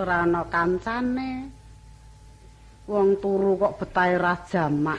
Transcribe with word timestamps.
Ora 0.00 0.24
ana 0.24 0.48
kancane. 0.48 1.30
Wong 2.88 3.20
turu 3.20 3.60
kok 3.60 3.84
betahe 3.84 4.16
ra 4.16 4.32
jamak. 4.48 4.96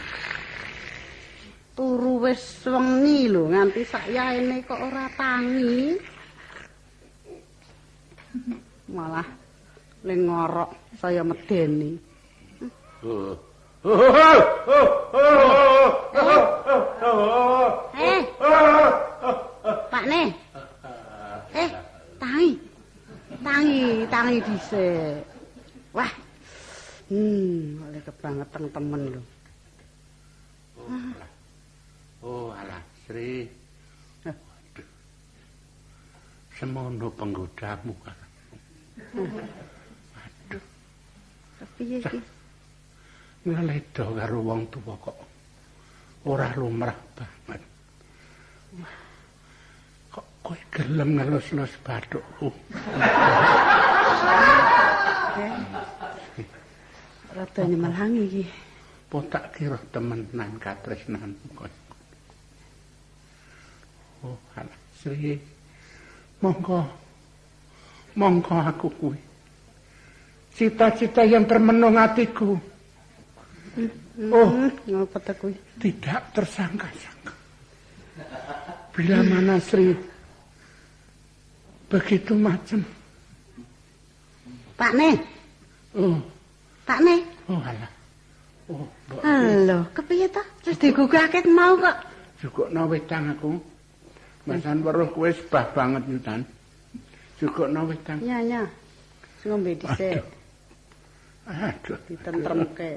Turu 1.74 2.22
wis 2.22 2.62
wengi 2.70 3.26
lho 3.26 3.50
nganti 3.50 3.82
sakyaene 3.82 4.62
kok 4.62 4.78
ora 4.78 5.10
tangi. 5.18 5.98
Malah 8.94 9.26
ling 10.06 10.22
ngorok 10.30 10.70
saya 11.02 11.26
medeni. 11.26 11.98
Eh. 17.98 18.22
Pak 19.90 20.04
Ne. 20.06 20.24
Eh, 21.58 21.70
tangi. 22.22 22.52
Tangi, 23.42 24.06
tangi 24.06 24.38
dhisik. 24.46 25.26
Wah. 25.98 26.12
Hmm, 27.12 27.82
oleh 27.90 28.02
kebangetan 28.06 28.64
temen 28.72 29.02
lho. 29.18 29.22
Oh, 32.22 32.54
alah, 32.54 32.80
Sri. 33.04 33.50
Semono 36.62 37.10
penggodamu. 37.18 37.98
Aduh. 40.14 40.64
Piye 41.74 41.98
iki? 41.98 42.22
Ngeledo 43.50 44.06
karo 44.14 44.38
wong 44.46 44.70
tuwa 44.70 44.94
kok 45.02 45.18
ora 46.30 46.54
lumrah 46.54 46.94
banget. 47.18 47.62
Kok 48.78 49.01
kowe 50.52 50.60
gelem 50.76 51.16
ngelus-elus 51.16 51.72
bathukku? 51.80 52.52
Rada 57.32 57.62
nyemelangi 57.64 58.22
iki. 58.28 58.44
Po 59.08 59.24
tak 59.32 59.56
kira 59.56 59.80
temenan 59.96 60.60
katresnanmu 60.60 61.48
kok. 61.56 61.72
Oh, 64.28 64.36
alah, 64.60 64.80
Sri. 65.00 65.40
Monggo. 66.44 66.84
Monggo 68.20 68.56
aku 68.60 68.92
kuwi. 69.00 69.20
Cita-cita 70.52 71.24
yang 71.24 71.48
termenung 71.48 71.96
hatiku. 71.96 72.60
Oh, 74.20 74.50
ngapa 74.68 75.18
ta 75.24 75.32
kuwi? 75.32 75.56
tidak 75.80 76.36
tersangka-sangka. 76.36 77.34
Bila 78.92 79.24
mana 79.24 79.56
Sri 79.64 80.11
begitu 81.92 82.32
macam. 82.34 82.80
Pak 84.80 84.92
Ne, 84.96 85.10
Oh, 85.92 86.18
Pak 86.88 87.00
Ne. 87.04 87.16
oh 87.52 87.60
alah. 87.60 87.92
Oh, 88.72 88.88
mbok 89.12 89.20
Halo, 89.22 89.80
kepiye 89.92 90.32
ta? 90.32 90.40
Terus 90.64 90.80
digugahke 90.80 91.44
mau 91.52 91.76
kok. 91.76 91.98
jukukno 92.40 92.88
wetang 92.88 93.36
aku. 93.36 93.60
Masan 94.48 94.82
weruh 94.82 95.12
kowe 95.12 95.30
sebah 95.30 95.70
banget 95.76 96.02
yutan. 96.10 96.42
Jukukno 97.38 97.86
wetang. 97.86 98.18
Ya, 98.24 98.40
ya. 98.42 98.64
Sing 99.44 99.52
ngombe 99.52 99.76
dhisik, 99.76 100.24
Aduh, 101.46 101.98
ditentremke. 102.08 102.92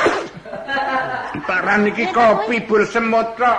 paran 1.46 1.86
iki 1.88 2.10
kopi 2.10 2.62
bul 2.66 2.82
semut 2.86 3.26
kok. 3.38 3.58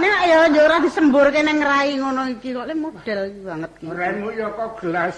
Nek 0.00 0.20
ya 0.26 0.50
yo 0.50 0.60
ora 0.66 0.82
disemburke 0.82 1.40
ning 1.40 1.62
rai 1.62 1.96
ngono 1.96 2.28
iki 2.34 2.52
kok 2.52 2.68
le 2.68 2.74
model 2.74 3.20
banget. 3.44 3.70
Renmu 3.84 4.28
ya 4.34 4.48
kok 4.52 4.70
gelas. 4.80 5.16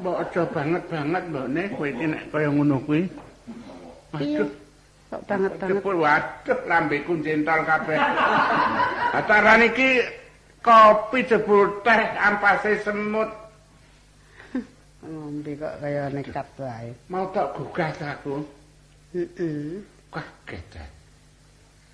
Mbok 0.00 0.16
aja 0.26 0.42
banget-banget 0.50 1.22
mbok 1.30 1.46
ne 1.50 1.62
kowe 1.76 1.86
iki 1.86 2.06
nek 2.10 2.22
kaya 2.32 2.48
ngono 2.50 2.76
kuwi. 2.82 3.00
Aduh. 4.16 4.48
Kok 5.10 5.22
banget-banget. 5.28 5.82
Waduh 5.84 6.58
lambeku 6.66 7.12
jentol 7.22 7.60
kabeh. 7.62 7.98
Ataran 9.14 9.62
iki 9.66 10.02
kopi 10.64 11.18
jebul 11.28 11.70
teh 11.86 12.00
ampase 12.18 12.82
semut. 12.82 13.30
Ngombe 15.04 15.52
kok 15.60 15.74
kaya 15.84 16.08
nekat 16.08 16.48
wae. 16.56 16.90
Mau 17.12 17.28
tak 17.30 17.52
gugah 17.54 17.92
aku. 18.00 18.40
Heeh. 19.14 19.78
Kaget. 20.10 20.64
ta. 20.74 20.82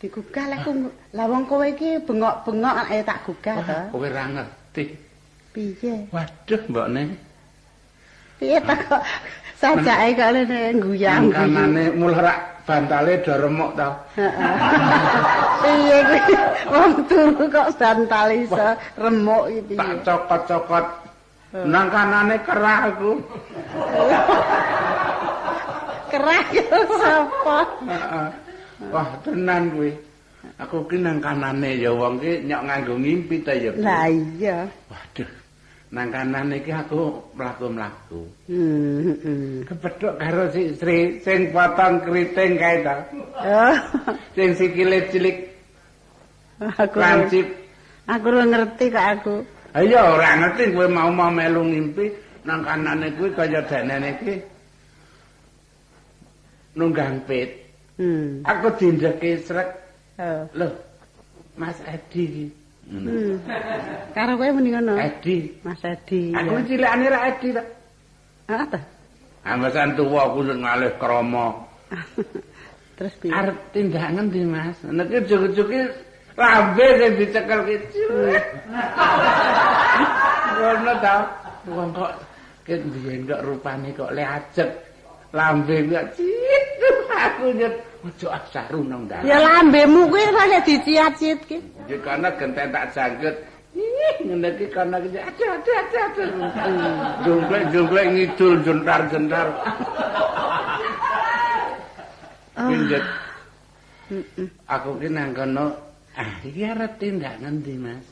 Digugah 0.00 0.48
lek 0.48 0.64
ku 0.64 0.72
lah 1.12 1.28
wong 1.28 1.44
kowe 1.44 1.60
iki 1.60 2.00
bengok-bengok 2.00 2.88
ae 2.88 3.04
tak 3.04 3.20
gugah 3.28 3.60
to. 3.60 3.78
Kowe 3.92 4.08
ra 4.08 4.25
ngerti. 4.32 4.97
Piye? 5.53 6.09
Waduh, 6.09 6.62
mbok 6.72 6.88
ne. 6.88 7.03
Piye 8.41 8.56
ta 8.64 8.72
kok 8.80 9.04
sajake 9.60 10.16
kok 10.16 10.30
lene 10.32 10.60
guyang. 10.80 11.28
Kanane 11.28 11.92
mulah 11.92 12.20
rak 12.25 12.38
bantale 12.64 13.20
do 13.20 13.36
remuk 13.36 13.76
ta. 13.76 14.00
Heeh. 14.16 14.53
Piye 15.60 15.97
kuwi 16.09 16.36
wong 16.72 16.92
turu 17.04 17.44
kok 17.53 17.69
bantal 17.76 18.28
iso 18.32 18.69
remuk 18.97 19.44
iki 19.53 19.77
Tak 19.77 19.92
cokot-cokot. 20.09 20.86
Nang 21.68 21.92
kanane 21.92 22.41
kerah 22.41 22.89
aku. 22.89 23.21
Kerah 26.10 26.45
sapa? 27.01 27.59
Heeh. 27.86 28.28
Wah, 28.91 29.09
tenan 29.22 29.71
kuwi. 29.77 29.92
Aku 30.60 30.84
ki 30.89 30.97
nang 31.01 31.21
kanane 31.21 31.77
ya 31.77 31.92
wong 31.92 32.16
ki 32.21 32.45
nyok 32.48 32.62
nganggo 32.65 32.95
ngimpi 32.97 33.36
ta 33.45 33.53
ya. 33.53 33.71
Lah 33.77 34.09
iya. 34.09 34.65
Waduh. 34.89 35.28
Nang 35.91 36.09
kanane 36.12 36.60
iki 36.60 36.72
aku 36.72 37.18
mlaku-mlaku. 37.36 38.22
Hmm. 38.48 39.16
hmm. 39.21 39.68
Kepethuk 39.68 40.15
karo 40.16 40.48
si 40.53 40.72
Sri 40.77 41.21
sing 41.21 41.53
potong 41.53 42.01
keriting 42.04 42.56
kae 42.56 42.77
ta. 42.84 43.04
Oh, 43.41 43.77
Sing 44.36 44.56
sikile 44.56 45.09
cilik 45.13 45.36
aku 46.60 46.97
lancip. 47.01 47.47
aku 48.09 48.27
ora 48.33 48.45
ngerti 48.48 48.84
kok 48.92 49.06
aku. 49.21 49.34
Ayo 49.77 50.01
ora 50.18 50.30
ngerti 50.41 50.72
kowe 50.72 50.89
mau 50.89 51.13
mau 51.13 51.30
melu 51.30 51.63
ngimpi 51.68 52.10
nang 52.48 52.65
kanane 52.65 53.13
kuwi 53.16 53.28
kaya 53.36 53.60
denene 53.68 54.16
iki. 54.21 54.34
Nunggang 56.78 57.26
pit. 57.26 57.50
Hmm. 57.98 58.46
Aku 58.46 58.72
dindeke 58.78 59.42
srek. 59.42 59.68
Oh. 60.16 60.46
Loh. 60.54 60.72
Mas 61.58 61.76
Edi 61.84 62.22
iki. 62.24 62.46
Ngono. 62.90 63.10
Hmm. 63.10 63.36
Karo 64.16 64.32
kowe 64.38 64.50
muni 64.54 64.70
ngono. 64.72 64.94
Edi. 64.96 65.36
Mas 65.66 65.82
Edi. 65.84 66.32
Aku 66.32 66.56
ya. 66.56 66.66
cilikane 66.66 67.06
ra 67.10 67.18
Edi 67.28 67.48
ta. 67.52 67.62
Ah, 68.50 68.66
ta. 68.66 68.80
Ambesan 69.44 69.96
tuwa 69.96 70.30
aku 70.30 70.48
sing 70.48 70.58
ngalih 70.64 70.92
krama. 71.00 71.46
Terus 73.00 73.16
piye? 73.16 73.32
Arep 73.32 73.56
tindak 73.72 74.12
ngendi, 74.12 74.44
Mas? 74.44 74.76
Nek 74.84 75.08
juk-juke 75.24 75.88
lambe 76.36 76.86
sing 77.00 77.12
dicekel 77.16 77.60
ki. 77.64 77.76
Ngono 80.60 80.92
ta. 81.00 81.14
Wong 81.68 81.92
kok 81.92 82.12
ket 82.64 82.80
biyen 82.84 83.28
kok 83.28 83.40
rupane 83.44 83.92
kok 83.96 84.12
le 84.12 84.24
ajek. 84.24 84.70
Lambe 85.30 85.77
kok 85.86 86.06
cit. 86.18 86.65
Aku 87.10 87.53
nyet 87.53 87.74
ojo 88.00 88.27
asaru 88.32 88.80
nang 88.82 89.04
dalan. 89.04 89.28
Ya 89.28 89.36
lambemu 89.38 90.09
kuwi 90.09 90.24
kaya 90.32 90.59
diciat-ciat 90.65 91.41
ki. 91.44 91.59
Iki 91.86 91.97
kana 92.00 92.32
genten 92.41 92.72
tak 92.72 92.97
jangkut. 92.97 93.36
Ih, 93.77 94.16
ngene 94.27 94.48
iki 94.56 94.66
kana 94.72 94.97
iki 94.98 95.21
aduh 95.21 95.48
aduh 95.54 95.74
aduh 95.78 96.00
aduh. 96.00 96.28
Jumplek-jumplek 97.22 98.06
ngidul 98.10 98.54
jentar-jentar. 98.65 99.47
Pinjet. 102.56 103.04
Aku 104.66 104.91
ki 104.98 105.09
nang 105.12 105.30
kono, 105.36 105.71
ah 106.18 106.32
iki 106.42 106.66
arep 106.66 106.98
tindak 106.98 107.38
ngendi, 107.38 107.78
Mas? 107.78 108.06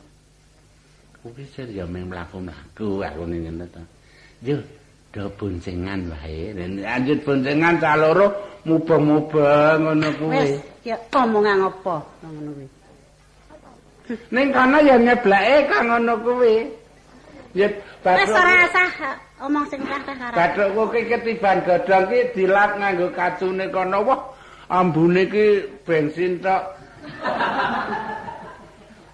Kuwi 1.18 1.42
sir 1.50 1.66
ya 1.66 1.88
mlaku-mlaku 1.88 3.02
aku 3.02 3.22
ning 3.26 3.50
ngene 3.50 3.66
to. 3.72 3.82
Yo, 4.46 4.62
do 5.18 5.26
boncengan 5.34 6.06
wae. 6.14 6.54
Dan 6.54 6.78
Lanjut 6.78 7.18
boncengan 7.26 7.74
cah 7.82 7.98
loro 7.98 8.26
mubeng-mubeng 8.62 9.82
ngono 9.82 10.08
kuwi. 10.14 10.38
Wis, 10.38 10.50
ya 10.86 10.96
omongan 11.10 11.66
apa 11.66 11.96
ngono 12.22 12.50
kuwi. 12.54 12.66
Ning 14.32 14.46
kana 14.54 14.78
ya 14.80 14.96
nyeblake 14.96 15.56
kang 15.66 15.84
ngono 15.90 16.14
kuwi. 16.22 16.54
Ya 17.58 17.66
Wis 17.98 18.30
ora 18.30 18.54
bathuk 18.54 18.70
usah 18.70 19.14
omong 19.42 19.66
sing 19.66 19.82
karo. 19.82 20.34
bathukku 20.38 20.82
ki 20.94 21.00
ketiban 21.10 21.58
godhong 21.66 22.06
ki 22.06 22.20
dilap 22.38 22.78
nganggo 22.78 23.10
kacune 23.10 23.66
kono. 23.74 23.98
Wah, 24.06 24.20
ambune 24.70 25.26
ki 25.26 25.66
bensin 25.82 26.38
tok. 26.38 26.62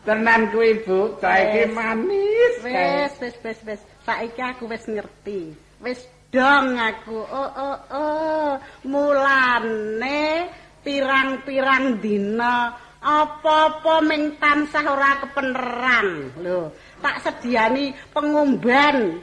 Tenan 0.05 0.53
kuwi, 0.53 0.85
Bu. 0.85 1.17
Saiki 1.17 1.73
manis. 1.73 2.61
Wis, 2.61 3.13
wis, 3.25 3.37
wis, 3.41 3.59
wis. 3.65 3.81
Saiki 4.05 4.37
aku 4.45 4.69
wis 4.69 4.85
ngerti. 4.85 5.64
Wis 5.83 6.05
dong 6.31 6.79
aku. 6.79 7.19
Oh, 7.19 7.51
oh, 7.55 7.79
oh. 7.91 8.51
Mulane 8.87 10.51
pirang-pirang 10.85 11.99
dina 12.03 12.77
apa-apa 13.05 14.01
ming 14.05 14.37
tansah 14.37 14.85
ora 14.89 15.21
kepeneran. 15.25 16.09
Lho, 16.41 16.73
tak 17.01 17.21
sediani 17.25 17.93
pengumban 18.13 19.21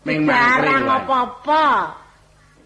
Jarang 0.00 0.88
apa-apa. 0.88 1.66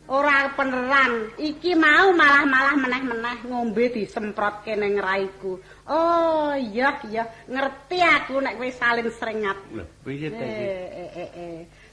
Ora 0.05 0.53
penerang. 0.53 1.33
Iki 1.41 1.73
mau 1.75 2.13
malah-malah 2.13 2.77
meneh-meneh 2.77 3.49
ngombe 3.49 3.89
disemprotke 3.89 4.77
ning 4.77 5.01
raiku. 5.01 5.57
Oh, 5.89 6.53
iya 6.53 7.01
iya, 7.09 7.25
ngerti 7.49 8.05
aku 8.05 8.37
nek 8.37 8.61
kowe 8.61 8.69
salin 8.69 9.09
srengat. 9.09 9.59
Lho, 9.73 9.85
piye 10.05 10.29
ta 10.29 10.45
iki? 10.45 10.69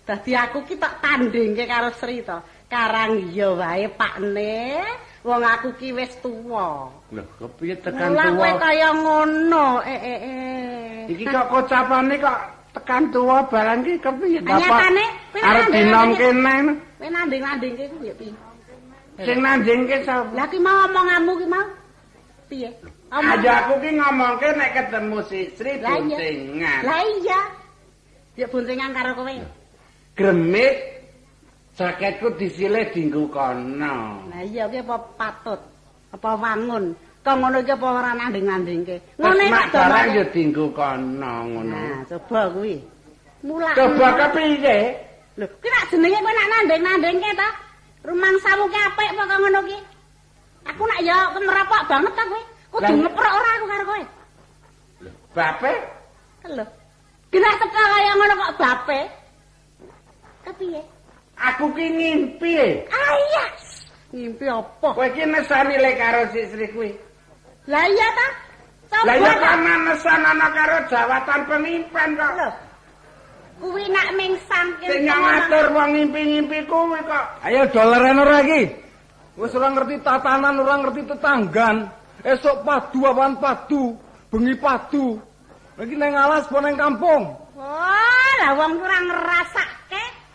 Dadi 0.02 0.34
aku 0.34 0.66
ki 0.66 0.76
tak 0.82 0.98
tandingke 1.00 1.70
karo 1.70 1.94
Sri 1.94 2.26
to. 2.26 2.38
Karang 2.66 3.20
iya 3.30 3.54
wae, 3.54 3.86
Pakne. 3.94 4.82
Wong 5.22 5.44
aku 5.46 5.78
ki 5.78 5.94
wis 5.94 6.10
tuwa. 6.26 6.90
Lho, 7.14 7.22
kepiye 7.38 7.78
tekan 7.78 8.18
tuwa? 8.18 8.58
kaya 8.58 8.90
ngono. 8.90 9.86
Eh, 9.86 10.00
eh, 10.02 10.20
eh. 10.26 11.12
Iki 11.14 11.30
kok 11.30 11.46
kocapane 11.54 12.18
kok 12.18 12.40
tekan 12.74 13.14
tuwa 13.14 13.46
barang 13.46 13.86
ki 13.86 13.94
kepiye 14.02 14.40
Anyatane, 14.42 15.06
kowe 15.30 15.40
Arep 15.46 15.66
nanding- 15.70 15.74
dinom 15.78 16.10
kene. 16.18 16.56
Kowe 16.98 17.08
nanding-nandingke 17.14 17.84
ku 17.94 17.98
ya 18.02 18.14
piye? 18.18 18.34
Sing 19.22 19.38
nandingke 19.46 19.98
sapa? 20.02 20.34
Lah 20.34 20.50
ki 20.50 20.58
mau 20.58 20.90
omonganmu 20.90 21.32
ki 21.38 21.46
mau. 21.46 21.68
Piye? 22.50 22.70
Aja 23.14 23.52
aku 23.70 23.78
ki 23.86 23.90
ngomongke 24.02 24.48
nek 24.58 24.72
ketemu 24.74 25.18
si 25.30 25.40
Sri 25.54 25.78
Lah. 25.86 26.02
Buntingan. 26.02 26.80
Lah 26.82 27.02
iya. 27.22 27.42
Ya 28.42 28.48
buntingan 28.50 28.90
karo 28.98 29.14
kowe. 29.14 29.61
Gremit 30.12 30.76
jaketku 31.80 32.36
disilih 32.36 32.86
dinggo 32.92 33.26
kono. 33.32 34.28
Lah 34.28 34.44
iya 34.44 34.68
ki 34.68 34.84
apa 34.84 34.96
patut? 35.16 35.60
Apa 36.12 36.36
wangun? 36.36 36.92
Kok 37.22 37.36
ngono 37.38 37.58
iki 37.64 37.72
apa 37.72 37.88
ora 37.88 38.12
nanding-nandingke? 38.18 38.98
Ngene 39.16 39.46
kok 39.48 39.68
barang 39.72 40.08
ya 40.12 40.24
dinggo 40.36 40.66
kono 40.76 41.34
ngono. 41.48 41.72
Nah, 41.72 42.02
coba 42.10 42.52
kuwi. 42.52 42.76
Mulak. 43.48 43.74
Coba 43.78 44.08
kepiye? 44.20 44.78
Lho, 45.40 45.46
ki 45.48 45.68
nak 45.72 45.84
jenenge 45.90 46.20
kowe 46.20 46.34
nak 46.36 46.50
nanding-nandingke 46.52 47.32
ta? 47.40 47.50
Rumangsamu 48.04 48.66
ki 48.68 48.80
apik 48.84 49.10
apa 49.16 49.24
kok 49.32 49.40
ngono 49.40 49.60
ki? 49.64 49.80
Aku 50.76 50.82
nak 50.86 51.00
ya 51.08 51.16
kemerapok 51.32 51.82
banget 51.88 52.14
ta 52.20 52.24
kowe. 52.28 52.42
Kudu 52.72 52.94
ngeprok 53.00 53.34
ora 53.40 53.50
aku 53.56 53.66
karo 53.72 53.84
kowe. 53.88 54.04
Bape 55.32 55.74
Lho. 56.52 56.66
Ki 57.32 57.38
nak 57.40 57.56
teka 57.64 57.84
kaya 57.96 58.12
ngono 58.20 58.34
kok 58.36 58.54
bape. 58.60 59.00
Kepiye? 60.46 60.82
aku 61.42 61.66
ki 61.74 61.86
ngimpi. 61.90 62.86
Ayas. 62.88 63.90
Ngimpi 64.14 64.46
apa? 64.46 64.90
Kowe 64.94 65.08
ki 65.16 65.24
nesani 65.26 65.76
le 65.82 65.92
karo 65.98 66.22
si 66.36 66.42
Sri 66.52 66.68
kuwi. 66.70 66.92
Lah 67.70 67.86
iya 67.88 68.08
ta? 68.14 68.28
Lah 69.08 69.16
ya 69.16 69.34
ta? 69.34 69.56
karena 69.56 69.74
nesan 69.88 70.22
ana 70.22 70.48
karo 70.52 70.78
jawatan 70.92 71.42
pemimpin 71.48 72.10
kok. 72.20 72.32
Lho. 72.38 72.50
Kuwi 73.62 73.86
nak 73.94 74.10
mingsang 74.18 74.68
Sing 74.82 75.06
ngatur 75.06 75.66
wong 75.74 75.90
ngimpi-ngimpi 75.96 76.60
kuwi 76.70 77.00
kok. 77.08 77.26
Ayo 77.46 77.66
doleren 77.72 78.22
ora 78.22 78.42
iki. 78.46 78.62
Wis 79.40 79.56
ora 79.56 79.72
ngerti 79.72 79.96
tatanan, 80.04 80.60
ora 80.60 80.76
ngerti 80.84 81.08
tetanggan. 81.08 81.88
Esok 82.22 82.68
padu 82.68 83.08
awan 83.08 83.40
padu, 83.42 83.96
bengi 84.30 84.54
padu. 84.60 85.18
Iki 85.82 85.98
nang 85.98 86.14
alas 86.14 86.46
apa 86.46 86.62
nang 86.62 86.78
kampung? 86.78 87.34
Wah, 87.58 88.34
lah 88.44 88.54
wong 88.54 88.78
kurang 88.78 89.10
ngrasake 89.10 89.81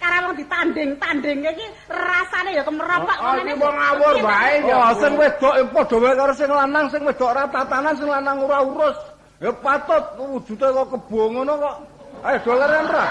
karo 0.07 0.31
wong 0.31 0.35
ditanding-tandingke 0.39 1.51
iki 1.59 1.67
rasane 1.91 2.51
ya 2.55 2.63
kemeropok 2.63 3.19
Oh, 3.19 3.35
iki 3.43 3.55
wong 3.59 3.75
ngawur 3.75 4.17
wae 4.23 4.55
ya. 4.63 4.75
Oh, 4.79 4.93
sing 5.03 5.13
wedok 5.19 5.55
padha 5.75 5.97
wae 5.99 6.15
karo 6.15 6.33
sing 6.39 6.51
lanang, 6.51 6.87
sing 6.95 7.03
wedok 7.03 7.29
ora 7.35 7.45
tatanan, 7.51 7.95
sing 7.99 8.07
lanang 8.07 8.39
ora 8.39 8.63
urus. 8.63 8.99
Ya 9.43 9.51
patut 9.51 10.05
wujude 10.17 10.67
kok 10.71 10.87
kebo 10.95 11.21
ngono 11.35 11.53
kok. 11.59 11.77
Ayo 12.23 12.39
doleren 12.47 12.87
ora. 12.87 13.07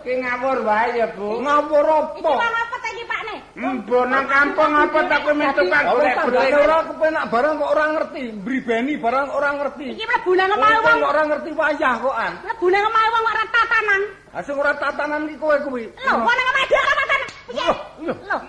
Ki 0.00 0.12
ngawur 0.16 0.58
wae 0.64 0.88
ya, 0.96 1.06
Bu. 1.12 1.44
Ngawur 1.44 1.84
apa? 1.84 2.32
apa 2.32 2.76
ta 2.80 2.88
iki 2.88 3.04
Pakne? 3.04 3.36
Mbok 3.60 4.04
nang 4.08 4.24
kampung 4.24 4.72
apa 4.72 4.98
tak 5.04 5.20
kowe 5.20 5.36
metu 5.36 5.68
kan 5.68 5.84
tanggane 5.84 6.16
golek-golek. 6.16 6.64
ora 6.64 6.78
kepenak 6.88 7.24
barang 7.28 7.54
kok 7.60 7.70
ora 7.76 7.84
ngerti, 7.92 8.22
mbribeni 8.40 8.92
barang 8.96 9.28
ora 9.36 9.50
ngerti. 9.60 9.86
Iki 9.92 10.04
mlebu 10.08 10.30
nang 10.32 10.48
omahe 10.56 10.78
Wong 10.80 10.96
kok 11.04 11.12
ora 11.12 11.22
ngerti 11.28 11.50
wayah 11.52 11.94
kok 12.00 12.16
an. 12.16 12.32
Mlebu 12.40 12.66
nang 12.72 12.84
omahe 12.88 13.08
wong 13.12 13.22
kok 13.22 13.34
ora 13.36 13.44
tatanan. 13.52 14.02
Ha 14.32 14.38
sing 14.40 14.56
ora 14.56 14.72
tatanan 14.80 15.28
iki 15.28 15.36
kowe 15.36 15.56
kuwi. 15.68 15.84
Lho, 15.92 16.12
wong 16.24 16.34
nang 16.40 16.48
omahe 16.48 16.66
dhewe 16.72 16.80
ora 16.80 16.94
tatanan. 17.04 17.28
Lho, 17.50 17.68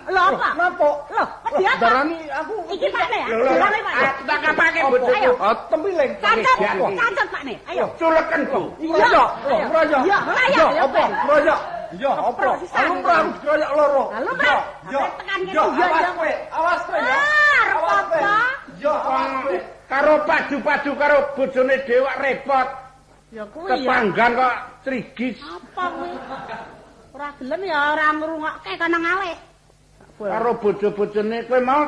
Lho, 0.08 0.22
apa? 0.32 0.48
Napa? 0.56 0.90
Lho, 1.12 1.24
wedi 1.44 1.64
apa? 1.68 1.82
Darani 1.82 2.18
aku 2.32 2.54
Iki 2.72 2.88
Pakne 2.88 3.18
ya. 3.20 3.26
Lho, 3.36 3.52
lho, 3.52 3.78
Pak. 3.84 3.94
ah, 4.00 4.12
tak 4.24 4.38
kapake 4.48 4.80
bojoku. 4.88 5.12
Ayo. 5.12 5.32
Ah, 5.42 5.54
tempiling. 5.68 6.12
Cancet, 6.24 6.56
cancet 6.72 7.28
Pakne. 7.28 7.54
Ayo. 7.68 7.84
Culeken, 8.00 8.40
Bu. 8.48 8.60
Iya. 8.80 8.96
Iya, 9.44 9.66
royo, 9.68 9.98
ya, 10.72 10.84
apa? 10.88 11.02
Ben. 11.04 11.81
Iya, 11.92 12.10
apa? 12.16 12.56
Aku 12.56 12.94
ora 13.04 13.20
royo 13.44 13.68
loro. 13.76 14.04
Iya, 14.16 14.32
Pak. 14.32 14.62
iya. 14.88 15.02
Sampai 15.02 15.10
tekan 15.20 15.38
kene, 15.44 15.52
Iya, 15.52 15.62
iya, 15.68 15.86
awas 15.86 16.10
kowe, 16.16 16.32
awas 16.52 16.80
kowe 16.88 16.98
ya. 16.98 17.16
Ah, 17.16 17.66
Awas 17.76 18.04
kowe. 18.08 18.20
Iya, 18.80 18.92
awas 18.96 19.30
kowe. 19.44 19.56
Karo 19.92 20.14
padu-padu 20.24 20.90
karo 20.96 21.16
bojone 21.36 21.76
dhewe 21.84 22.12
repot. 22.24 22.68
Ya 23.32 23.44
kuwi 23.48 23.68
ya. 23.68 23.76
Tetanggan 23.76 24.30
kok 24.36 24.54
trigis. 24.84 25.36
Apa 25.44 25.84
kuwi? 25.92 26.10
Ora 27.12 27.28
gelem 27.36 27.60
ya 27.68 27.78
ora 27.92 28.06
ngrungokke 28.16 28.72
kana 28.80 28.98
ngalih. 29.00 29.36
Karo 30.16 30.50
bojo-bojone 30.60 31.36
kowe 31.44 31.60
mau 31.60 31.82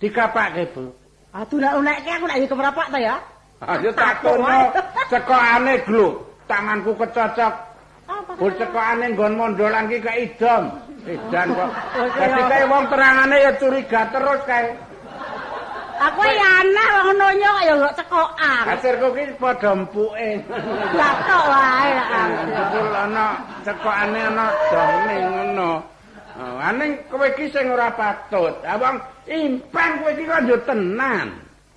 dikapake, 0.00 0.64
Bu. 0.72 0.88
Aduh 1.32 1.56
nek 1.60 1.72
unekke 1.80 2.10
aku 2.12 2.24
nek 2.28 2.44
kemerapok 2.44 2.86
ta 2.92 2.98
ya. 3.00 3.16
Ayo 3.62 3.90
takono 3.96 4.72
cekokane 5.08 5.74
glo. 5.84 6.06
Tanganku 6.48 6.92
kecocok. 6.96 7.71
Cekokane 8.38 9.06
nggon 9.12 9.34
mondolan 9.38 9.90
ki 9.90 9.98
kok 10.02 10.18
idom. 10.18 10.64
Edan 11.02 11.48
kok. 11.50 11.70
Dadi 12.14 12.42
kae 12.46 12.64
wong 12.70 12.84
terangane 12.86 13.36
ya 13.42 13.52
curiga 13.58 14.02
terus 14.14 14.40
kae. 14.46 14.66
Aku 16.02 16.22
ya 16.26 16.48
aneh 16.62 16.88
wong 16.98 17.10
nonyo 17.14 17.50
kok 17.50 17.64
ya 17.66 17.74
gak 17.78 17.96
cekokan. 18.02 18.64
Kasirku 18.66 19.08
ki 19.14 19.24
padha 19.38 19.70
empuke. 19.74 20.30
Lah 20.98 21.14
tok 21.26 21.44
wae 21.50 21.90
lah. 21.94 22.26
Jebul 22.46 22.94
ana 22.94 23.26
cekokane 23.66 24.20
ana 24.30 24.46
done 24.70 25.16
ngono. 25.30 25.72
Oh, 26.32 26.56
aning 26.64 26.96
kowe 27.12 27.28
iki 27.28 27.52
sing 27.52 27.68
ora 27.68 27.92
patut. 27.92 28.56
Ah 28.64 28.80
wong 28.80 28.96
impan 29.28 30.00
kowe 30.00 30.10
iki 30.16 30.24
kok 30.24 30.42
yo 30.48 30.56
tenan. 30.64 31.28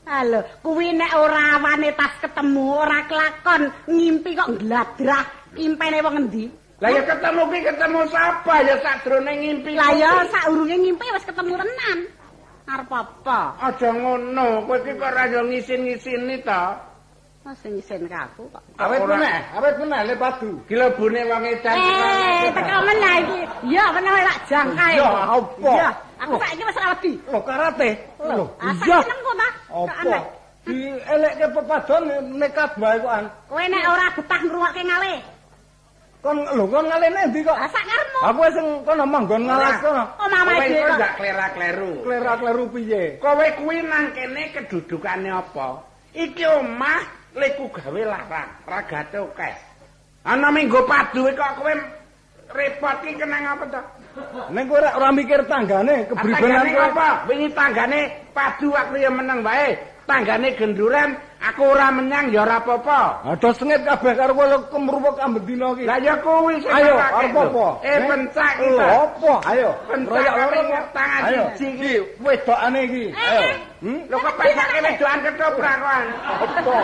Halo, 0.06 0.46
kuwi 0.62 0.94
nek 0.94 1.18
ora 1.18 1.58
awane 1.58 1.90
tas 1.98 2.14
ketemu, 2.22 2.78
ora 2.78 3.10
kelakon, 3.10 3.74
ngimpi 3.90 4.38
kok 4.38 4.54
gladrah. 4.62 5.25
Impene 5.58 6.04
wong 6.04 6.16
endi? 6.28 6.46
Lah 6.84 6.92
ya 6.92 7.02
ketemu 7.08 7.42
ki 7.48 7.60
ketemu 7.72 8.00
sapa 8.12 8.56
ya 8.68 8.76
sadrone 8.84 9.32
ngimpi. 9.40 9.72
Lah 9.80 9.92
ya 9.96 10.12
saurunge 10.28 10.76
ngimpi 10.76 11.06
wis 11.16 11.24
ketemu 11.24 11.56
tenan. 11.56 12.00
Arep 12.66 12.90
apa? 12.90 13.40
Aja 13.62 13.90
ngono, 13.94 14.66
kowe 14.66 14.76
iki 14.82 14.98
kok 14.98 15.06
ora 15.06 15.24
yo 15.30 15.46
ngisin-ngisini 15.46 16.42
to. 16.42 16.64
Mas 17.46 17.62
sing 17.62 17.78
isin 17.78 18.10
kaku 18.10 18.50
kok. 18.50 18.64
Awet 18.82 19.06
Ora. 19.06 19.22
meneh, 19.22 19.38
awet 19.54 19.78
meneh 19.78 20.02
le 20.10 20.14
padu. 20.18 20.58
Gila 20.66 20.90
bune 20.98 21.22
wong 21.30 21.46
edan. 21.46 21.78
Eh, 21.78 22.50
teko 22.50 22.82
meneh 22.90 23.16
iki. 23.22 23.40
Iya, 23.70 23.86
meneh 23.94 24.12
lak 24.26 24.40
jangkae. 24.50 24.98
Iya, 24.98 25.10
apa? 25.30 25.38
Iya, 25.62 25.90
aku 26.26 26.34
saiki 26.42 26.64
wis 26.66 26.80
ora 26.82 26.90
wedi. 26.98 27.14
Lho 27.30 27.40
karate. 27.46 27.90
Lho, 28.18 28.46
Asa 28.58 28.86
iya. 28.90 28.98
ta? 29.06 29.50
Apa? 29.70 30.18
Di 30.66 30.78
elekke 31.06 31.48
pepadon 31.54 32.04
nekat 32.42 32.72
wae 32.82 32.98
kok 32.98 33.14
an. 33.14 33.26
Kowe 33.46 33.62
nek 33.70 33.84
ora 33.94 34.06
betah 34.18 34.42
ngrungokke 34.42 34.82
ngalih, 34.82 35.18
Kon 36.25 36.41
lho 36.41 36.65
kon 36.65 36.89
ngalene 36.89 37.22
ndi 37.29 37.46
kok? 37.46 37.53
asa 37.53 37.77
karepmu. 37.86 38.20
Aku 38.25 38.41
sing 38.50 38.67
kono 38.82 39.05
manggon 39.05 39.46
ngalas 39.46 39.77
kono. 39.77 40.03
Oh, 40.17 40.25
iki 40.58 40.82
kok 40.82 40.98
gak 40.98 41.13
klera-kleru. 41.22 41.91
Klerak-kleru 42.01 42.63
piye? 42.74 43.03
Kowe 43.22 43.46
kuwi 43.62 43.86
nang 43.86 44.10
kene 44.17 44.50
kedudukane 44.50 45.29
apa? 45.29 45.86
Iki 46.17 46.44
omah 46.50 47.05
leku 47.38 47.70
gawe 47.70 48.01
larang, 48.10 48.50
ragate 48.65 49.22
akeh. 49.22 49.53
Ana 50.25 50.50
minggu 50.50 50.82
padu 50.89 51.29
kok 51.29 51.62
kowe 51.62 51.74
repot 52.58 52.98
ki 53.05 53.22
kenang 53.22 53.46
apa 53.46 53.63
to? 53.70 53.82
Ning 54.50 54.65
kowe 54.65 54.82
ora 54.82 54.98
ora 54.98 55.10
mikir 55.13 55.46
tanggane 55.46 56.10
kebribenan 56.10 56.41
Tanggane 56.41 56.70
kowe. 56.74 56.86
apa? 56.89 57.10
Wingi 57.29 57.50
tanggane 57.53 58.00
padu 58.34 58.74
aku 58.74 58.98
ya 58.98 59.13
meneng 59.13 59.46
wae. 59.46 59.77
Tanggane 60.10 60.58
genduran 60.58 61.13
aku 61.46 61.62
ora 61.70 61.88
menyang 61.94 62.34
ya 62.34 62.42
ora 62.42 62.58
apa-apa. 62.58 63.22
Aduh 63.30 63.54
sengit 63.54 63.86
kabeh 63.86 64.14
karo 64.18 64.34
kowe 64.34 64.48
kemruwek 64.74 65.18
ambek 65.22 65.44
dina 65.46 65.68
iki. 65.78 65.84
Lah 65.86 65.98
ya 66.02 66.16
kuwi 66.20 66.58
sing 66.62 66.72
Ayo, 66.74 66.94
kakek 66.98 67.14
arep 67.14 67.34
lho. 67.34 67.42
apa? 67.46 67.68
Eh 67.86 67.98
pencak 68.10 68.54
Lho, 68.58 68.66
kita. 68.66 68.86
apa? 68.90 69.34
Ayo. 69.54 69.70
Royak 70.10 70.34
loro 70.34 70.62
tangan 70.96 71.22
siji 71.56 71.74
Iki 71.75 71.94
wedokane 72.25 72.80
iki. 72.90 73.04
Ayo. 73.14 73.42
Hmm? 73.86 74.00
Lho 74.10 74.18
kok 74.18 74.34
pesake 74.42 74.78
wedokan 74.82 75.20
ketoprak 75.22 75.75
kok. 75.78 75.94
Apa? 76.25 76.78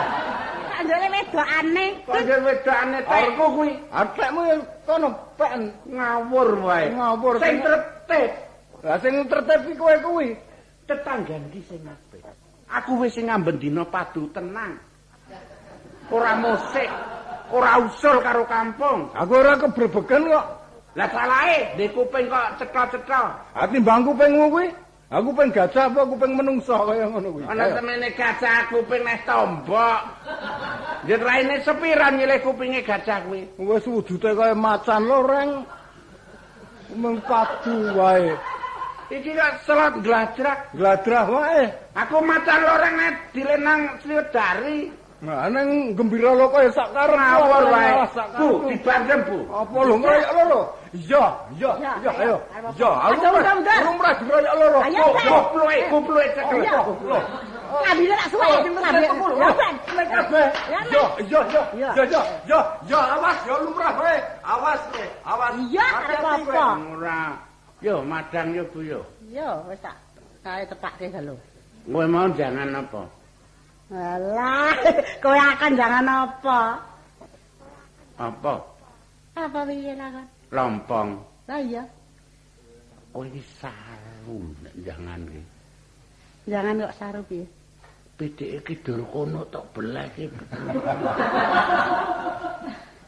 Anjane 0.78 1.06
wedokane. 1.10 1.86
Yo 2.06 2.36
wedokane 2.46 2.98
tekku 3.02 3.44
kuwi 3.56 3.70
Atekmu 3.90 4.40
ya 4.46 4.56
kono 4.86 5.08
pek 5.34 5.52
ngawur 5.90 6.48
wae. 6.62 6.86
Ngawur. 6.94 7.34
Sing 7.42 7.56
tertib. 7.60 8.30
Lah 8.82 8.98
sing 9.02 9.14
tertib 9.26 9.60
iki 9.66 9.74
kowe 9.74 9.94
kuwi. 10.02 10.28
Tetanggan 10.86 11.42
ki 11.50 11.60
sing 11.66 11.82
apik. 11.86 12.22
Aku 12.72 13.04
wis 13.04 13.20
ngamben 13.20 13.60
dina 13.60 13.84
padu 13.84 14.32
tenang. 14.32 14.80
Ora 16.08 16.32
musik, 16.40 16.88
ora 17.52 17.80
usul 17.84 18.16
karo 18.24 18.48
kampung. 18.48 19.12
Aku 19.12 19.32
ora 19.36 19.60
kebrebegen 19.60 20.28
kok. 20.32 20.46
Lah 20.92 21.08
salahe 21.08 21.72
di 21.76 21.88
kuping 21.92 22.28
kok 22.28 22.60
cetha-cetha. 22.60 23.22
Ha 23.56 23.64
timbang 23.68 24.04
kupingmu 24.08 24.48
kuwi. 24.52 24.68
Aku 25.12 25.28
pengen 25.36 25.52
gajah 25.52 25.92
apa 25.92 26.08
kuping 26.08 26.32
menungso 26.40 26.72
kaya 26.88 27.04
ngono 27.04 27.28
kuwi. 27.36 27.44
Ana 27.44 27.68
temene 27.76 28.08
gajah 28.16 28.72
kuping 28.72 29.04
neh 29.04 29.20
tombok. 29.28 30.00
Yen 31.04 31.20
raine 31.20 31.60
sepiran 31.60 32.16
nyilih 32.16 32.40
kupinge 32.40 32.80
gajah 32.80 33.20
kuwi. 33.28 33.44
Wis 33.60 33.84
wujute 33.84 34.32
kaya 34.32 34.56
macan 34.56 35.04
loreng. 35.04 35.50
Mung 36.96 37.20
padu 37.24 37.92
wae. 37.96 38.32
Iki 39.12 39.30
kok 39.36 39.52
selot 39.68 39.94
glajrak. 40.00 40.58
Gladrah 40.72 41.26
wae. 41.28 41.68
Aku 41.92 42.24
macan 42.24 42.64
loreng 42.64 42.94
nek 42.96 43.14
dilenang 43.36 43.80
Sriwedari. 44.00 44.88
Nah, 45.22 45.46
neng 45.52 45.94
gembira 45.94 46.34
lo 46.34 46.50
kaya 46.50 46.72
sak 46.72 46.90
Ngawur 46.96 47.68
wae. 47.68 47.92
Bu, 48.40 48.48
dibandem 48.72 49.20
Bu. 49.28 49.38
Apa 49.52 49.78
lho 49.84 49.94
ngroyok 50.00 50.30
loro? 50.32 50.60
Iya, 50.96 51.24
iya, 51.60 51.70
Iya, 51.78 52.10
ayo, 52.24 52.36
Iya, 52.74 52.90
aku 52.90 53.20
lumrah 53.84 54.12
ngroyok 54.16 54.54
loro. 54.56 54.78
Ayo, 54.80 55.04
Kupluke, 55.12 55.76
kupluke 55.92 56.26
cekel. 56.32 56.58
Kupluke. 56.88 57.20
Kabine 57.72 58.14
tak 58.16 58.28
suwe 58.32 58.46
sing 58.64 58.72
kabeh. 58.76 59.08
kok, 59.08 59.32
Ya. 59.32 59.48
Ben. 59.96 60.06
Kabeh. 60.08 60.46
Ya, 60.68 60.80
iya, 60.88 61.02
iya. 61.20 61.40
Iya. 61.72 61.90
Iya, 61.96 62.04
iya, 62.08 62.20
iya, 62.48 62.60
iya, 62.88 63.00
awas 63.16 63.36
ya 63.44 63.54
lumrah 63.60 63.92
kowe. 63.92 64.16
Awas 64.44 64.80
kowe, 64.92 65.06
awas. 65.28 65.52
Iya, 65.68 65.84
arep 66.00 66.20
apa? 66.24 66.64
Ora. 66.96 67.51
Yo 67.82 67.98
madang 68.06 68.54
yo 68.54 68.62
Bu 68.70 68.86
yo. 68.86 69.02
Yo, 69.26 69.66
wis 69.66 69.82
tak 69.82 69.98
kae 70.46 70.62
tepake 70.70 71.10
lho. 71.18 71.34
Kowe 71.82 72.06
mau 72.06 72.30
jangan 72.38 72.78
apa? 72.78 73.02
Alah, 73.90 74.70
kowe 75.22 75.34
akan 75.34 75.72
jangan 75.74 76.06
apa? 76.06 76.78
Apa? 78.22 78.54
Apa 79.34 79.66
piye 79.66 79.98
lah 79.98 80.14
kan? 80.14 80.26
Lompong. 80.54 81.18
Lah 81.50 81.58
iya, 81.58 81.82
Oh 83.12 83.26
iki 83.26 83.42
saru 83.60 84.40
jangan 84.86 85.20
iki. 85.26 85.42
jangan 86.48 86.80
kok 86.86 86.96
saru 86.96 87.20
piye. 87.26 87.46
Pitik 88.14 88.62
iki 88.62 88.78
dur 88.86 89.02
kono 89.10 89.42
tok 89.50 89.66
belah 89.74 90.06
iki. 90.06 90.30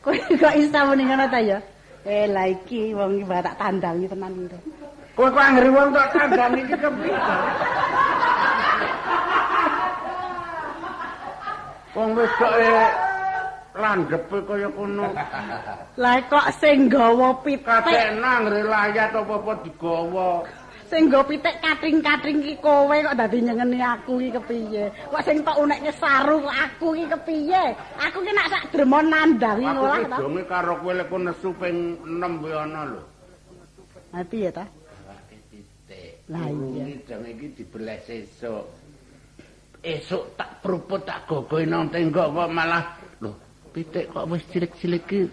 Kowe 0.04 0.18
kok 0.18 0.54
iso 0.58 0.78
muni 0.84 1.06
ngono 1.06 1.24
ta 1.30 1.38
ya? 1.40 1.62
Eh, 2.04 2.28
lah 2.28 2.52
iki 2.52 2.92
wong 2.92 3.16
iki 3.16 3.24
tak 3.40 3.56
tandangi 3.56 4.04
tenan 4.04 4.32
iki. 4.44 4.58
Kowe 5.16 5.28
kok 5.32 5.40
anggere 5.40 5.68
wong 5.72 5.88
tok 5.88 6.08
kandhane 6.12 6.58
iki 6.60 6.76
kepiye? 6.76 7.18
Wong 11.96 12.08
wedoke 12.12 12.84
landhepe 13.78 14.38
kaya 14.44 14.68
kono. 14.74 15.06
Lah 15.96 16.16
kok 16.28 16.46
sing 16.60 16.92
gawa 16.92 17.40
pitik, 17.40 17.64
Kadek 17.64 18.20
nang 18.20 18.52
layat 18.52 19.16
apa-apa 19.16 19.52
digawa. 19.64 20.44
Sing 20.90 21.08
gawa 21.08 21.24
pitik 21.24 21.56
kating-kating 21.64 22.38
ki 22.44 22.54
kowe 22.60 22.92
kok 22.92 23.16
dadi 23.16 23.38
nyengeni 23.40 23.80
aku 23.80 24.20
iki 24.20 24.36
kepiye? 24.36 24.84
Kok 25.08 25.24
sing 25.24 25.40
tok 25.40 25.58
unekke 25.60 25.92
saru 25.96 26.44
aku 26.44 26.94
iki 26.98 27.06
kepiye? 27.12 27.64
Aku 27.98 28.20
ki 28.20 28.32
nak 28.36 28.50
sak 28.52 28.62
dremon 28.72 29.06
nandangi 29.08 29.66
Aku 29.66 29.76
ngolah 29.80 29.98
ki 30.00 30.08
ta. 30.12 30.16
donge 30.20 30.42
karo 30.44 30.72
kowe 30.84 30.92
lek 30.92 31.10
nesu 31.10 31.50
ping 31.56 31.76
6 32.04 32.40
kuwi 32.40 32.52
ana 32.52 32.80
lho. 32.88 33.00
Ha 34.12 34.20
piye 34.28 34.50
ta? 34.52 34.64
Lah 36.32 36.48
iya. 36.48 36.84
Jeng 37.04 37.24
iki 37.28 37.46
dibelah 37.60 38.00
sesuk. 38.04 38.64
Esuk 39.84 40.32
tak 40.40 40.64
pruput 40.64 41.04
tak 41.04 41.28
gogohi 41.28 41.68
nang 41.68 41.92
tenggok 41.92 42.32
kok 42.32 42.48
malah 42.48 42.96
lho 43.20 43.36
pitik 43.76 44.08
kok 44.08 44.24
wis 44.32 44.40
cilik-cilik 44.48 45.04
iki. 45.04 45.28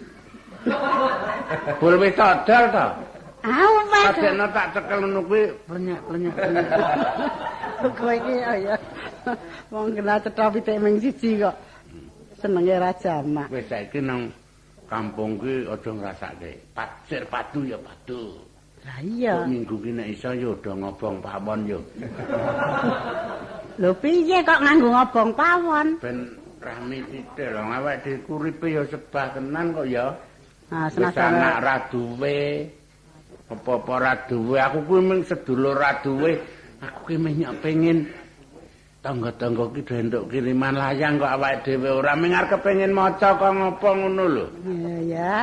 Bul 1.80 1.96
wis 1.96 2.12
todol 2.12 2.64
to. 2.68 2.86
Au 3.42 3.74
wes. 3.90 4.06
Kadekno 4.14 4.46
tak 4.54 4.66
cekel 4.74 4.98
ngono 5.02 5.20
kuwi 5.26 5.42
plenyak-plenyak. 5.66 6.34
Kowe 7.98 8.14
iki 8.14 8.34
oh 8.46 8.56
ya. 8.62 8.76
Wong 9.74 9.86
kena 9.98 10.14
cetha 10.22 10.46
pitik 10.54 10.78
ming 10.78 11.02
siji 11.02 11.42
kok. 11.42 11.54
Senenge 12.38 12.78
ra 12.78 12.94
jamak. 12.94 13.50
Wis 13.50 13.66
saiki 13.66 13.98
nang 13.98 14.30
kampung 14.86 15.34
kuwi 15.42 15.66
aja 15.66 15.90
ngrasake. 15.90 16.52
Pasir 16.70 17.26
padu 17.26 17.66
ya 17.66 17.78
padu. 17.82 18.38
Lah 18.86 18.98
iya. 19.02 19.42
Minggu 19.46 19.74
ki 19.78 19.90
nek 19.90 20.06
iso 20.14 20.30
ya 20.30 20.54
udah 20.54 20.74
ngobong 20.78 21.18
pawon 21.18 21.60
yo. 21.66 21.80
Lho 23.82 23.90
piye 23.98 24.38
kok 24.46 24.62
nganggo 24.62 24.88
ngobong 24.94 25.30
pawon? 25.34 25.88
Ben 25.98 26.18
rame 26.62 27.02
titik 27.10 27.50
lho 27.50 27.62
awake 27.66 27.98
dhewe 28.06 28.18
kuripe 28.22 28.66
ya 28.70 28.82
sebah 28.86 29.26
tenan 29.34 29.74
kok 29.74 29.86
ya. 29.90 30.06
Anak 30.70 30.94
senajan 30.94 31.58
ra 31.58 31.76
duwe. 31.90 32.70
Apa-apa 33.52 33.94
ra 34.00 34.12
duwe, 34.24 34.56
aku 34.56 34.78
kuwi 34.88 35.00
mung 35.04 35.20
sedulur 35.28 35.76
ra 35.76 36.00
duwe. 36.00 36.40
Aku 36.80 37.12
ki 37.12 37.16
meh 37.20 37.36
nyok 37.36 37.60
pengin 37.60 38.08
tangga-tangga 39.04 39.70
ki 39.74 39.82
do 39.82 39.94
entuk 39.98 40.24
kiriman 40.30 40.78
layang 40.78 41.18
kok 41.18 41.34
awake 41.36 41.62
dhewe 41.66 41.90
ora 41.90 42.14
mung 42.16 42.32
arep 42.32 42.54
kepengin 42.54 42.94
maca 42.94 43.34
kok 43.36 43.52
ngopo 43.52 43.88
ngono 43.92 44.24
lho. 44.24 44.46
Ya 44.64 44.96
ya. 45.04 45.36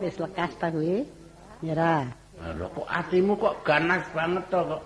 Wis 0.00 0.16
lekas 0.16 0.56
ta 0.56 0.72
kuwi. 0.72 1.04
Ya 1.60 1.74
ra. 1.76 1.94
Lho 2.56 2.66
kok 2.72 2.88
atimu 2.88 3.36
kok 3.36 3.54
ganas 3.66 4.02
banget 4.16 4.44
to 4.48 4.60
kok. 4.64 4.82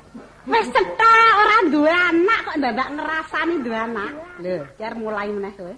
Wis 0.51 0.67
cetha 0.75 1.15
ora 1.41 1.57
duwe 1.71 1.93
anak 1.93 2.41
kok 2.51 2.57
ndak 2.59 2.91
ngrasani 2.99 3.55
duwe 3.63 3.79
anak. 3.79 4.13
Lho, 4.43 4.65
jar 4.77 4.93
mulai 4.99 5.31
meneh 5.31 5.53
kowe. 5.55 5.75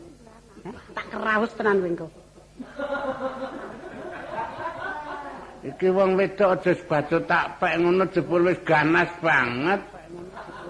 Tak 0.96 1.06
keraus 1.12 1.52
tenan 1.54 1.78
kowe 1.84 1.90
engko. 1.90 2.08
Iki 5.62 5.88
wong 5.94 6.18
wedok 6.18 6.58
aja 6.58 6.74
sebaco 6.74 7.22
tak 7.22 7.62
pek 7.62 7.78
ngono 7.78 8.02
jebul 8.10 8.50
wis 8.50 8.58
ganas 8.66 9.06
banget. 9.22 9.78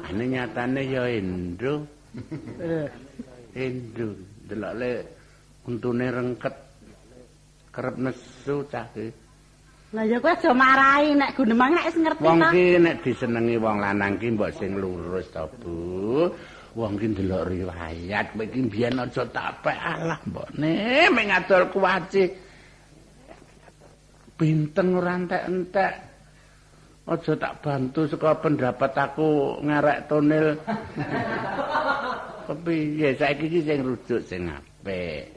Ane 0.04 0.24
nyatane 0.28 0.80
ya 0.84 1.08
Endo. 1.08 1.88
Eh, 2.60 2.88
Endo 3.64 4.12
delok 4.44 4.72
le 4.76 4.90
untune 5.64 6.06
rengket 6.12 6.56
kerep 7.72 7.96
nesu 7.96 8.60
cah 8.68 8.84
iki. 8.92 9.08
Lah 9.96 10.04
ya 10.08 10.20
kowe 10.20 10.32
aja 10.32 10.52
marahi 10.52 11.16
nek 11.16 11.36
gunemang 11.40 11.72
nek 11.72 11.84
wis 11.88 11.96
ngerti 11.96 12.24
Wong 12.24 12.40
ta. 12.40 12.48
ki 12.52 12.64
nek 12.80 12.96
disenengi 13.00 13.56
wong 13.60 13.76
lanang 13.80 14.12
ki 14.20 14.28
mbok 14.36 14.52
sing 14.60 14.76
lurus 14.76 15.28
to, 15.32 15.44
Bu. 15.60 16.28
Wong 16.76 16.96
ki 17.00 17.06
ndelok 17.16 17.48
riwayat, 17.48 18.36
kowe 18.36 18.44
ki 18.44 18.60
biyen 18.68 19.00
aja 19.00 19.24
tak 19.32 19.64
pek 19.64 19.76
alah 19.80 20.20
mbokne 20.28 21.08
mek 21.16 21.24
ngadol 21.32 21.64
kuwaci. 21.72 22.24
Binteng 24.42 24.98
ora 24.98 25.14
entek-entek. 25.22 25.94
Aja 27.06 27.32
tak 27.38 27.62
bantu 27.62 28.10
saka 28.10 28.42
pendapat 28.42 28.90
aku 28.90 29.62
ngarek 29.62 30.10
tonil. 30.10 30.58
Kepiye 32.50 33.14
saiki 33.14 33.46
ki 33.46 33.60
sing 33.62 33.86
rujuk 33.86 34.18
sing 34.26 34.50
apik. 34.50 35.30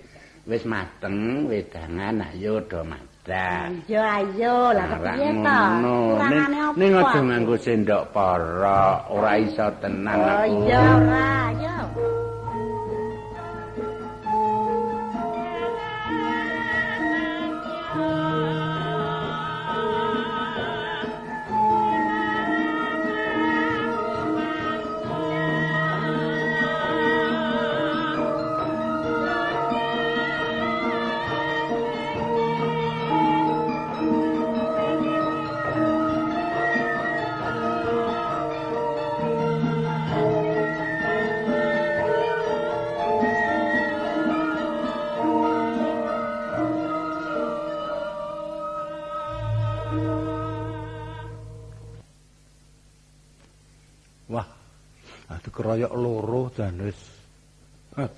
Wis 0.50 0.66
mateng 0.66 1.46
wedangan 1.46 2.34
ayo 2.34 2.66
do 2.66 2.82
madang. 2.82 3.78
Ayo 3.86 4.02
ayo 4.02 4.74
lah 4.74 4.86
kepiye 4.98 5.30
ngono. 5.38 5.96
Kurangane 6.18 6.58
apa? 6.66 6.78
Ning 6.82 6.92
aja 6.98 7.20
nganggo 7.22 7.56
sendok 7.62 8.04
porok, 8.10 8.98
ora 9.14 9.32
iso 9.38 9.68
tenan 9.86 10.18
Oh 10.18 10.30
aku. 10.34 10.54
iya 10.66 10.82
ora, 10.82 11.30
ayo. 11.54 11.76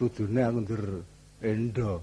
Tudune 0.07 0.41
aku 0.47 0.57
ndur 0.63 0.83
endo. 1.43 2.01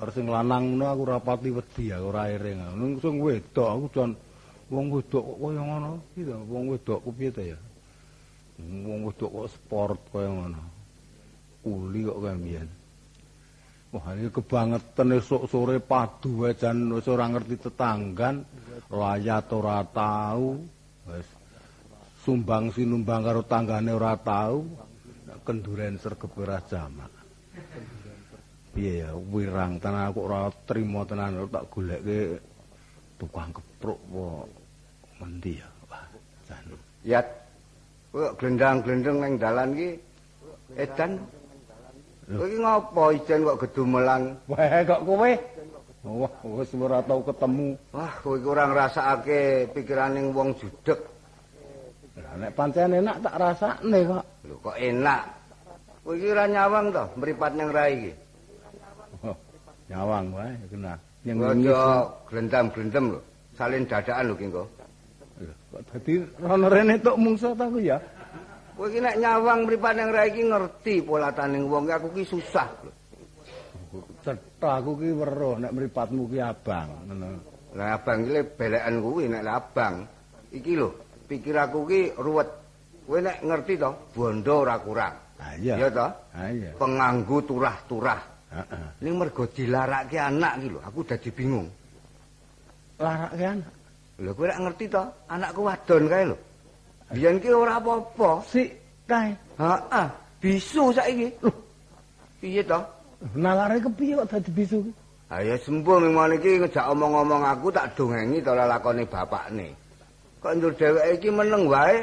Ora 0.00 0.10
sing 0.16 0.30
lanang 0.30 0.80
ngono 0.80 0.84
aku 0.88 1.00
ora 1.04 1.18
pati 1.20 1.52
wedi 1.52 1.92
aku 1.92 2.08
ora. 2.08 2.30
Ning 2.30 2.96
sing 3.02 3.20
wedok 3.20 3.68
aku 3.68 3.84
jan 3.92 4.10
wong 4.70 4.86
wedok 4.94 5.24
kok 5.26 5.38
kaya 5.42 5.60
ngono 5.60 5.90
iki 6.14 6.22
to. 6.24 6.36
Wong 6.46 6.64
wedok 6.70 6.98
ku 7.02 7.10
piye 7.12 7.30
ya? 7.34 7.58
Wong 8.86 9.00
wedok 9.10 9.30
kok 9.34 9.48
sport 9.50 10.00
kaya 10.14 10.30
ngono. 10.30 10.62
Uli 11.68 12.00
kok 12.06 12.18
kaya 12.22 12.36
mbiyen. 12.38 12.68
Wah, 13.90 14.14
iki 14.14 14.30
kebangetan 14.30 15.18
esuk 15.18 15.50
sore 15.50 15.82
padu 15.82 16.46
wae 16.46 16.54
jan 16.54 16.86
wis 16.94 17.10
ora 17.10 17.26
ngerti 17.26 17.58
tetanggan, 17.58 18.46
layat 18.86 19.50
ora 19.50 19.82
tau. 19.82 20.62
Wis 21.10 21.26
sumbang 22.22 22.70
sinumbang 22.70 23.26
karo 23.26 23.42
tanggane 23.44 23.90
ora 23.90 24.14
tau. 24.16 24.64
Kenduren 25.44 25.98
sregep 25.98 26.30
ora 26.38 26.62
jamak. 26.62 27.19
Piye 28.70 29.02
ya, 29.02 29.10
wirang 29.12 29.82
tenan 29.82 30.14
aku 30.14 30.30
ora 30.30 30.46
trima 30.64 31.02
tenan 31.02 31.42
tak 31.50 31.66
goleke 31.74 32.38
tukang 33.18 33.50
kepruk 33.50 33.98
apa 33.98 34.26
mendi 35.18 35.58
ya. 35.58 35.68
Wah, 35.90 36.04
jan. 36.46 36.64
Yat. 37.02 37.26
Kok 38.10 38.34
glendang-glendeng 38.42 39.22
ning 39.22 39.34
dalan 39.38 39.70
iki 39.74 39.90
edan 40.74 41.22
Kowe 42.30 42.46
iki 42.46 42.58
ngopo 42.62 43.10
ijen 43.10 43.42
kok 43.42 43.58
gedumelan? 43.66 44.38
Wah, 44.46 44.86
kok 44.86 45.02
kowe? 45.02 45.30
Wah, 46.06 46.34
wis 46.46 46.70
ora 46.78 47.02
tau 47.02 47.26
ketemu. 47.26 47.74
Wah, 47.90 48.12
kowe 48.22 48.38
iki 48.38 48.46
ora 48.46 48.70
ngrasakake 48.70 49.40
pikiraning 49.74 50.30
wong 50.30 50.54
judeg. 50.54 51.02
Lah 52.22 52.34
nek 52.38 52.54
pancen 52.54 53.02
enak 53.02 53.18
tak 53.18 53.34
rasakne 53.34 53.98
kok. 54.06 54.24
Lho 54.46 54.54
kok 54.62 54.78
enak. 54.78 55.22
Kowe 56.00 56.16
iki 56.16 56.32
ora 56.32 56.48
nyawang 56.48 56.86
to 56.96 57.04
mripat 57.20 57.52
ning 57.52 57.68
rai 57.68 57.92
iki. 57.92 58.12
Oh, 59.20 59.36
nyawang 59.92 60.32
wae 60.32 60.52
kena. 60.72 60.94
Yang 61.20 61.38
Ojo 61.44 61.80
glendam-glendem 62.32 63.04
lho. 63.12 63.20
Salin 63.52 63.84
dadakan 63.84 64.32
lho 64.32 64.34
kengko. 64.40 64.64
Kok 65.70 65.82
dadi 65.92 66.12
rono 66.40 66.66
rene 66.72 66.96
tok 66.98 67.16
mungsa 67.20 67.52
ta 67.52 67.68
ku 67.68 67.78
ya? 67.78 68.00
Kowe 68.74 68.88
iki 68.88 68.98
nek 69.04 69.20
nyawang 69.20 69.68
mripat 69.68 69.92
ning 69.92 70.08
rai 70.08 70.32
iki 70.32 70.42
ngerti 70.48 70.94
polataning 71.04 71.68
wong 71.68 71.84
aku 71.92 72.08
ki 72.16 72.24
susah 72.24 72.68
lho. 72.80 72.92
Cetha 74.24 74.80
aku 74.80 74.96
ki 75.04 75.10
weruh 75.12 75.60
nek 75.60 75.72
mripatmu 75.76 76.32
ki 76.32 76.38
abang 76.40 76.88
ngono. 77.04 77.28
Lah 77.76 78.00
abang 78.00 78.24
iki 78.24 78.40
belekan 78.56 78.94
kuwi 79.04 79.24
nek 79.28 79.44
abang. 79.44 79.94
Iki 80.50 80.72
lho, 80.80 80.88
pikir 81.28 81.54
aku 81.60 81.84
ki 81.84 82.00
ruwet. 82.16 82.48
Kowe 83.04 83.18
nek 83.18 83.42
ngerti 83.42 83.74
to, 83.78 83.90
bondo 84.14 84.62
ora 84.62 84.78
kurang. 84.78 85.29
Ha 85.40 85.56
iya. 85.56 85.74
Iya 85.80 85.88
to? 85.88 86.08
Ha 86.36 86.42
iya. 86.52 86.70
Penganggu 86.76 87.38
turah-turah. 87.48 88.20
Heeh. 88.50 88.86
Ning 89.00 89.14
mergo 89.16 89.48
dilarake 89.48 90.18
anak 90.20 90.60
ki 90.60 90.68
lho, 90.68 90.80
aku 90.84 91.00
dadi 91.06 91.30
bingung. 91.32 91.68
Larake 93.00 93.44
anak. 93.46 93.72
Lho 94.20 94.30
kowe 94.36 94.46
nek 94.46 94.60
ngerti 94.60 94.86
to, 94.92 95.02
anakku 95.32 95.60
wadon 95.64 96.04
kae 96.12 96.24
lho. 96.28 96.36
Biyen 97.10 97.40
ki 97.40 97.48
ora 97.56 97.80
apa-apa. 97.80 98.44
Sik 98.44 98.68
kae. 99.08 99.32
Heeh, 99.56 100.06
bisu 100.42 100.92
saiki. 100.92 101.28
Lho. 101.40 101.50
Piye 102.40 102.62
to? 102.66 102.80
Nalare 103.36 103.80
kepiye 103.80 104.20
kok 104.20 104.28
dadi 104.36 104.50
bisu 104.52 104.78
ki? 104.84 104.92
Ha 105.30 105.46
ya 105.46 105.54
sembuh 105.54 105.96
ming 106.02 106.42
iki 106.42 106.58
ngejak 106.58 106.90
omong-omong 106.90 107.46
aku 107.46 107.70
tak 107.70 107.94
dongengi 107.94 108.42
to 108.42 108.50
lakone 108.50 109.06
bapakne. 109.06 109.70
Kok 110.42 110.52
ndur 110.58 110.72
dheweke 110.74 111.22
iki 111.22 111.28
meneng 111.30 111.70
wae. 111.70 112.02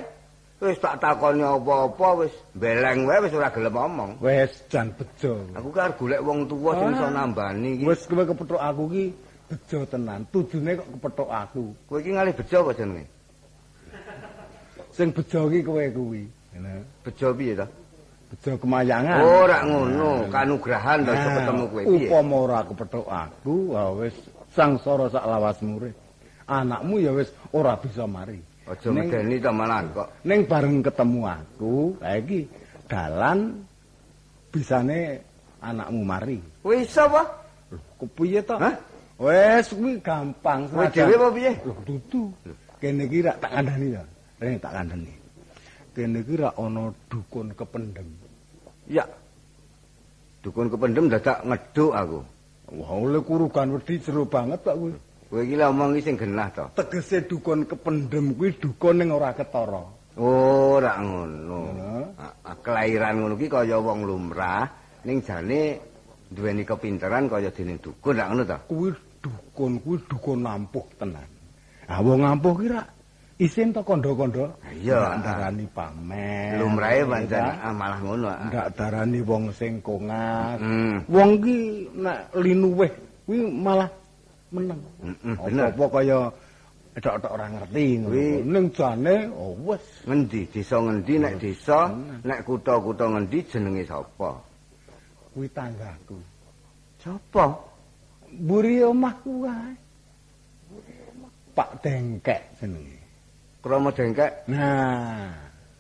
Wis 0.57 0.81
tak 0.81 0.97
takoni 0.97 1.45
apa-apa 1.45 2.25
wis 2.25 2.33
beleng 2.57 3.05
wae 3.05 3.21
wis 3.21 3.33
ora 3.37 3.53
gelem 3.53 3.77
omong. 3.77 4.11
Wes 4.17 4.65
jan 4.73 4.89
bejo. 4.89 5.45
Aku 5.53 5.69
kan 5.69 5.93
golek 5.93 6.17
wong 6.25 6.49
tuwa 6.49 6.73
sing 6.81 6.97
iso 6.97 7.07
nambani 7.13 7.77
iki. 7.77 7.85
Wes 7.85 8.01
kowe 8.09 8.25
kepethuk 8.25 8.57
aku 8.57 8.83
ki 8.89 9.05
bejo 9.53 9.85
tenan. 9.85 10.25
Tujune 10.33 10.81
kok 10.81 10.89
kepethuk 10.97 11.29
aku. 11.29 11.77
Kowe 11.85 12.01
iki 12.01 12.09
ngalih 12.09 12.33
bejo 12.33 12.55
apa 12.65 12.71
jenenge? 12.73 13.05
Sing 14.97 15.13
bejo 15.13 15.45
ki 15.45 15.59
kowe 15.61 15.83
kuwi. 15.93 16.25
Bejo 17.05 17.27
piye 17.37 17.53
to? 17.53 17.67
Bejo 18.33 18.51
kemayangan. 18.57 19.21
Ora 19.21 19.61
ngono, 19.61 20.25
kanugrahan 20.33 21.05
to 21.05 21.13
iso 21.13 21.29
ketemu 21.37 21.63
kowe 21.69 21.83
piye? 21.85 22.09
Upama 22.09 22.35
ora 22.49 22.59
kepethuk 22.65 23.05
aku, 23.05 23.77
wis 24.01 24.17
sangsara 24.57 25.05
sak 25.13 25.21
lawas 25.21 25.61
murid. 25.61 25.93
Anakmu 26.49 26.97
ya 26.97 27.13
wis 27.13 27.29
ora 27.53 27.77
bisa 27.77 28.09
mari. 28.09 28.41
Aja 28.67 28.89
medeni 28.91 29.39
to 29.39 29.51
malan 29.55 29.87
kok. 29.95 30.07
Ning 30.27 30.43
bareng 30.43 30.83
ketemu 30.83 31.21
aku, 31.23 31.95
ha 32.03 32.19
iki 32.19 32.43
dalan 32.91 33.63
bisane 34.51 35.23
anakmu 35.63 36.01
mari. 36.03 36.37
Kowe 36.59 36.75
iso 36.75 37.07
apa? 37.07 37.23
Kepiye 37.95 38.43
to? 38.43 38.59
Hah? 38.59 38.75
Wes 39.17 39.71
kuwi 39.71 39.97
gampang 40.03 40.67
Kowe 40.67 40.83
senajan- 40.85 41.07
dhewe 41.09 41.15
apa 41.15 41.27
piye? 41.33 41.51
Lho, 41.63 41.73
dudu. 41.87 42.21
Kene 42.77 43.09
iki 43.09 43.25
rak 43.25 43.39
tak 43.41 43.51
kandhani 43.55 43.87
ya. 43.95 44.03
Rene 44.37 44.57
tak 44.61 44.73
kandhani. 44.75 45.13
Kene 45.95 46.17
iki 46.21 46.35
rak 46.37 46.53
ana 46.59 46.83
dukun 47.09 47.47
kependem. 47.55 48.07
Ya. 48.85 49.07
Dukun 50.45 50.69
kependem 50.69 51.09
dadak 51.09 51.41
ngeduk 51.41 51.91
aku. 51.95 52.19
Wah, 52.77 52.91
oleh 52.99 53.23
kurugan 53.23 53.79
wedi 53.79 53.95
jero 54.03 54.27
banget 54.27 54.59
kok 54.61 54.75
kuwi. 54.75 54.91
Kowe 55.27 55.43
iki 55.43 55.59
omong 55.59 55.99
iki 55.99 56.07
sing 56.07 56.15
genah 56.15 56.47
to. 56.55 56.65
Tegese 56.71 57.27
dukun 57.27 57.67
kependem 57.67 58.31
kuwi 58.39 58.55
dukun 58.55 58.95
ning 59.03 59.11
ora 59.11 59.35
ketara. 59.35 59.83
Ora 60.15 61.03
ngono. 61.03 61.59
Ngono. 61.75 62.15
Ah, 62.15 62.31
ah, 62.47 62.55
Kelahiran 62.63 63.19
ngono 63.19 63.35
ki 63.35 63.51
kaya 63.51 63.75
wong 63.75 64.07
lumrah, 64.07 64.63
ning 65.03 65.19
jane 65.19 65.83
duweni 66.31 66.63
kepinteran 66.63 67.27
kaya 67.27 67.51
dene 67.51 67.75
dukun 67.75 68.15
rak 68.15 68.27
ngono 68.31 68.43
to. 68.47 68.57
Kuwi 68.71 68.89
dukun 69.19 69.71
kuwi 69.83 69.97
dukun 70.07 70.39
nampuh 70.47 70.87
tenan. 70.95 71.27
Ah 71.91 71.99
wong 71.99 72.23
nampuh 72.23 72.55
ki 72.63 72.67
rak 72.71 72.87
isin 73.35 73.75
to 73.75 73.83
kandha-kandha. 73.83 74.47
Iya. 74.79 75.19
Ndak 75.19 75.27
darani 75.27 75.67
pamer. 75.75 76.55
Lumrahe 76.55 77.03
pancen 77.03 77.43
ah, 77.43 77.75
malah 77.75 77.99
ngono. 77.99 78.31
ah. 78.31 78.47
ndak 78.47 78.67
darani 78.79 79.19
wong 79.27 79.51
sing 79.51 79.83
kongas. 79.83 80.55
Wong 81.11 81.31
ki 81.43 81.57
nek 81.99 82.31
linuwih 82.31 82.95
kuwi 83.27 83.43
malah 83.43 83.91
meneng. 84.57 84.81
Bener. 85.37 85.69
Apa 85.69 85.85
kaya 85.93 86.19
tok-tok 86.97 87.31
ora 87.37 87.45
ngerti 87.45 87.85
ngono. 88.01 88.17
Ning 88.41 88.65
jane 88.73 89.15
oh 89.37 89.53
wis 89.61 89.85
Ngendi 90.09 90.49
desa 90.49 90.81
ngendi 90.81 91.13
nek 91.21 91.33
desa, 91.37 91.93
nek 92.25 92.41
kutha-kutha 92.41 93.05
ngendi 93.05 93.39
jenenge 93.45 93.85
sapa? 93.85 94.47
kuwi 95.37 95.53
tanggaku. 95.53 96.17
Sapa? 96.97 97.53
Mburi 98.33 98.81
omahku 98.81 99.45
wae. 99.45 99.73
Pak 101.53 101.85
Dengkek 101.85 102.41
jenenge. 102.57 102.97
Krama 103.61 103.93
dengkek. 103.93 104.49
Nah, 104.49 105.29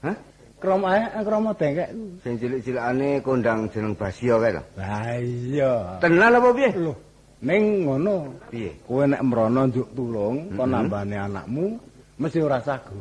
Hah? 0.05 0.17
kromo 0.61 0.85
ae 0.93 1.01
kromo 1.25 1.57
Dengkek 1.57 1.89
ku. 1.89 2.05
Sing 2.21 2.37
cilik-cilikane 2.37 3.25
kondang 3.25 3.65
jeneng 3.73 3.97
Basio 3.97 4.37
kae 4.37 4.53
to. 4.53 4.63
Lah 4.77 5.17
iya. 5.17 5.97
Tenan 5.97 6.37
apa 6.37 6.53
piye? 6.53 6.69
Lho, 6.77 6.93
ning 7.43 7.85
ngono. 7.85 8.33
Piye? 8.49 8.71
Kowe 8.87 9.05
nek 9.07 9.21
mrono 9.21 9.67
njuk 9.67 9.89
tulung, 9.93 10.55
kon 10.57 10.69
Mhm. 10.69 10.73
nambane 10.73 11.15
anakmu 11.17 11.65
mesti 12.17 12.39
ora 12.41 12.59
sagu. 12.61 12.97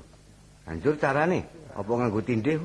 Anjur 0.66 0.98
carane 0.98 1.44
apa 1.72 1.88
nganggo 1.88 2.20
tindih? 2.20 2.60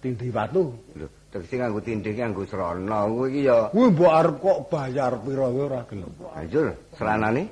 Tindih 0.00 0.28
batu. 0.28 0.68
Lho, 1.00 1.08
tegese 1.32 1.56
nganggo 1.56 1.80
tindih 1.80 2.12
ki 2.12 2.20
nganggo 2.20 2.44
srana. 2.44 3.08
Kuwi 3.08 3.28
iki 3.32 3.40
ya 3.48 3.72
Kuwi 3.72 3.88
mbok 3.88 4.12
arep 4.12 4.36
kok 4.42 4.58
bayar 4.68 5.12
pira 5.24 5.46
wae 5.48 5.62
ora 5.64 5.80
gelem. 5.88 6.12
anjur 6.36 6.66
selanane 6.92 7.42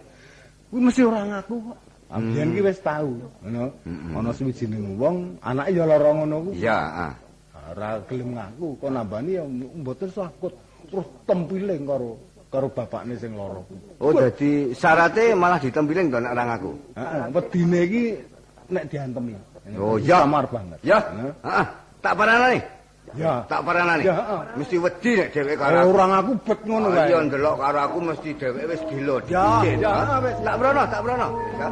Kuwi 0.69 0.81
mesti 0.85 1.03
ora 1.07 1.21
ngaku 1.25 1.55
kok. 1.65 1.79
Ambiyen 2.07 2.55
ki 2.55 2.61
wis 2.63 2.79
tau, 2.87 3.19
ngono. 3.43 3.65
Ana 4.15 4.31
suwijining 4.31 4.95
wong, 4.95 5.43
anake 5.43 5.75
ya 5.75 5.85
lara 5.91 6.11
ngono 6.15 6.37
ku. 6.47 6.51
Iya, 6.55 6.79
ah. 6.79 7.13
Ora 7.67 7.99
gelem 8.07 8.31
ngaku, 8.39 8.79
kok 8.79 8.91
nambani 8.95 9.31
ya 9.35 9.43
mboten 9.47 10.11
sakut. 10.15 10.55
Terus 10.87 11.07
tempiling 11.27 11.83
karo 11.83 12.15
karo 12.57 12.73
bapakne 12.73 13.15
sing 13.21 13.37
lara. 13.37 13.61
Oh, 14.01 14.11
dadi 14.17 14.73
syaratnya 14.73 15.37
malah 15.37 15.61
ditempiling 15.61 16.09
to 16.09 16.17
nek 16.17 16.33
ora 16.33 16.45
ngaku. 16.49 16.73
Heeh, 16.97 17.23
wedine 17.37 17.79
iki 17.85 18.03
nek 18.73 18.85
diantemi. 18.89 19.37
Oh, 19.77 20.01
ya. 20.01 20.25
Samar 20.25 20.49
banget. 20.49 20.79
Ya. 20.81 20.99
Heeh. 21.45 21.67
Tak 22.01 22.15
paranane. 22.17 22.59
Ya. 23.13 23.45
Tak 23.45 23.61
paranane. 23.61 24.03
Ya, 24.09 24.15
heeh. 24.17 24.41
Mesti 24.57 24.77
wedi 24.81 25.11
nek 25.21 25.29
dheweke 25.37 25.57
karo 25.61 25.69
Kalau 25.69 25.85
aku. 25.85 25.93
orang 26.01 26.13
aku 26.17 26.33
bet 26.49 26.61
ngono 26.65 26.87
Oh, 26.89 26.93
kae. 26.97 27.07
Iya 27.13 27.19
ndelok 27.29 27.57
karo 27.61 27.79
aku 27.85 27.99
mesti 28.01 28.29
dheweke 28.41 28.65
wis 28.73 28.83
gila. 28.89 29.17
Ya, 29.29 29.47
ya, 29.77 29.93
wis. 30.25 30.37
Tak 30.41 30.57
brono, 30.57 30.83
tak 30.89 31.01
brono. 31.05 31.29
Ya. 31.61 31.69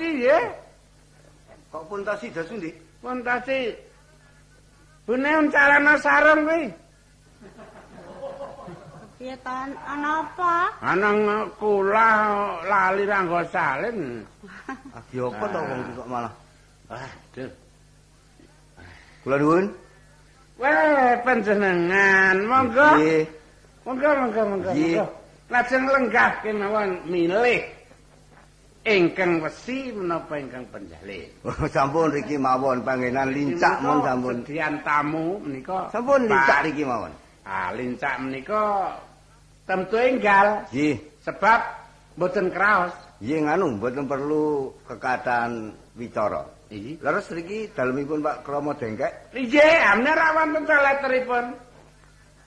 pun 0.00 0.08
tasi 0.08 0.08
nggih. 0.08 0.44
Kok 1.70 1.84
pun 1.86 2.00
tasi 2.04 2.26
dasu 2.32 2.54
ndi? 2.56 2.70
Pun 3.04 3.18
tasi. 3.22 3.58
Bune 5.06 5.30
uncalana 5.44 5.94
sarung 6.00 6.48
kuwi. 6.48 6.64
Piye 9.20 9.36
ta 9.44 9.68
ana 9.84 10.24
apa? 10.24 10.72
Ana 10.80 11.44
kula 11.60 12.08
lali 12.64 13.04
ranggo 13.04 13.44
salin. 13.52 14.24
Agi 14.96 15.16
apa 15.20 15.44
to 15.52 15.60
wong 15.60 15.80
kok 15.92 16.08
malah. 16.08 16.32
Aduh. 16.88 17.50
Kula 19.20 19.36
nuwun. 19.36 19.66
Weh, 20.60 21.12
panjenengan, 21.24 22.36
monggo. 22.44 22.90
Nggih. 23.00 23.24
Monggo, 23.84 24.08
monggo, 24.12 24.42
monggo. 24.44 24.70
Lajeng 25.50 25.84
lenggah 25.88 26.30
kemawon 26.44 26.88
milih 27.08 27.79
ingkang 28.80 29.44
wesi 29.44 29.92
menapa 29.92 30.40
ingkang 30.40 30.64
penjalin. 30.72 31.28
Oh, 31.44 31.52
sampun 31.68 32.08
riki 32.10 32.40
mawon 32.40 32.80
pangenan 32.80 33.28
lincak 33.28 33.80
mon 33.84 34.00
sampun. 34.00 34.36
Sedian 34.44 34.80
tamu 34.80 35.36
menika. 35.44 35.92
Sampun 35.92 36.24
lincak 36.24 36.64
riki 36.64 36.84
mawon. 36.84 37.12
Ah, 37.44 37.72
lincak 37.76 38.14
menika 38.20 38.94
tentu 39.68 39.96
enggal 40.00 40.64
Nggih. 40.72 40.96
sebab 41.22 41.60
mboten 42.16 42.48
kraos. 42.50 42.94
Nggih 43.20 43.38
nganu 43.46 43.66
mboten 43.76 44.04
perlu 44.08 44.72
kekatan 44.88 45.76
wicara. 45.94 46.42
Iki. 46.70 47.02
Leres 47.02 47.26
riki 47.34 47.66
dalemipun 47.74 48.22
Pak 48.22 48.46
Kromo 48.46 48.72
Dengkek. 48.78 49.34
Nggih, 49.34 49.76
amne 49.90 50.10
ra 50.14 50.28
wonten 50.38 50.62
letteripun. 50.64 51.44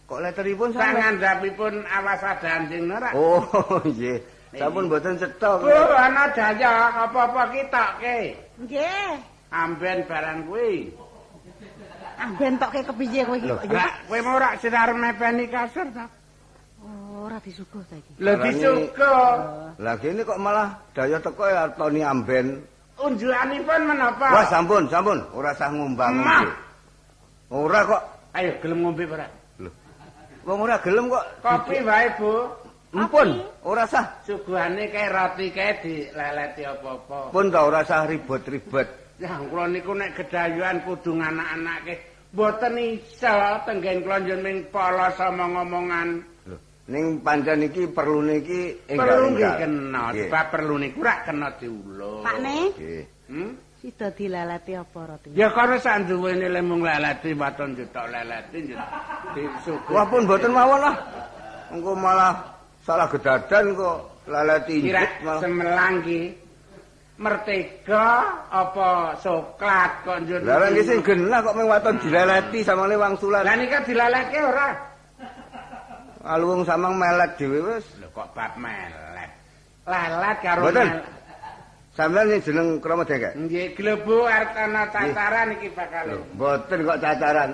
Kok 0.04 0.20
letteripun 0.20 0.70
Sak 0.72 0.80
sampeyan? 0.80 1.00
ngandhapipun 1.16 1.74
awas 1.88 2.22
adanjing 2.24 2.88
ora. 2.92 3.10
Oh, 3.16 3.44
nggih. 3.88 4.20
Sampun 4.54 4.86
mboten 4.86 5.18
cetha. 5.18 5.52
Bu, 5.58 5.70
ana 5.98 6.30
daya 6.30 6.94
apa-apa 7.10 7.50
ki 7.50 7.62
tokke. 7.74 8.18
Nggih. 8.62 9.18
Amben 9.50 10.06
barang 10.06 10.40
kuwi. 10.46 10.94
Amben 12.22 12.62
tokke 12.62 12.86
kepiye 12.86 13.22
kowe 13.26 13.38
iki 13.38 13.50
ya? 13.50 13.58
Lah, 13.66 13.92
kowe 14.06 14.20
mau 14.22 14.38
ora 14.38 14.54
sinar 14.62 14.94
mepeni 14.94 15.50
kasur 15.50 15.90
ta? 15.90 16.06
Oh, 16.86 17.26
ora 17.26 17.42
disuguh 17.42 17.82
ta 17.90 17.98
iki. 17.98 18.12
Lah 18.22 18.36
disuka. 18.46 19.16
Lah 19.82 19.96
kene 19.98 20.22
kok 20.22 20.38
malah 20.38 20.78
daya 20.94 21.18
teko 21.18 21.50
ya 21.50 21.66
Tony 21.74 22.06
Amben. 22.06 22.62
Unjukanipun 23.02 23.82
menapa? 23.90 24.28
Wah, 24.38 24.46
sampun, 24.46 24.86
sampun. 24.86 25.18
Ora 25.34 25.50
sah 25.58 25.74
ngumbang. 25.74 26.22
Ora 27.50 27.80
kok. 27.90 28.02
Ayo 28.38 28.54
gelem 28.62 28.86
ngombe 28.86 29.10
ora? 29.10 29.26
Wong 30.46 30.60
ora 30.62 30.78
gelem 30.86 31.10
kok. 31.10 31.26
Kopi 31.42 31.82
wae, 31.82 32.08
Bu. 32.22 32.63
Empun, 32.94 33.30
ora 33.66 33.90
sah. 33.90 34.06
Suguhane 34.22 34.86
kae 34.94 35.10
roti 35.10 35.50
kae 35.50 35.82
dileleti 35.82 36.62
apa-apa. 36.62 37.34
Pun 37.34 37.50
ta 37.50 37.66
ora 37.66 37.82
sah 37.82 38.06
ribet-ribet. 38.06 39.18
Ya 39.18 39.42
kula 39.50 39.66
niku 39.66 39.98
nek 39.98 40.14
gedayuhan 40.14 40.86
kudu 40.86 41.18
anak-anake 41.18 41.96
mboten 42.34 42.78
iso 42.78 43.34
tenggen 43.66 44.06
kula 44.06 44.22
njeneng 44.22 44.70
polos 44.70 45.18
omong-omongan. 45.18 46.22
Lho, 46.46 46.56
ning 46.86 47.18
pancen 47.26 47.66
iki 47.66 47.90
perlune 47.90 48.42
iki 48.46 48.78
Perlu 48.94 49.34
nggih 49.34 49.42
enggal-enggal. 49.42 49.54
kena, 49.58 50.04
sebab 50.14 50.46
perlu 50.54 50.76
niku 50.78 51.00
rak 51.02 51.20
kena 51.26 51.50
diulur. 51.58 52.22
Pakne, 52.22 52.58
Nggih. 52.78 53.04
Hmm? 53.34 53.52
sida 53.84 54.08
dilalati 54.16 54.74
apa 54.80 55.00
roti? 55.04 55.28
Ya 55.36 55.50
karo 55.52 55.76
sak 55.76 56.06
duwene 56.08 56.46
lemung 56.48 56.86
leleti 56.86 57.34
waton 57.34 57.74
jutok. 57.74 58.06
Disuguh. 59.34 59.92
Wah 59.92 60.06
pun 60.06 60.24
mboten 60.30 60.54
mawon 60.54 60.78
lah. 60.78 60.96
Engko 61.74 61.98
malah 61.98 62.53
salah 62.84 63.08
gedadan 63.08 63.74
kok 63.76 63.98
injit 64.68 65.12
malah. 65.24 65.40
semelang 65.40 65.96
ki 66.04 66.22
mertega 67.20 68.08
apa 68.52 69.16
coklat 69.22 69.92
kok 70.04 70.18
njur. 70.28 70.40
Lah 70.44 70.58
lan 70.60 70.76
iki 70.76 70.84
sing 70.88 71.00
genah 71.04 71.40
kok 71.40 71.56
mung 71.56 71.70
waton 71.72 71.96
dileleti 72.04 72.60
samane 72.66 72.96
wangsulan. 73.00 73.44
Lah 73.48 73.56
nika 73.56 73.80
dilaleke 73.86 74.40
ora? 74.44 74.68
Aluwung 76.24 76.64
samang 76.64 76.96
melet 76.96 77.36
dhewe 77.36 77.60
wis. 77.64 77.86
Lho 78.00 78.08
kok 78.12 78.32
bab 78.36 78.56
melet. 78.60 79.32
Lelet 79.88 80.38
karo 80.44 80.72
mel- 80.72 81.04
Sampeyan 81.94 82.26
sing 82.26 82.42
jeneng 82.50 82.82
Krama 82.82 83.06
Dengkek. 83.06 83.38
Nggih 83.38 83.78
glebu 83.78 84.26
artana 84.26 84.90
tataran 84.90 85.54
iki 85.54 85.70
bakal. 85.78 86.10
Lho, 86.10 86.26
mboten 86.34 86.80
kok 86.90 86.98
cacaran. 86.98 87.50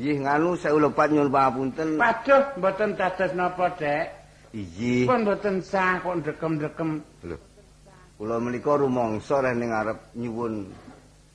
Nggih 0.00 0.16
nganu 0.24 0.56
saya 0.56 0.80
lepat 0.80 1.12
nyuwun 1.12 1.28
pangapunten. 1.28 1.88
Paduh 2.00 2.40
mboten 2.56 2.96
dados 2.96 3.36
napa, 3.36 3.68
Dek. 3.76 4.19
Iji. 4.50 5.06
Pun 5.06 5.22
mboten 5.22 5.62
sah 5.62 6.02
kok 6.02 6.14
ndekem-ndekem. 6.26 6.90
Lho. 7.22 7.36
Kula 8.18 8.36
menika 8.42 8.74
rumangsa 8.76 9.40
reh 9.40 9.54
ning 9.54 9.70
arep 9.70 10.12
nyuwun 10.18 10.66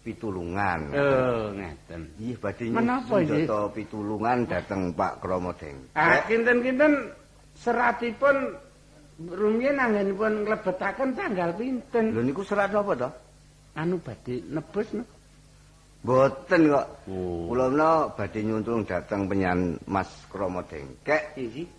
pitulungan. 0.03 0.91
Oh, 0.93 1.49
ngeten. 1.55 2.11
Nggih 2.19 2.35
badhe 2.37 2.63
nyuwun 2.69 3.71
pitulungan 3.71 4.45
dhateng 4.45 4.91
Pak 4.93 5.23
Krama 5.23 5.55
Dengkek. 5.55 5.95
Ah, 5.95 6.21
kinten-kinten 6.27 6.93
seratipun 7.55 8.59
rumiyin 9.17 9.79
anggenipun 9.79 10.43
nglebetaken 10.43 11.15
tanggal 11.15 11.55
pinten. 11.55 12.11
Lho 12.11 12.21
niku 12.21 12.43
serat 12.43 12.75
napa 12.75 12.93
to? 12.99 13.09
Anu 13.79 13.95
badhe 14.03 14.43
nebus 14.51 14.91
no. 14.91 15.03
Mboten 16.05 16.61
kok. 16.69 16.87
Oh. 17.09 17.49
Kula 17.49 17.71
menawa 17.71 18.13
badhe 18.13 18.43
nyuntung 18.43 18.85
dhateng 18.85 19.25
penyan 19.25 19.79
Mas 19.87 20.11
Krama 20.29 20.61
Dengkek 20.67 21.33
Iki. 21.39 21.74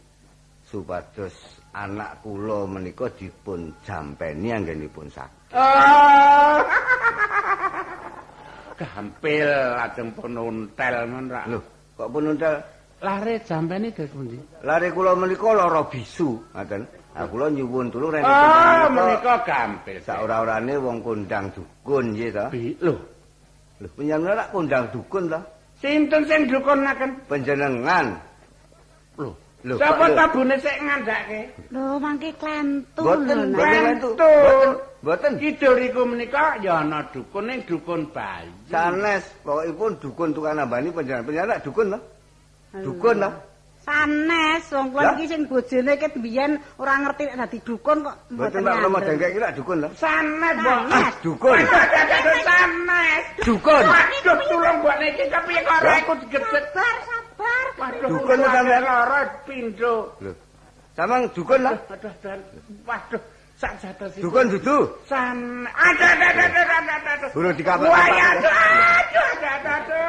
Supados 0.77 1.33
anak 1.73 2.21
kula 2.21 2.69
menika 2.69 3.09
dipun 3.17 3.73
jampeni 3.81 4.53
anggenipun 4.53 5.09
sakit. 5.09 5.57
Oh. 5.57 6.61
Gampil 8.77 9.49
lajeng 9.49 10.13
pun 10.13 10.37
untel 10.37 11.09
men 11.09 11.33
ra. 11.33 11.49
Lho, 11.49 11.65
kok 11.97 12.13
pun 12.13 12.37
untel 12.37 12.61
lare 13.01 13.41
jampene 13.41 13.89
dos 13.89 14.13
pundi? 14.13 14.37
lare 14.61 14.93
kula 14.93 15.17
menika 15.17 15.49
lara 15.57 15.81
bisu, 15.89 16.37
ngaten. 16.53 16.85
Ha 17.17 17.25
kula 17.25 17.49
nyuwun 17.49 17.89
tulung 17.89 18.13
rene 18.13 18.29
Oh, 18.29 18.93
menika 18.93 19.41
gampil. 19.49 19.97
sak 20.05 20.29
ora-orane 20.29 20.77
wong 20.77 21.01
kondang 21.01 21.49
dukun 21.57 22.13
nggih 22.13 22.37
to. 22.37 22.47
Lho, 22.85 22.95
Lho, 23.81 23.89
panjenengan 23.97 24.45
rak 24.45 24.49
kondang 24.53 24.85
dukun 24.93 25.33
to? 25.33 25.41
sinten 25.81 26.21
sing 26.29 26.45
dukunaken? 26.53 27.25
Panjenengan. 27.25 28.21
Lho, 29.65 29.75
Lho, 29.75 29.79
sapa 29.81 30.05
lho? 30.09 30.15
tabune 30.15 30.57
sik 30.61 30.77
ngandhake? 30.85 31.41
Lho, 31.73 31.99
mangke 31.99 32.31
klentu 32.39 33.01
Mboten, 33.03 33.37
lho, 33.41 33.47
mboten 33.51 33.83
lentu. 33.83 34.09
Lentu. 34.13 34.31
Mboten. 35.03 35.33
Kidul 35.41 35.77
iku 35.87 36.01
menika 36.07 36.57
ya 36.63 36.83
ana 36.85 36.99
dukun 37.15 37.45
ning 37.49 37.61
dukun 37.67 38.03
bayi. 38.13 38.51
Sanes, 38.71 39.25
pokokipun 39.43 39.93
dukun 40.03 40.29
tukang 40.37 40.55
nambani 40.61 40.93
panjenengan. 40.93 41.25
Panjenengan 41.27 41.51
rak 41.57 41.61
dukun 41.65 41.87
to? 41.95 41.99
Dukun 42.85 43.17
to? 43.25 43.31
Sanes, 43.87 44.67
wong 44.75 44.91
kuwi 44.91 45.07
iki 45.15 45.25
sing 45.31 45.41
bojone 45.47 45.95
ket 45.95 46.15
biyen 46.19 46.59
ora 46.83 46.99
ngerti 46.99 47.23
nek 47.31 47.37
dadi 47.47 47.59
dukun 47.63 48.03
kok 48.03 48.17
Mboten 48.35 48.67
Pak 48.67 48.75
Krama 48.83 48.99
Dengkek 48.99 49.31
iki 49.31 49.39
rak 49.39 49.53
dukun 49.55 49.79
to? 49.87 49.89
Sanes, 49.95 50.57
Mbok. 50.59 50.81
Sanes. 50.91 51.15
Dukun. 51.23 51.59
Sanes. 52.43 53.23
Dukun. 53.47 53.85
Waduh, 53.87 54.37
tulung 54.51 54.77
mbok 54.83 54.97
niki 54.99 55.25
kepiye 55.31 55.61
kok 55.63 55.77
ora 55.79 55.95
ikut 56.03 56.19
gedhet. 56.35 56.65
Sabar, 56.75 56.97
sabar. 57.07 57.67
Waduh, 57.79 58.09
Dukun 58.11 58.39
kula 58.43 58.49
sampean. 58.51 58.83
lara 58.83 59.21
pindho. 59.47 59.95
Lho. 60.19 60.33
Samang 60.99 61.23
dukun 61.31 61.61
lah. 61.63 61.77
Waduh, 61.87 62.13
waduh, 62.91 63.23
sak 63.55 63.73
jatos 63.79 64.11
iki. 64.19 64.23
Dukun 64.27 64.51
dudu. 64.51 64.77
San 65.07 65.63
ada 65.71 66.07
ada 66.11 66.27
ada 66.27 66.43
ada 66.43 66.63
ada 66.75 66.95
ada. 66.99 67.11
ada. 67.23 67.27
Burung 67.31 67.55
dikapak-kapak. 67.55 67.95
Wah, 67.95 68.09
ya, 68.11 68.27
aduh, 68.35 68.51
aduh, 68.51 69.27
ada 69.31 69.51
ada 69.63 69.71
ada. 69.79 70.01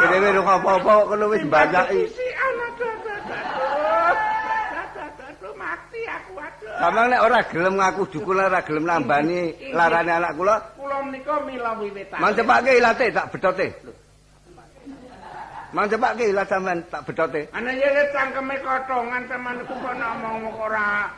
Kene 0.00 0.16
wis 0.24 0.36
apa-apa 0.40 0.92
kono 1.04 1.24
wis 1.28 1.42
mbanyaki. 1.44 2.00
Isi 2.08 2.26
anak 2.32 2.72
ada 2.76 2.86
ada 2.86 3.12
ada. 3.16 3.36
Ada 4.76 5.02
ada 5.08 5.24
ada 5.34 5.48
mati 5.58 6.00
Samang 6.76 7.08
nek 7.08 7.24
ora 7.24 7.40
gelem 7.48 7.74
ngaku 7.80 8.02
dukun 8.12 8.36
ora 8.36 8.60
gelem 8.60 8.84
nambani 8.84 9.72
larane 9.72 10.12
anak 10.12 10.36
kula, 10.36 10.56
Kula 10.76 11.00
menika 11.08 11.40
mila 11.40 11.72
wiwitan. 11.80 12.20
mang 12.20 12.36
ilate 12.68 13.06
tak 13.16 13.32
bedote. 13.32 13.66
Mang 15.72 15.88
cepake 15.88 16.28
ilat 16.28 16.48
sampean 16.52 16.84
tak 16.92 17.08
bedote. 17.08 17.48
Ana 17.56 17.72
ya 17.72 18.04
cangkeme 18.12 18.60
kotongan 18.60 19.24
teman 19.24 19.56
kok 19.64 19.80
ngomong 19.80 20.52
ora. 20.60 21.08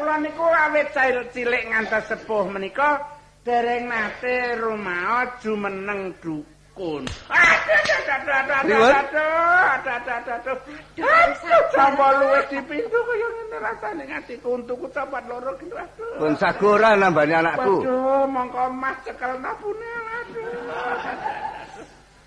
Kula 0.00 0.16
niku 0.16 0.48
awit 0.48 0.88
cilik 0.96 1.28
cilik 1.32 1.62
ngantos 1.68 2.08
sepuh 2.08 2.48
menika 2.48 3.04
dereng 3.44 3.92
nate 3.92 4.56
rumaos 4.56 5.28
jumeneng 5.44 6.16
dukun. 6.24 6.55
Aduh, 6.76 7.00
aduh, 7.00 7.96
aduh, 8.04 8.36
aduh, 8.36 8.36
aduh, 8.36 8.76
aduh, 8.76 9.24
aduh, 9.72 9.92
aduh, 9.96 10.12
aduh, 10.12 10.34
aduh. 10.36 10.56
Aduh, 11.00 11.60
sapa 11.72 12.06
luwes 12.20 12.44
di 12.52 12.60
pintu 12.68 12.98
kaya 13.00 13.28
ngene 13.32 13.56
rasane 13.64 14.04
ngati 14.04 14.34
kuntuku 14.44 14.84
copat 14.92 15.24
loro 15.24 15.56
gitu 15.56 15.72
aduh. 15.72 16.20
Pun 16.20 16.36
sagora 16.36 16.92
nambani 16.92 17.32
anakku. 17.32 17.80
Waduh, 17.80 18.28
mongko 18.28 18.62
mas 18.76 18.96
cekel 19.08 19.40
nabune 19.40 19.90
aduh. 20.20 20.48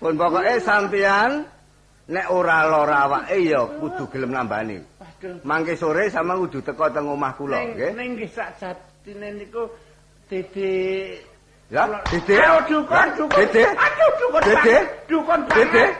Pun 0.02 0.18
pokoke 0.18 0.54
sampean 0.58 1.46
nek 2.10 2.26
ora 2.34 2.66
lara 2.66 3.06
awake 3.06 3.38
ya 3.46 3.62
kudu 3.78 4.02
gelem 4.10 4.34
nambani. 4.34 4.82
Aduh. 4.98 5.38
Mangke 5.46 5.78
sore 5.78 6.10
sama 6.10 6.34
kudu 6.34 6.58
teko 6.58 6.90
teng 6.90 7.06
omah 7.06 7.38
kula, 7.38 7.54
nggih. 7.70 7.94
ning 7.94 8.18
nggih 8.18 8.30
sakjatine 8.34 9.30
niku 9.38 9.70
Dede 10.30 11.18
Ya, 11.70 11.86
Dede. 12.10 12.34
Aduh, 12.34 12.82
dukun, 12.82 13.08
dukun. 13.14 13.38
Dede. 13.46 13.62
Aduh, 13.78 14.10
dukun. 14.18 14.42
Dede. 14.42 14.76
Dukun 15.06 15.40
banget. 15.46 15.92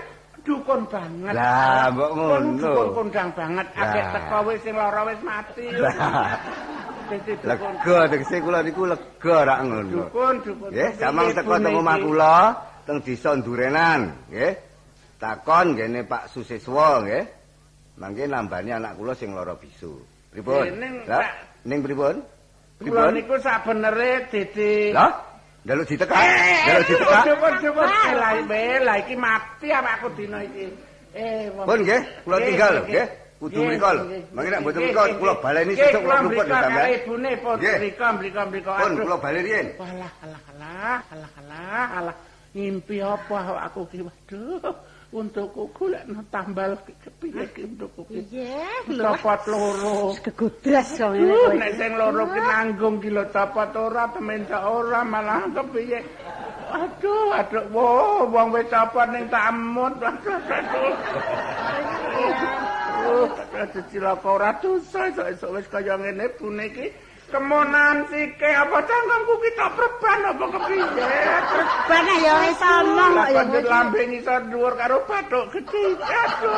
Dukun 0.43 0.81
banget. 0.91 1.33
Lah, 1.39 1.87
mbok 1.95 2.11
ngono. 2.11 2.59
Dukun 2.59 2.89
kondang 2.91 3.31
banget. 3.39 3.67
Akeh 3.79 4.03
teko 4.11 4.39
wis 4.51 4.59
sing 4.67 4.75
lara 4.75 5.07
wis 5.07 5.21
mati. 5.23 5.71
Lega 7.47 8.07
tegese 8.11 8.43
kula 8.43 8.67
niku 8.67 8.83
lega 8.83 9.37
rak 9.47 9.59
ngono. 9.63 10.11
Dukun, 10.11 10.35
dukun. 10.43 10.71
Nggih, 10.75 10.91
samang 10.99 11.31
teko 11.39 11.55
teng 11.63 11.75
omah 11.79 11.97
kula 12.03 12.37
teng 12.83 12.99
desa 13.07 13.31
Durenan, 13.39 14.27
nggih. 14.27 14.53
Takon 15.23 15.79
ngene 15.79 16.03
Pak 16.03 16.35
Susiswa, 16.35 16.99
nggih. 17.07 17.25
Mangke 18.03 18.27
nambani 18.27 18.75
anak 18.75 18.99
kula 18.99 19.15
sing 19.15 19.39
lara 19.39 19.55
bisu. 19.55 19.95
Pripun? 20.35 20.67
Ning 20.83 21.07
Lah, 21.07 21.31
ning 21.63 21.79
pripun? 21.79 22.19
Kula 22.83 23.07
Pripun? 23.07 23.11
niku 23.15 23.35
sabenere 23.39 24.27
Dede 24.33 24.91
Lah, 24.97 25.30
njaluk 25.65 25.87
ditekak. 25.87 26.17
Njaluk 26.67 26.85
ditekak. 26.89 27.23
Dukun, 27.29 27.53
dukun. 27.63 27.87
Lah, 28.17 28.35
bela 28.45 28.95
iki 28.99 29.15
mati 29.17 29.69
apa 29.71 29.91
aku 29.99 30.09
dina 30.17 30.39
iki. 30.41 30.67
Eh, 31.11 31.51
Pun 31.53 31.79
nggih, 31.83 32.01
kula 32.23 32.37
Nggih, 32.39 32.47
tinggal 32.49 32.73
nggih. 32.73 32.87
nggih. 32.87 33.07
Kudu 33.41 33.57
Nggih, 33.57 33.69
mriko 33.73 33.89
lho. 33.91 34.03
nggih, 34.05 34.23
Mangke 34.31 34.37
nek 34.37 34.53
nggih, 34.53 34.61
mboten 34.61 34.79
nggih, 34.79 34.89
mriko 34.93 35.03
nggih. 35.03 35.17
kula 35.19 35.33
baleni 35.43 35.73
Nggih, 35.73 35.85
sesuk 35.89 36.01
kula 36.05 36.15
luput 36.15 36.29
mriko 36.31 36.45
sampean. 36.45 36.71
karo 36.77 36.89
ibune 36.97 37.31
pun 37.43 37.57
Nggih. 37.59 37.77
mriko 37.81 38.07
mriko 38.21 38.41
mriko. 38.53 38.71
Pun 38.77 38.93
kula 39.01 39.17
bali 39.17 39.41
riyen. 39.43 39.67
Walah, 39.81 40.13
alah, 40.23 40.43
alah, 40.51 40.99
alah, 41.11 41.31
alah, 41.41 41.87
alah. 41.99 42.17
Ngimpi 42.51 42.97
apa 43.01 43.37
aku 43.65 43.81
ki 43.91 43.99
waduh. 44.07 44.75
Untukku 45.11 45.75
golek 45.75 46.07
no 46.07 46.23
tambal 46.31 46.79
kepiye 47.03 47.43
ki 47.51 47.67
untukku 47.67 48.07
ki. 48.07 48.31
Iya. 48.31 48.63
Copot 48.87 49.43
loro. 49.51 50.15
Kegudras 50.23 50.95
kok 50.95 51.19
ngene 51.19 51.35
Uh, 51.35 51.51
nek 51.59 51.73
sing 51.75 51.99
loro 51.99 52.31
ki 52.31 52.39
nanggung 52.39 53.03
ki 53.03 53.11
lho 53.11 53.27
copot 53.35 53.75
ora 53.75 54.07
temendak 54.15 54.63
ora 54.63 55.03
malah 55.03 55.51
kepiye. 55.51 55.99
Aduh, 56.71 57.35
aduh, 57.35 57.67
wo, 57.75 58.23
wong 58.31 58.55
wis 58.55 58.71
copot 58.71 59.11
ning 59.11 59.27
tamut. 59.27 59.99
Aduh, 59.99 60.39
aduh. 60.47 60.95
Oh, 63.11 63.27
aduh 63.59 63.85
cilaka 63.91 64.29
ora 64.31 64.51
dosa 64.63 65.11
esuk-esuk 65.11 65.51
wis 65.59 65.67
kaya 65.67 65.99
ngene 65.99 66.31
bune 66.39 66.71
iki. 66.71 66.87
Kemonan 67.31 68.11
sike 68.11 68.51
apa 68.51 68.83
cangkemku 68.83 69.35
ki 69.39 69.51
tak 69.55 69.71
perban 69.79 70.35
apa 70.35 70.45
kepiye? 70.51 71.15
Bana 71.87 72.15
ya 72.19 72.35
wis 72.43 72.59
omong 72.59 73.13
kok 73.15 73.29
ya. 73.31 73.39
Lanjut 73.39 73.65
lambe 73.71 74.03
ngisor 74.03 74.51
dhuwur 74.51 74.75
karo 74.75 74.99
bathuk 75.07 75.47
gedhe. 75.55 75.95
Aduh. 75.95 76.51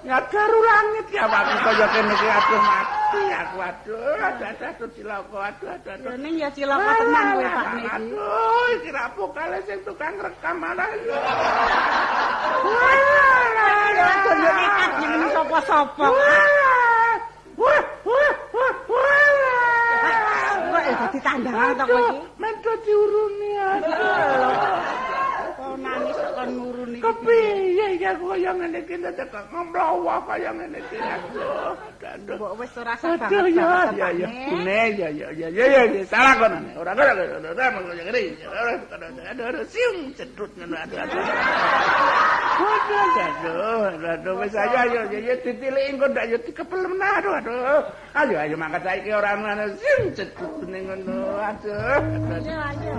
Nyadaru 0.00 0.58
langit 0.64 1.06
ya 1.12 1.28
aku 1.28 1.56
kaya 1.60 1.86
kene 1.92 2.14
iki 2.16 2.24
aduh 2.24 2.60
mati 2.64 3.22
aku 3.36 3.56
aduh. 3.60 4.16
Aduh, 4.16 4.48
aduh, 4.48 4.64
aduh 4.64 4.88
cilaka 4.96 5.38
aduh, 5.52 5.68
aduh. 5.76 6.08
Ya 6.08 6.14
ning 6.24 6.34
ya 6.40 6.48
cilaka 6.56 6.92
tenan 6.96 7.26
kowe 7.36 7.44
Pak 7.44 7.66
niki. 7.76 7.88
Aduh, 7.92 8.66
iki 8.80 8.88
ra 8.96 9.04
pokale 9.12 9.58
sing 9.68 9.78
tukang 9.84 10.16
rekam 10.16 10.56
malah. 10.56 10.88
Ya 11.04 11.20
aduh 14.00 14.34
yo 14.40 14.52
nekat 14.56 14.90
jeneng 15.04 15.30
sapa-sapa. 15.36 16.06
Wah, 17.56 17.82
wah, 18.04 18.32
wah, 18.52 18.74
wah. 18.88 19.06
Ya 20.86 20.94
dadi 21.02 21.18
tandangan 21.18 21.74
to 21.74 21.84
kowe 21.90 21.98
iki? 21.98 22.18
Mento 22.38 22.72
diuruni 22.86 23.50
aduh. 23.58 24.70
Kok 25.58 25.74
nangis 25.82 26.14
kok 26.14 26.30
kon 26.38 26.48
nguruni 26.54 26.96
iki. 26.98 27.02
Kepiye 27.02 27.86
iki 27.98 28.06
aku 28.06 28.24
kaya 28.30 28.50
ngene 28.54 28.78
iki 28.86 28.94
dadak 29.02 29.34
ngomlowo 29.50 30.14
kaya 30.30 30.50
ngene 30.54 30.78
iki 30.78 30.96
aduh. 31.02 31.74
Kok 32.38 32.52
wis 32.62 32.70
ora 32.78 32.94
sabar 33.02 33.26
Aduh 33.26 33.50
ya 33.50 33.90
ya 33.98 34.08
ya. 34.14 34.28
Bune 34.30 34.80
ya 34.94 35.08
ya 35.10 35.28
ya 35.34 35.48
ya 35.50 35.64
ya 35.90 36.02
salah 36.06 36.34
kono. 36.38 36.58
Ora 36.78 36.94
ora 36.94 37.12
ora 37.18 37.50
ora 37.50 37.66
ora 37.82 37.92
ngene. 37.98 38.20
Ora 38.46 38.72
aduh 39.34 39.44
aduh 39.50 39.64
siung 39.66 40.14
cedut 40.14 40.50
ngono 40.54 40.78
aduh 40.78 40.98
aduh. 41.02 41.22
Aduh 42.56 43.84
aduh 43.84 44.10
aduh 44.16 44.34
wis 44.40 44.56
ayo 44.56 44.76
ayo 44.88 45.00
ya 45.12 45.36
ditiliki 45.44 45.92
engko 45.92 46.08
ndak 46.08 46.24
ya 46.32 46.38
dikepel 46.40 46.88
menah 46.88 47.12
aduh 47.20 47.34
aduh. 47.36 47.80
Ayo 48.16 48.36
ayo 48.40 48.54
mangkat 48.56 48.80
saiki 48.80 49.12
ora 49.12 49.36
ngono 49.36 49.76
siung 49.76 50.04
cedut 50.16 50.64
ning 50.64 50.88
ngono 50.88 51.36
aduh. 51.36 52.00
Ayo 52.32 52.56
ayo. 52.56 52.96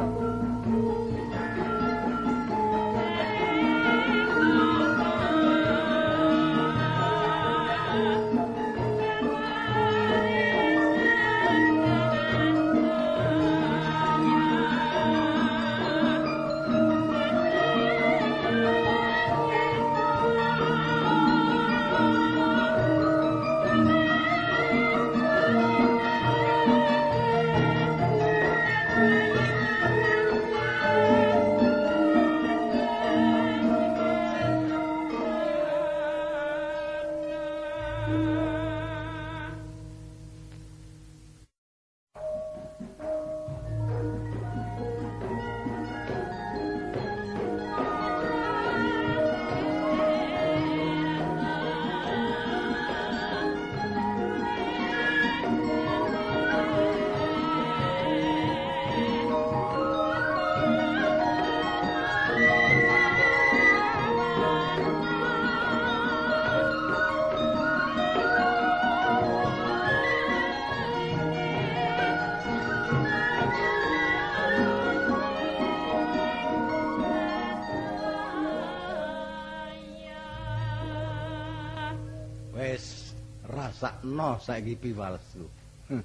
Rasakno 84.07 84.39
saiki 84.39 84.75
piwalsu. 84.75 85.43
Hm. 85.89 86.03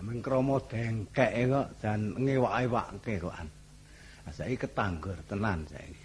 Ameng 0.00 0.20
krama 0.22 0.60
dengkeke 0.60 1.48
kok 1.48 1.68
jan 1.80 2.00
ngewak-ewake 2.20 3.20
kokan. 3.20 3.48
Saiki 4.32 4.56
ketanggur 4.56 5.16
tenan 5.28 5.64
saiki. 5.68 6.04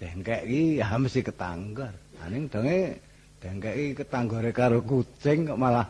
Dengkek 0.00 0.42
iki 0.44 0.80
ya 0.80 0.96
mesti 0.96 1.20
ketanggur. 1.24 1.92
Aning 2.24 2.48
donge 2.52 3.00
dengkek 3.40 3.74
iki 3.76 3.92
ketanggure 4.04 4.52
karo 4.52 4.80
kucing 4.84 5.48
kok 5.48 5.60
malah 5.60 5.88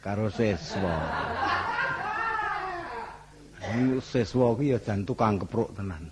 karo 0.00 0.28
seswa. 0.32 0.96
Aning 3.68 4.00
seswa 4.00 4.56
ki 4.56 4.72
ya 4.72 4.78
jan 4.80 5.04
tukang 5.04 5.36
kepruk 5.40 5.72
tenan. 5.76 6.08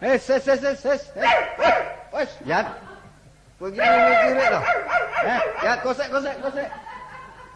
Eh, 0.00 0.16
ses, 0.16 0.40
ses, 0.40 0.56
ses, 0.56 0.74
ses. 0.80 1.12
Wes, 2.20 2.32
Yat. 2.44 2.66
Kowe 3.56 3.68
iki 3.72 3.80
mikire 3.80 4.44
to. 4.52 4.60
Eh, 5.24 5.40
Yat, 5.64 5.78
kosek, 5.80 6.08
kosek, 6.12 6.36
kosek. 6.44 6.68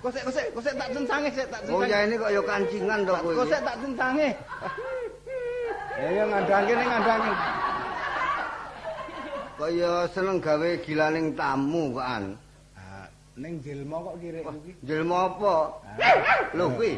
Kosek, 0.01 0.23
kosek, 0.25 0.47
kosek 0.57 0.75
tak 0.77 0.89
tensange 0.93 1.29
sik, 1.33 1.47
tak 1.53 1.61
Oh 1.69 1.81
tensange. 1.81 1.93
ya 1.93 1.99
ini 2.05 2.15
kok 2.17 2.31
ya 2.33 2.43
kancingan 2.49 3.01
to 3.05 3.13
kowe. 3.21 3.33
Kosek 3.45 3.61
tak 3.61 3.77
tensange. 3.85 4.29
Ya 6.01 6.09
ya 6.17 6.25
ngandhange 6.29 6.73
ning 6.77 6.89
ngandhange. 6.89 7.33
Kok 9.61 9.71
ya 9.73 9.93
seneng 10.17 10.39
gawe 10.41 10.71
gilaning 10.85 11.27
tamu 11.37 11.93
kokan. 11.93 12.25
Ah, 12.77 13.07
ning 13.37 13.61
Jelma 13.61 13.97
kok 14.01 14.17
kirek 14.21 14.45
iki. 14.49 14.73
Jelma 14.85 15.17
apa? 15.29 15.55
Lho 16.57 16.65
kuwi. 16.73 16.93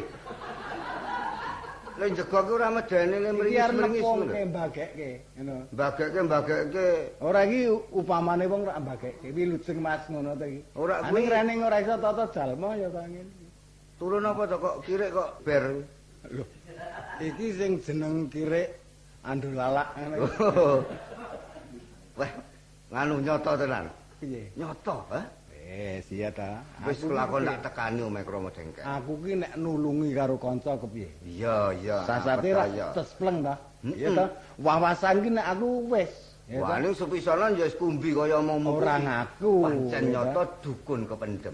Lha 1.97 2.07
njego 2.09 2.43
ki 2.45 2.51
ora 2.53 2.69
medeni 2.69 3.17
le 3.19 3.31
mringis-mringis 3.33 4.01
ngono. 4.01 4.45
mbagekke, 4.45 5.09
ngono. 5.37 5.55
Bagekke 5.71 6.21
bagekke 6.29 6.85
Ora 7.21 7.43
iki 7.45 7.65
upamane 7.91 8.45
wong 8.45 8.65
rak 8.65 8.79
mbagekke, 8.79 9.27
wilujeng 9.33 9.81
Mas 9.81 10.05
ngono 10.09 10.37
to 10.37 10.45
iki. 10.45 10.61
Ora 10.75 11.01
kuwi 11.09 11.25
rening 11.29 11.63
ora 11.63 11.81
iso 11.81 11.97
tata 11.97 12.29
jalma 12.33 12.75
ya 12.75 12.89
ta 12.89 13.01
ngene. 13.01 13.31
turun 13.97 14.25
apa 14.25 14.45
to 14.47 14.57
kok 14.61 14.75
kirek 14.85 15.11
kok 15.13 15.29
ber. 15.43 15.63
Lho. 16.29 16.43
Iki 17.19 17.47
sing 17.57 17.71
jeneng 17.81 18.29
kirek 18.29 18.77
andulalak 19.25 19.89
ngene. 19.97 20.17
Oh. 20.37 20.85
Wah, 22.17 22.31
nganu 22.93 23.21
nyoto 23.21 23.51
tenan. 23.57 23.85
Piye? 24.21 24.49
Nyoto, 24.57 25.05
ha? 25.13 25.21
Wis 25.67 26.07
iya 26.15 26.31
ta. 26.31 26.63
Wis 26.87 27.03
Aku 27.03 27.11
kelakon 27.11 27.43
tak 27.43 27.59
tekani 27.67 27.99
omeh 28.07 28.23
kromo 28.23 28.47
dengkek. 28.47 28.83
Aku 28.87 29.19
ki 29.19 29.43
nek 29.43 29.51
nulungi 29.59 30.15
karo 30.15 30.39
kanca 30.39 30.79
kepiye? 30.79 31.09
Iya, 31.27 31.75
iya. 31.75 31.97
Sasate 32.07 32.49
ra 32.55 32.63
daya. 32.63 32.87
cespleng 32.95 33.43
ta. 33.43 33.59
Iya 33.83 34.09
ta. 34.15 34.25
Wawasan 34.63 35.15
ki 35.27 35.29
nek 35.35 35.47
aku 35.51 35.67
wis. 35.91 36.13
Ya 36.47 36.63
Wah, 36.63 36.79
ning 36.79 36.95
sepisanan 36.95 37.59
ya 37.59 37.67
wis 37.67 37.75
kumbi 37.75 38.15
kaya 38.15 38.39
omongmu. 38.39 38.79
Ora 38.79 38.95
kuwi. 38.95 39.03
ngaku. 39.03 39.53
Pancen 39.67 40.03
ya 40.07 40.11
nyoto 40.15 40.41
ta? 40.47 40.53
dukun 40.63 41.01
kependem. 41.03 41.53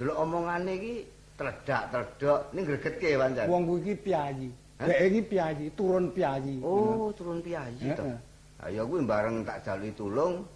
Delok 0.00 0.16
omongane 0.16 0.72
iki 0.72 0.94
tredak-tredok 1.36 2.40
ning 2.56 2.64
gregetke 2.64 3.08
pancen. 3.20 3.46
Wong 3.52 3.62
kuwi 3.68 3.80
ki 3.92 3.94
piyayi. 4.00 4.48
Hah? 4.80 4.86
Dek 4.88 5.00
iki 5.12 5.20
piyayi, 5.28 5.66
turun 5.76 6.08
piyayi. 6.16 6.64
Oh, 6.64 7.12
turun 7.12 7.44
piyayi 7.44 7.92
to. 7.92 8.04
Heeh. 8.08 8.18
Ayo 8.64 8.88
kuwi 8.88 9.04
bareng 9.04 9.44
tak 9.44 9.60
jaluki 9.68 9.92
tulung. 9.92 10.48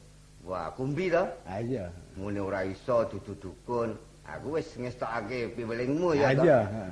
Wah, 0.48 0.72
kumbi 0.72 1.12
to. 1.12 1.26
Ah 1.44 1.60
iya. 1.60 1.92
Mune 2.16 2.40
ora 2.40 2.64
iso 2.64 3.04
dudu 3.12 3.36
dukun. 3.36 3.92
Aku 4.26 4.58
wis 4.58 4.66
ngestokake 4.74 5.54
piwelingmu 5.54 6.16
ya 6.18 6.34
to. 6.34 6.42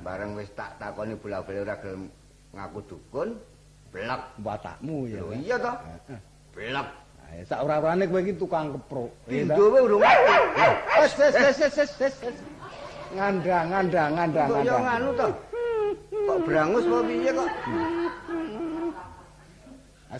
Bareng 0.05 0.37
wis 0.39 0.47
tak 0.55 0.79
takoni 0.79 1.17
bola-bali 1.19 1.59
ora 1.65 1.75
gelem 1.81 2.07
ngaku 2.55 2.79
dukun. 2.87 3.35
Blek. 3.91 4.21
Watakmu 4.39 5.09
ya. 5.09 5.19
Lho 5.19 5.33
ta? 5.33 5.35
iya 5.41 5.55
to. 5.59 5.73
Blek. 6.55 6.87
Ah, 7.25 7.41
sak 7.49 7.59
ora-orane 7.65 8.05
kowe 8.05 8.21
iki 8.21 8.37
tukang 8.37 8.69
kepruk. 8.77 9.09
ta? 9.25 9.29
Tindowe 9.33 9.79
urung 9.81 10.01
wes 10.05 11.11
wes 11.17 11.33
wes 11.57 11.73
wes. 11.75 11.91
wes. 11.99 12.15
Ngandang 13.15 13.65
ngandang 13.73 14.11
ngandang 14.13 14.49
Kok 14.49 14.61
yo 14.61 14.75
ngandang. 14.77 14.83
nganu 14.85 15.09
to. 15.17 15.27
Kok 16.25 16.39
brangus 16.45 16.85
apa 16.85 16.97
piye 17.05 17.31
kok? 17.33 17.49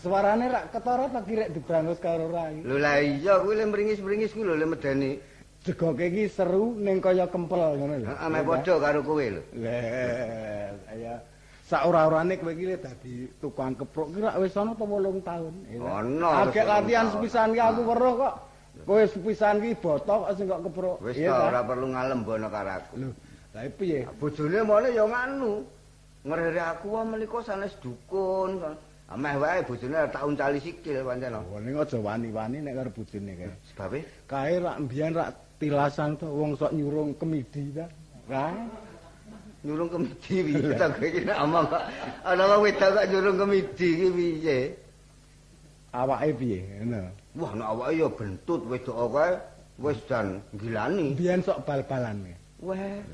Suarane 0.01 0.51
rak 0.51 0.75
ketara 0.75 1.08
tak 1.08 1.23
kirek 1.27 1.49
dibrangus 1.55 1.99
karo 2.03 2.27
rai. 2.27 2.60
Lho 2.63 2.75
lah 2.75 2.99
iya 2.99 3.39
kuwi 3.39 3.55
le 3.55 3.65
mringis-mringis 3.69 4.36
kuwi 4.36 4.43
lho 4.43 4.55
le 4.60 4.65
medeni. 4.67 5.12
Jegoke 5.65 6.05
iki 6.12 6.29
seru 6.29 6.75
ning 6.77 6.99
kaya 6.99 7.25
kempel 7.31 7.79
ngono 7.79 7.95
lho. 8.03 8.08
Heeh, 8.12 8.27
meh 8.29 8.43
padha 8.43 8.73
karo 8.81 8.99
kowe 9.01 9.25
lho. 9.25 9.41
Lah, 9.55 10.75
saya 10.86 11.13
sak 11.63 11.81
ora-orane 11.88 12.36
kowe 12.38 12.51
iki 12.51 12.75
dadi 12.75 13.13
tukang 13.39 13.73
kepruk 13.79 14.12
ki 14.12 14.19
rak 14.19 14.36
wis 14.43 14.58
ana 14.60 14.75
ta 14.75 14.86
8 14.86 15.23
taun. 15.23 15.53
ya 15.71 15.79
ta? 15.79 15.89
Ono, 16.03 16.29
Agek 16.43 16.65
latihan 16.67 17.08
sepisan 17.15 17.55
ki 17.55 17.62
aku 17.63 17.81
weruh 17.88 18.13
kok. 18.19 18.36
Kowe 18.84 19.03
sepisan 19.08 19.63
ki 19.63 19.79
botok 19.79 20.19
kok 20.27 20.31
sing 20.36 20.45
kok 20.51 20.62
kepruk. 20.69 20.97
Wis 20.99 21.15
ta 21.23 21.31
ta? 21.31 21.45
ora 21.49 21.62
perlu 21.63 21.88
ngalembono 21.95 22.47
karo 22.51 22.71
aku. 22.84 22.93
Lho, 22.99 23.10
lha 23.55 23.60
piye? 23.71 23.99
Bojone 24.19 24.60
mone 24.62 24.89
ya 24.91 25.08
nganu. 25.08 25.63
Ngrere 26.25 26.58
aku 26.58 26.89
wae 26.93 27.05
menika 27.05 27.39
sanes 27.45 27.77
dukun. 27.79 28.60
Ameh 29.06 29.38
wae 29.38 29.62
bojone 29.62 30.10
tak 30.10 30.24
uncali 30.26 30.58
sikil 30.58 31.06
pancen. 31.06 31.38
Oh, 31.38 31.60
ning 31.62 31.78
aja 31.78 31.98
wani-wani 32.02 32.58
nek 32.65 32.74
karo 32.74 32.89
bojone 32.89 33.32
kae. 33.38 33.50
Sebabe 33.70 34.00
Kae 34.26 34.58
rak 34.58 34.80
mbiyen 34.82 35.13
rak 35.13 35.30
tilasan 35.62 36.18
to 36.18 36.26
wong 36.26 36.58
sok 36.58 36.74
nyurung 36.74 37.13
kemidi 37.22 37.70
ta. 37.70 37.86
Kae 38.26 38.65
nyurung 39.62 39.89
kemidi 39.94 40.36
piye 40.41 40.74
ta 40.74 40.89
kowe 40.89 41.06
iki 41.06 41.22
nek 41.22 41.38
omong 41.38 41.65
kok 41.70 41.84
ana 42.26 42.44
wong 42.50 42.62
wedok 42.65 42.89
kok 42.98 43.06
nyurung 43.13 43.38
kemidi 43.38 43.88
iki 43.94 44.08
piye? 44.18 44.58
awake 45.94 46.30
piye 46.34 46.60
ngono. 46.82 47.00
Wah 47.38 47.52
nek 47.54 47.68
awake 47.70 47.94
ya 48.02 48.08
bentut 48.10 48.62
wedok 48.65 48.98
kae 49.13 49.32
wis 49.78 50.00
jan 50.10 50.41
gilani. 50.58 51.13
Mbiyen 51.13 51.46
sok 51.46 51.62
bal-balan. 51.62 52.26
Weh. 52.58 53.06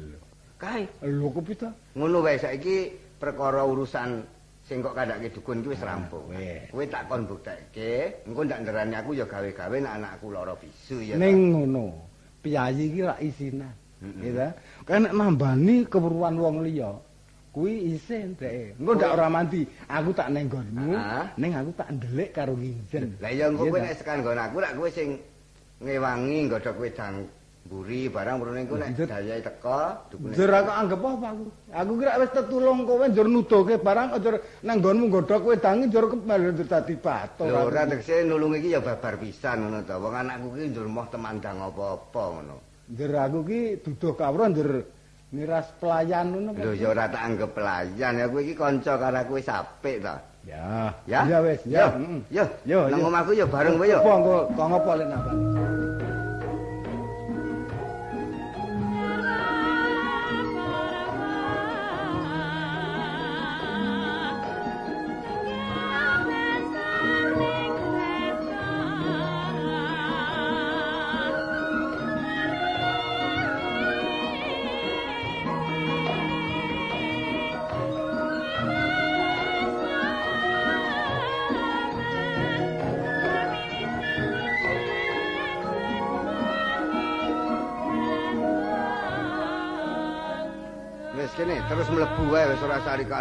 Kae 0.56 0.88
Lho 1.04 1.28
kepi 1.36 1.54
ta? 1.60 1.70
ngono 2.00 2.24
wae 2.24 2.40
saiki 2.40 2.96
perkara 3.20 3.68
urusan 3.68 4.24
sing 4.72 4.80
kok 4.80 4.96
kandhake 4.96 5.28
dukun 5.36 5.60
iki 5.60 5.76
wis 5.76 5.84
rampung. 5.84 6.32
Kowe 6.72 6.86
tak 6.88 7.12
kon 7.12 7.28
buktekke, 7.28 8.24
engko 8.24 8.48
ndak 8.48 8.64
nderani 8.64 8.96
aku 8.96 9.12
ya 9.20 9.28
gawe-gawe 9.28 9.76
nek 9.84 9.94
anakku 10.00 10.32
lara 10.32 10.56
bisu 10.56 11.04
ya. 11.04 11.20
Ning 11.20 11.52
ngono. 11.52 11.92
Piyayi 12.40 12.88
iki 12.88 13.04
rak 13.04 13.20
isinan. 13.20 13.76
Mm-mm. 14.00 14.24
Ya 14.24 14.32
ta? 14.32 14.48
Kan 14.88 15.04
nek 15.04 15.14
nambani 15.14 15.84
keperluan 15.92 16.40
wong 16.40 16.64
liya. 16.64 16.96
Kuwi 17.52 18.00
isin 18.00 18.32
dhek. 18.40 18.80
Engko 18.80 18.96
ndak 18.96 19.12
ora 19.12 19.28
mandi, 19.28 19.68
aku 19.92 20.10
tak 20.16 20.32
nenggonmu, 20.32 20.96
Ah. 20.96 21.28
ning 21.36 21.52
aku 21.52 21.76
tak 21.76 21.92
ndelik 21.92 22.32
karo 22.32 22.56
nginjen. 22.56 23.20
Lah 23.20 23.28
ya 23.36 23.52
engko 23.52 23.68
kowe 23.68 23.76
nek 23.76 24.00
sekan 24.00 24.24
nggon 24.24 24.40
aku 24.40 24.56
rak 24.64 24.72
kowe 24.80 24.88
sing 24.88 25.20
ngewangi 25.84 26.48
nggodhok 26.48 26.80
wedang 26.80 27.28
mburi 27.66 28.10
barang 28.10 28.36
mrene 28.42 28.60
engko 28.66 28.76
nek 28.76 28.90
dayae 29.06 29.42
teko 29.46 29.80
dukune. 30.10 30.34
Njur 30.34 30.52
aku 30.52 30.72
anggap 30.74 31.02
apa 31.06 31.28
aku? 31.32 31.44
Aku 31.72 31.92
kira 32.02 32.12
wis 32.20 32.32
tetulung 32.34 32.80
kowe 32.90 33.06
njur 33.08 33.28
nuduhke 33.30 33.76
barang 33.78 34.08
njur 34.18 34.36
nang 34.66 34.76
nggonmu 34.82 35.06
nggodhok 35.08 35.44
wedangi 35.46 35.86
njur 35.88 36.06
kembali 36.10 36.44
njur 36.52 36.68
dadi 36.68 36.96
batur. 36.98 37.48
Lho 37.48 37.58
aku. 37.62 37.70
ora 37.70 37.84
tekse 37.88 38.26
nulung 38.26 38.54
iki 38.58 38.74
ya 38.74 38.82
babar 38.82 39.16
pisan 39.22 39.58
ngono 39.64 39.80
to. 39.86 39.96
Wong 40.02 40.14
anakku 40.18 40.48
ki 40.58 40.64
njur 40.74 40.88
moh 40.90 41.06
temandang 41.08 41.58
apa-apa 41.62 42.24
ngono. 42.34 42.56
Njur 42.92 43.12
aku 43.16 43.40
ki 43.46 43.60
duduh 43.86 44.14
kawruh 44.18 44.48
njur 44.52 44.70
miras 45.32 45.68
pelayan 45.80 46.26
ngono. 46.34 46.50
Lho 46.58 46.74
ya 46.76 46.88
ora 46.92 47.08
tak 47.08 47.24
anggap 47.24 47.52
pelayan 47.56 48.14
ya 48.20 48.26
kowe 48.28 48.42
iki 48.42 48.56
kanca 48.58 48.98
karo 49.00 49.18
aku 49.22 49.38
wis 49.38 49.48
apik 49.48 50.02
to. 50.02 50.16
Ya. 50.42 50.90
Ya. 51.06 51.38
Wis, 51.46 51.62
Yo, 51.70 51.78
ya. 51.78 51.86
Yo, 52.34 52.44
Yo, 52.66 52.80
nang 52.90 53.00
yo. 53.00 53.08
omahku 53.14 53.32
ya 53.38 53.46
bareng 53.46 53.78
kowe 53.78 53.86
yo. 53.86 54.02
Apa 54.02 54.12
engko 54.18 54.36
kok 54.58 54.68
ngopo 54.74 54.92
lek 54.98 55.08
nambani? 55.08 55.44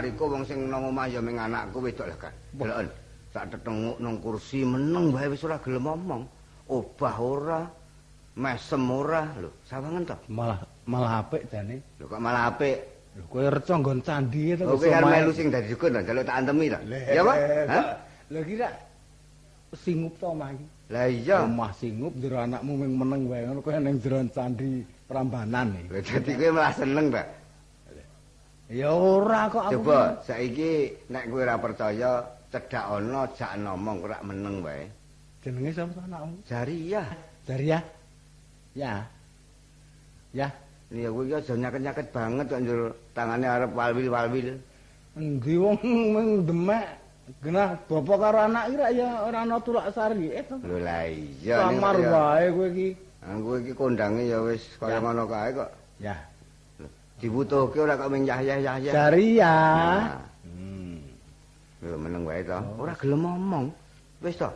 Sari-kariko 0.01 0.33
wong 0.33 0.45
sing 0.49 0.59
nang 0.73 0.89
omah 0.89 1.07
ya 1.13 1.21
ming 1.21 1.37
anakku 1.37 1.85
wedok 1.85 2.09
lah 2.09 2.17
kan. 2.17 2.33
Deloken. 2.57 2.89
Sak 3.31 3.45
tetenguk 3.53 3.97
nang 4.01 4.17
kursi 4.25 4.65
meneng 4.65 5.13
wae 5.13 5.29
wis 5.29 5.45
ora 5.45 5.61
gelem 5.61 5.87
omong. 5.87 6.23
Obah 6.71 7.17
ora, 7.21 7.61
mesem 8.41 8.85
ora 8.89 9.29
lho. 9.37 9.53
Sawangen 9.69 10.09
to. 10.09 10.17
Malah 10.33 10.65
malah 10.89 11.21
apik 11.21 11.45
jane. 11.53 11.85
Lho 12.01 12.09
kok 12.09 12.21
malah 12.23 12.49
apik. 12.49 12.79
Lho 13.21 13.25
kowe 13.29 13.45
reca 13.45 13.75
nggon 13.77 14.01
candi 14.01 14.57
to. 14.57 14.65
Oke 14.65 14.89
arep 14.89 15.05
melu 15.05 15.33
sing 15.37 15.53
dadi 15.53 15.69
dukun 15.69 15.93
to, 15.93 16.01
njaluk 16.01 16.25
tak 16.25 16.37
antemi 16.41 16.67
to. 16.73 16.79
Ya 16.89 17.21
apa? 17.21 17.35
Hah? 17.69 17.87
Lho 18.33 18.41
kira 18.47 18.69
singup 19.77 20.17
to 20.17 20.27
omah 20.33 20.49
iki. 20.57 20.67
Lah 20.91 21.07
iya. 21.07 21.37
Omah 21.45 21.71
singup 21.77 22.17
jero 22.19 22.41
anakmu 22.41 22.73
ming 22.81 22.93
meneng 22.97 23.21
wae 23.29 23.45
ngono 23.45 23.61
kowe 23.61 23.77
ning 23.77 24.01
jero 24.01 24.25
candi 24.33 24.83
Prambanan 25.07 25.77
iki. 25.77 26.03
Dadi 26.03 26.33
kowe 26.35 26.51
malah 26.57 26.73
seneng 26.75 27.07
ta. 27.13 27.23
Ya 28.71 28.95
ora 28.95 29.51
kok 29.51 29.67
aku. 29.67 29.83
Coba 29.83 30.23
saiki 30.23 30.95
nek 31.11 31.27
kowe 31.27 31.43
ora 31.43 31.59
percaya 31.59 32.23
cedak 32.55 32.87
ana 32.87 33.27
jak 33.35 33.59
ngomong 33.59 34.07
ora 34.07 34.23
meneng 34.23 34.63
wae. 34.63 34.87
Jenenge 35.43 35.75
sapa 35.75 35.99
anakmu? 36.07 36.39
Jariah. 36.47 37.09
Daria. 37.43 37.83
Ya. 38.79 39.03
Ya. 40.31 40.49
Iya 40.95 41.11
kowe 41.11 41.27
iki 41.27 41.35
aja 41.35 41.55
nyaket-nyaket 41.59 42.07
banget 42.15 42.47
kok 42.47 42.63
njur 42.63 42.81
tangane 43.11 43.47
arep 43.51 43.71
walwil-walwil. 43.75 44.49
Endi 45.19 45.55
wong 45.59 45.75
ming 45.83 46.29
demek 46.47 46.87
genah 47.43 47.75
bapak 47.91 48.19
karo 48.23 48.39
anak 48.47 48.71
iki 48.71 48.77
ra 48.79 48.89
ya 48.95 49.09
ora 49.27 49.39
ana 49.43 49.59
tulak 49.59 49.91
sari 49.91 50.31
eh. 50.31 50.47
Lho 50.47 50.79
lah 50.79 51.11
iya 51.11 51.59
Samar 51.67 51.99
wae 51.99 52.47
kowe 52.55 52.67
iki. 52.71 52.89
Ah, 53.19 53.35
kowe 53.35 53.59
iki 53.59 53.75
kondange 53.75 54.31
ya 54.31 54.39
wis 54.47 54.63
kaya 54.79 54.99
Ya. 54.99 55.03
ngono 55.03 55.27
kae 55.27 55.51
kok. 55.59 55.71
Ya. 55.99 56.15
Dibutuhke 57.21 57.79
ora 57.79 58.01
kok 58.01 58.09
ming 58.09 58.25
yah-yah-yah. 58.25 58.81
Daria. 58.89 59.55
Nah, 59.55 60.09
Hmm. 60.41 60.97
Lho 61.85 61.97
meneng 61.97 62.25
wae 62.25 62.41
to. 62.41 62.57
Oh. 62.57 62.85
Ora 62.85 62.97
gelem 62.97 63.21
ngomong. 63.23 63.67
Wis 64.21 64.41
to. 64.41 64.49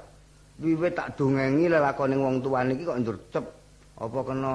Wiwit 0.55 0.95
tak 0.95 1.13
dongengi 1.19 1.69
lelakone 1.69 2.17
wong 2.17 2.41
tuane 2.41 2.73
iki 2.73 2.89
kok 2.89 2.99
njur 3.01 3.17
cep. 3.29 3.45
Apa 4.01 4.19
kena 4.25 4.55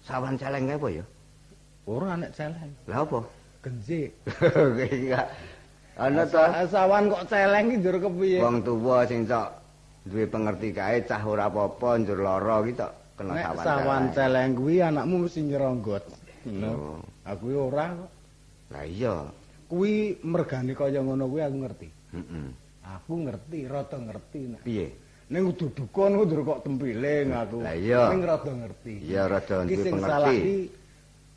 sawan 0.00 0.34
celeng 0.34 0.70
apa 0.70 0.88
ya? 0.88 1.04
Ora 1.84 2.16
nek 2.16 2.32
celeng. 2.32 2.72
Lah 2.88 3.04
apa? 3.04 3.20
Genjik. 3.60 4.10
Kowe 4.40 4.84
iki 4.88 5.12
gak 5.12 5.28
ana 6.00 6.24
to. 6.24 6.40
Sawan 6.72 7.12
kok 7.12 7.24
celeng 7.28 7.64
iki 7.68 7.76
njur 7.84 7.96
kepiye? 8.00 8.38
Wong 8.40 8.56
tuwa 8.64 9.04
sing 9.04 9.28
cok 9.28 9.48
duwe 10.04 10.24
pengerti 10.24 10.68
kae 10.72 11.04
cah 11.04 11.20
ora 11.20 11.48
apa-apa 11.48 12.00
njur 12.00 12.18
lara 12.20 12.64
iki 12.64 12.72
tok 12.76 12.92
kena 13.16 13.32
Nek 13.34 13.44
sawan. 13.44 13.64
sawan 13.64 14.02
celeng 14.12 14.50
kuwi 14.56 14.76
anakmu 14.80 15.16
mesti 15.28 15.40
nyeronggot. 15.44 16.04
No. 16.52 17.00
Aku 17.24 17.44
ora 17.52 17.94
kok. 17.94 18.10
Lah 18.72 18.84
iya. 18.84 19.16
Kuwi 19.64 20.20
mergane 20.20 20.76
kaya 20.76 21.00
ngono 21.00 21.24
kuwi 21.24 21.40
aku 21.40 21.56
ngerti. 21.64 21.88
Heeh. 22.12 22.46
Aku 22.84 23.12
ngerti, 23.24 23.58
rada 23.64 23.96
ngerti 23.96 24.40
nek. 24.52 24.62
Piye? 24.62 24.88
ning 25.24 25.40
kudu 25.48 25.72
dukun 25.72 26.20
kudu 26.20 26.44
kok 26.44 26.68
tempiling 26.68 27.32
aku. 27.32 27.64
Lah 27.64 27.72
iya. 27.72 28.12
Ning 28.12 28.20
rada 28.22 28.52
ngerti. 28.52 28.94
Iya 29.08 29.24
rada 29.24 29.64
Iki 29.64 29.72
duwe 29.72 29.80
sing 29.80 29.94
pengerti. 29.96 30.10
salah 30.12 30.32
iki 30.36 30.56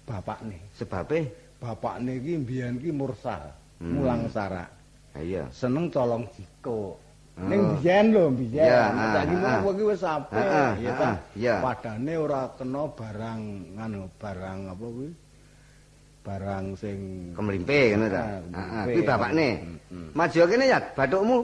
bapakne. 0.03 0.57
Sebabe? 0.75 1.19
Bapakne 1.57 2.11
iki 2.19 2.33
mbiyen 2.37 2.75
ki 2.83 2.91
mursal, 2.91 3.47
Hmm. 3.79 3.95
mulang 3.95 4.27
sarak. 4.27 4.67
Ha 5.15 5.23
iya. 5.23 5.47
Seneng 5.55 5.87
colong 5.87 6.27
jiko. 6.35 6.99
Oh. 7.37 7.45
Ning 7.45 7.61
biyen 7.77 8.05
lho, 8.17 8.33
biyen. 8.33 8.65
Iya, 8.65 8.83
Saiki 9.13 9.35
ah, 9.45 9.61
ah. 9.61 9.69
iki 9.69 9.83
wis 9.85 10.01
apik, 10.01 10.41
Ah, 10.41 10.41
ah, 10.41 10.71
ya 10.81 10.89
ah, 10.89 10.97
ta. 10.97 11.09
iya. 11.37 11.55
Padane 11.61 12.13
ora 12.17 12.41
kena 12.57 12.83
barang 12.89 13.41
nganu, 13.77 14.01
barang 14.17 14.59
apa 14.73 14.85
kuwi? 14.89 15.09
Barang 16.25 16.65
sing 16.75 16.97
Kemlimpe 17.37 17.93
ngono 17.93 18.05
ta. 18.09 18.21
Ah, 18.25 18.41
Heeh. 18.57 18.83
Kuwi 18.89 19.01
bapakne. 19.05 19.47
Hmm. 19.93 20.09
Maju 20.17 20.39
kene 20.49 20.65
ya 20.65 20.79
bathukmu. 20.97 21.37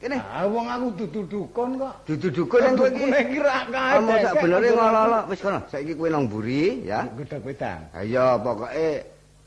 Kene. 0.00 0.16
Ah, 0.16 0.48
wong 0.48 0.66
aku 0.66 0.86
dudu 1.04 1.20
dukun 1.28 1.70
kok. 1.76 1.94
Dudu 2.08 2.28
dukun 2.32 2.60
yang 2.64 2.74
kowe 2.80 2.88
iki. 2.88 2.96
Dukune 3.04 3.18
iki 3.28 3.38
ra 3.44 3.58
kae. 3.68 3.94
Kamu 4.00 4.12
sak 4.24 4.34
benere 4.40 4.68
ngololo. 4.72 5.18
Wis 5.28 5.40
kono, 5.44 5.60
saiki 5.68 5.92
kowe 5.92 6.08
nang 6.08 6.24
mburi 6.24 6.88
ya. 6.88 7.04
Gedhek 7.20 7.44
wedang. 7.44 7.80
Ayo 7.92 8.40
pokoke 8.40 8.88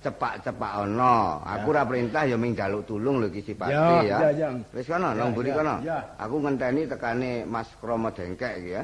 cepak-cepak 0.08 0.72
ana. 0.88 1.44
Aku 1.44 1.76
ora 1.76 1.84
perintah 1.84 2.24
ya 2.24 2.40
ming 2.40 2.56
jaluk 2.56 2.88
tulung 2.88 3.20
lho 3.20 3.28
iki 3.28 3.44
sipate 3.44 3.76
Ya, 3.76 4.00
ya. 4.00 4.18
ya, 4.24 4.30
ya. 4.32 4.48
Wis 4.72 4.88
kono 4.88 5.12
Ya, 5.12 5.20
nang 5.20 5.36
mburi 5.36 5.52
kono. 5.52 5.84
ya. 5.84 6.00
Aku 6.16 6.40
ngenteni 6.40 6.88
tekane 6.88 7.44
Mas 7.44 7.68
Kromo 7.84 8.08
Dengkek 8.16 8.64
iki 8.64 8.72
ya. 8.80 8.84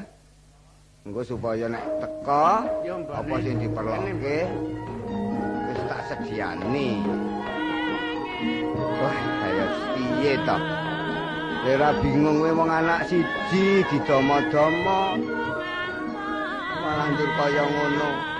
Engko 1.08 1.20
supaya 1.24 1.68
nek 1.68 1.84
teka 2.00 2.64
apa 3.12 3.34
sing 3.40 3.56
diperluke 3.60 4.38
wis 5.72 5.80
tak 5.88 6.00
sediani. 6.12 6.88
Wah, 9.00 9.16
kaya 9.40 9.66
piye 9.96 10.32
to? 10.44 10.58
Ora 11.64 11.96
bingung 12.04 12.44
kowe 12.44 12.52
wong 12.60 12.68
anak 12.68 13.08
siji 13.08 13.80
didomo-domo. 13.88 15.16
Malah 16.84 17.08
kaya 17.16 17.64
ngono. 17.64 18.33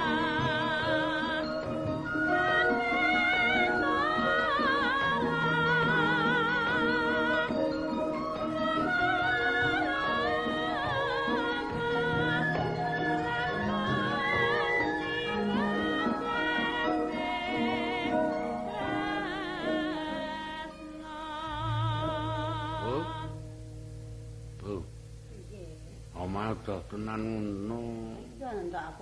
Tenan 27.15 27.23
ngono. 27.23 27.81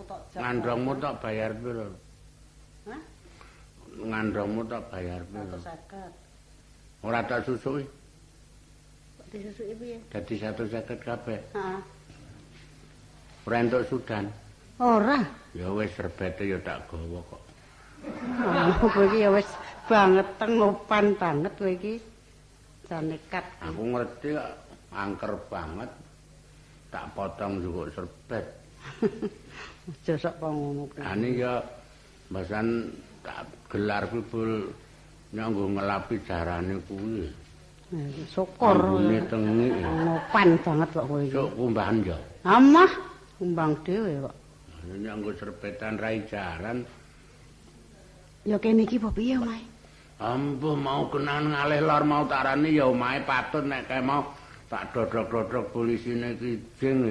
Tok. 0.05 0.21
Ngandrongmu 0.37 0.93
tak 1.01 1.15
bayar 1.25 1.51
piro? 1.57 1.89
Hah? 2.87 3.01
Ngandrongmu 3.97 4.63
tak 4.69 4.83
bayar 4.93 5.21
piro? 5.27 5.57
150. 5.59 7.03
Ora 7.03 7.21
tak 7.27 7.43
susui, 7.43 7.83
Kok 9.19 9.27
disusuki 9.35 9.75
piye? 9.75 9.99
dadi 10.07 10.35
150 10.39 11.03
kabeh. 11.03 11.39
Heeh. 11.51 11.81
Ora 13.43 13.57
entuk 13.59 13.83
sudan. 13.91 14.31
Ora. 14.79 15.19
Ya 15.51 15.67
wis 15.75 15.91
serbete 15.99 16.47
ya 16.47 16.63
tak 16.63 16.87
gawa 16.87 17.19
kok. 17.27 17.43
Kowe 18.87 19.05
iki 19.11 19.27
ya 19.27 19.35
wis 19.35 19.51
banget 19.91 20.27
tengopan 20.39 21.19
banget 21.19 21.53
kowe 21.59 21.67
iki. 21.75 21.99
Jan 22.87 23.11
nekat. 23.11 23.43
Aku 23.67 23.83
ngerti 23.83 24.39
kok 24.39 24.49
angker 24.95 25.33
banget. 25.51 25.91
Tak 26.93 27.09
potong 27.17 27.65
juga 27.65 27.89
serbet. 27.97 28.45
Aja 29.83 30.15
sok 30.15 30.35
ngono 30.39 30.87
kuwi. 30.93 31.01
Ani 31.03 31.41
ya 31.41 31.59
basan 32.29 32.93
tak 33.25 33.49
gelar 33.73 34.07
kuwi 34.13 34.23
bul 34.29 34.53
nyanggo 35.33 35.73
ngelapi 35.73 36.21
jarane 36.29 36.77
kuwi. 36.87 37.27
Syukur. 38.29 38.77
Ambune 38.77 39.21
tengi. 39.27 39.69
Ngopan 39.83 40.49
banget 40.61 40.89
kok 40.93 41.07
kowe 41.09 41.21
iki. 41.25 41.35
Sok 41.35 41.51
kumbahan 41.57 41.97
ya. 42.05 42.19
Amah 42.45 42.93
kumbang 43.41 43.73
dhewe 43.83 44.13
kok. 44.29 44.35
Nyanggo 44.93 45.31
serbetan 45.41 45.97
rai 45.97 46.23
jaran. 46.29 46.85
Ya 48.43 48.59
kene 48.59 48.85
iki 48.85 48.99
apa 48.99 49.11
piye, 49.15 49.39
Mas? 49.39 49.63
Ampuh 50.23 50.79
mau 50.79 51.11
kenan 51.11 51.51
ngalih 51.51 51.83
lor 51.83 52.03
mau 52.07 52.23
tarani 52.31 52.79
ya 52.79 52.87
omahe 52.87 53.27
patut 53.27 53.67
nek 53.67 53.91
kae 53.91 53.99
mau 53.99 54.23
tak 54.73 54.89
dodok-dodok 54.97 55.69
polisine 55.77 56.33
ki 56.41 56.57
jeng. 56.81 57.05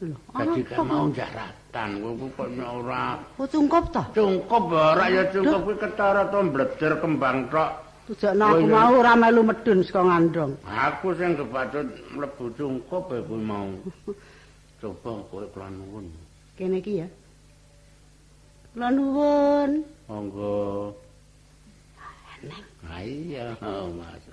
Lho, 0.00 0.16
Dadi 0.32 0.60
apa 0.60 0.76
kae 0.76 0.84
mau 0.84 1.08
jaratan 1.12 1.90
kowe 2.04 2.28
kok 2.36 2.48
ora 2.60 3.16
Oh, 3.40 3.48
cungkup 3.48 3.84
to? 3.92 4.02
cungkup 4.12 4.64
ora 4.72 5.08
ya 5.08 5.24
cungkup 5.32 5.60
kuwi 5.64 5.76
ketara 5.80 6.28
to 6.32 6.38
mblejer 6.40 6.92
kembang 7.00 7.48
tok. 7.52 7.70
Tujakno 8.08 8.44
Oh, 8.44 8.50
aku 8.60 8.64
iya. 8.68 8.76
mau 8.76 8.92
ora 9.00 9.12
melu 9.16 9.40
medun 9.44 9.80
saka 9.84 10.04
ngandong. 10.04 10.52
Aku 10.68 11.16
sing 11.16 11.32
kepatut 11.36 11.88
mlebu 12.12 12.44
cungkup 12.56 13.04
e 13.12 13.18
kuwi 13.24 13.40
mau. 13.40 13.68
Coba 14.80 15.10
kowe 15.32 15.44
kula 15.52 15.68
nuwun. 15.72 16.12
Kene 16.60 16.80
iki 16.84 17.00
ya. 17.00 17.08
Kula 18.76 18.88
nuwun. 18.92 19.80
Monggo. 20.12 20.92
Ha 22.84 23.00
iya, 23.00 23.56
Mas. 23.96 24.25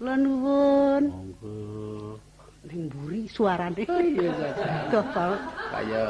Kula 0.00 0.16
nuwun. 0.16 1.12
Monggo. 1.12 2.16
Ning 2.64 2.88
mburi 2.88 3.28
suarane. 3.28 3.84
Oh 3.84 4.00
iya, 4.00 4.32
Doh 4.88 5.04
banget. 5.12 5.40
Kaya 5.68 6.02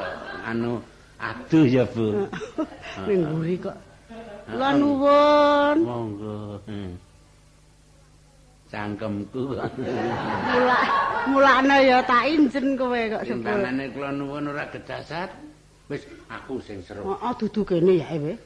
anu 0.46 0.78
aduh 1.18 1.66
ya, 1.66 1.82
Bu. 1.90 2.30
Ning 3.10 3.18
mburi 3.26 3.58
kok. 3.58 3.74
Kula 4.46 4.78
nuwun. 4.78 5.76
Monggo. 5.82 6.62
Cangkemku. 8.70 9.58
Mula 9.58 10.78
mulane 11.26 11.76
ya 11.90 11.98
tak 12.06 12.30
injen 12.30 12.78
kowe 12.78 12.94
kok 12.94 13.26
sebut. 13.26 13.42
Timbangane 13.42 13.90
kula 13.90 14.14
nuwun 14.14 14.54
ora 14.54 14.70
gedasat. 14.70 15.34
Wis 15.90 16.06
aku 16.30 16.62
sing 16.62 16.78
seru. 16.86 17.10
Heeh, 17.10 17.32
dudu 17.42 17.66
kene 17.66 17.98
ya 17.98 18.14
we. 18.22 18.38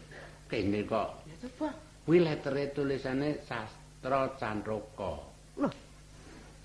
Kene 0.48 0.88
kok. 0.88 1.20
Ya 1.28 1.36
coba. 1.44 1.68
Kuwi 2.08 2.24
letere 2.24 2.72
tulisane 2.72 3.44
Sastra 3.44 4.32
Candraka. 4.40 5.33
Loh. 5.60 5.72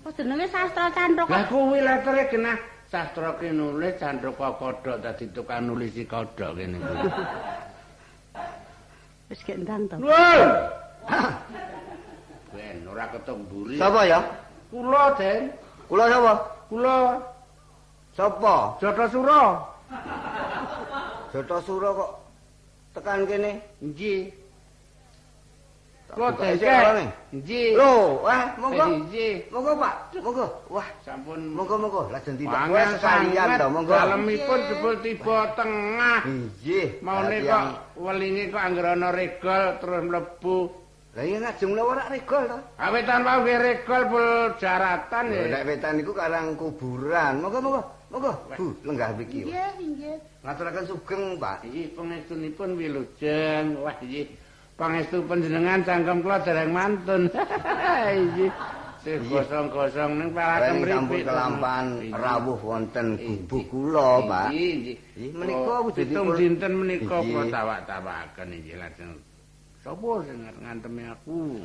Kok 0.00 0.12
jenenge 0.16 0.46
sastra 0.48 0.88
candra 0.90 1.28
Lah 1.28 1.44
kuwi 1.46 1.78
letere 1.84 2.26
genah 2.32 2.56
sastra 2.88 3.36
ki 3.38 3.52
nulis 3.52 3.94
Candraka 4.00 4.56
kodhok 4.56 4.96
dadi 5.04 5.28
tukang 5.30 5.68
nulisi 5.68 6.08
kodhok 6.08 6.56
kene 6.56 6.76
kuwi. 6.80 7.08
Wis 9.30 9.40
gek 9.46 9.62
ndang 9.62 9.86
to. 9.86 9.94
Woi. 10.02 10.40
Ben 12.50 12.82
ora 12.90 13.06
ketok 13.14 13.38
mburi. 13.46 13.78
Sapa 13.78 14.02
ya? 14.02 14.20
Kula, 14.74 15.14
Den. 15.14 15.54
Kula 15.86 16.04
sapa? 16.10 16.34
Kula 16.66 16.96
Sapa? 18.18 18.54
Jatasura. 18.82 19.42
Jatasura 21.30 21.88
kok 21.94 22.10
tekan 22.98 23.22
kene. 23.30 23.62
Nggih. 23.78 24.39
Dengkek. 26.16 26.66
orane. 26.66 27.04
Nggih. 27.30 27.68
Lho, 27.78 27.94
wah, 28.26 28.42
monggo. 28.58 28.84
Nggih. 29.06 29.34
Monggo, 29.54 29.72
Pak. 29.78 29.94
Monggo. 30.18 30.46
Wah, 30.70 30.88
Sampun 31.06 31.40
monggo 31.54 31.74
monggo. 31.78 32.02
Lajeng 32.10 32.36
tidak 32.38 32.54
Pangan 32.56 32.88
sekalian 32.98 33.48
to, 33.54 33.66
monggo. 33.70 33.94
dalemipun 33.94 34.58
jebul 34.66 34.94
tiba 35.04 35.38
tengah. 35.54 36.20
Nggih. 36.26 36.86
Maune 37.04 37.36
kok 37.46 37.64
welinge 37.94 38.44
kok 38.50 38.62
anggere 38.62 38.90
ana 38.98 39.08
regol 39.14 39.62
terus 39.78 40.02
mlebu. 40.02 40.58
Lah 41.10 41.26
iya 41.26 41.38
ngajeng 41.42 41.70
lho 41.74 41.82
ora 41.82 42.04
regol 42.06 42.42
to. 42.46 42.58
Awetan 42.78 43.26
wae 43.26 43.38
nggih 43.42 43.58
regol 43.58 44.02
bul 44.06 44.28
jaratan 44.62 45.24
ya. 45.34 45.42
nek 45.50 45.62
wetan 45.66 45.92
niku 45.98 46.12
karang 46.14 46.54
kuburan. 46.54 47.42
Monggo 47.42 47.58
monggo. 47.58 47.82
Monggo. 48.10 48.32
Bu, 48.58 48.74
lenggah 48.82 49.14
mriki. 49.14 49.46
Nggih, 49.46 49.70
nggih. 49.78 50.16
Ngaturaken 50.42 50.84
sugeng, 50.90 51.38
Pak. 51.38 51.62
Iki 51.62 51.94
pangestunipun 51.94 52.74
wilujeng. 52.74 53.78
Wah 53.78 53.94
iki 54.02 54.34
pangestu 54.80 55.20
panjenengan 55.28 55.84
cangkem 55.84 56.24
kula 56.24 56.40
dereng 56.40 56.72
mantun. 56.72 57.28
Iki 58.24 58.48
sing 59.00 59.16
gosong-gosong 59.32 60.12
ning 60.20 60.28
sampun 60.36 60.76
mriki. 61.08 61.24
kelampan 61.24 61.84
Iya. 62.04 62.16
rawuh 62.20 62.60
wonten 62.60 63.16
gubuk 63.16 63.64
kula, 63.72 64.24
Pak. 64.28 64.52
Nggih, 64.52 64.96
menika 65.32 65.72
Oh, 65.72 65.80
wujudipun- 65.88 65.96
Pitung 65.96 66.28
dinten 66.36 66.72
menika 66.76 67.16
kula 67.20 67.44
tawak-tawakaken 67.48 68.48
iki 68.56 68.76
lajeng. 68.76 69.12
Sapa 69.80 70.10
sing 70.28 70.36
ngantemi 70.60 71.08
aku? 71.08 71.64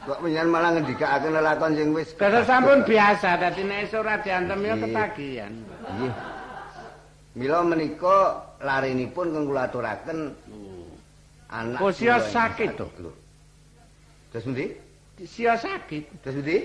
Kok 0.00 0.18
menyan 0.24 0.48
malah 0.48 0.72
ngendikaaken 0.72 1.32
lelakon 1.36 1.72
sing 1.76 1.88
wis 1.92 2.08
Kasa 2.16 2.40
sampun 2.48 2.80
biasa 2.88 3.36
dadi 3.36 3.60
nek 3.68 3.84
esuk 3.84 4.00
ora 4.00 4.16
diantem 4.24 4.64
ya 4.64 4.74
ketagihan. 4.80 5.52
Nggih. 5.92 6.12
Mila 7.38 7.62
menika 7.62 8.42
larinipun 8.58 9.30
kang 9.30 9.44
kula 9.46 9.70
aturaken 9.70 10.34
anak. 11.46 11.78
Kok 11.78 11.92
sia 11.94 12.18
kula 12.18 12.26
yang 12.26 12.34
sakit, 12.34 12.68
to? 12.74 12.86
Terus 14.34 14.44
pundi? 14.46 14.66
Sia 15.22 15.54
sakit. 15.54 16.04
Terus 16.26 16.36
pundi? 16.42 16.58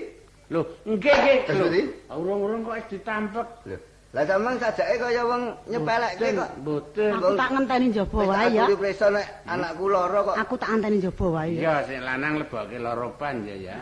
Lho, 0.50 0.62
nggih 0.86 1.14
nggih. 1.14 1.38
Terus 1.46 1.66
ndi? 1.70 1.82
Urung-urung 2.10 2.66
kok 2.66 2.74
wis 2.78 2.86
ditampek. 2.90 3.48
Lho, 3.66 3.78
lah 4.14 4.22
sampean 4.26 4.56
sajake 4.62 4.94
kaya 4.98 5.22
wong 5.22 5.42
nyepelekke 5.70 6.26
kok. 6.34 6.50
Mboten. 6.62 7.12
Aku 7.14 7.30
tak 7.38 7.48
ngenteni 7.54 7.86
njaba 7.90 8.18
wae 8.26 8.46
ya. 8.54 8.64
tak 8.66 8.78
preso 8.78 9.06
nek 9.10 9.26
anakku 9.46 9.84
lara 9.86 10.20
kok. 10.22 10.34
Aku 10.34 10.54
tak 10.58 10.68
ngenteni 10.74 10.96
njaba 11.02 11.26
wae 11.30 11.50
ya. 11.54 11.60
Iya, 11.62 11.74
sing 11.86 11.98
lanang 12.02 12.34
leboke 12.42 12.76
loro 12.78 13.08
pan 13.14 13.36
ya 13.46 13.54
ya. 13.54 13.76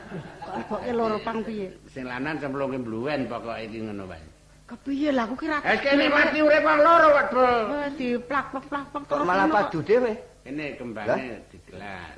Pokoke 0.45 0.91
loro 0.93 1.17
pang 1.25 1.39
piye? 1.45 1.69
Sing 1.89 2.05
lanang 2.05 2.37
cemplunge 2.41 2.77
mbluwen 2.77 3.25
pokoke 3.25 3.61
iki 3.69 3.79
ngono 3.85 4.05
wae. 4.09 4.34
Kepiye 4.65 5.13
lah 5.13 5.29
aku 5.29 5.37
kira. 5.37 5.61
Eh 5.61 5.77
kene 5.77 6.09
mati 6.09 6.41
urip 6.41 6.65
wong 6.65 6.79
loro 6.81 7.09
waduh. 7.13 7.57
Wes 7.85 7.93
diplak-plak-plak 8.01 8.85
Kok 9.05 9.25
malah 9.29 9.45
padu 9.45 9.85
dhewe. 9.85 10.17
Ini 10.49 10.77
kembangnya 10.81 11.37
digelar. 11.53 12.17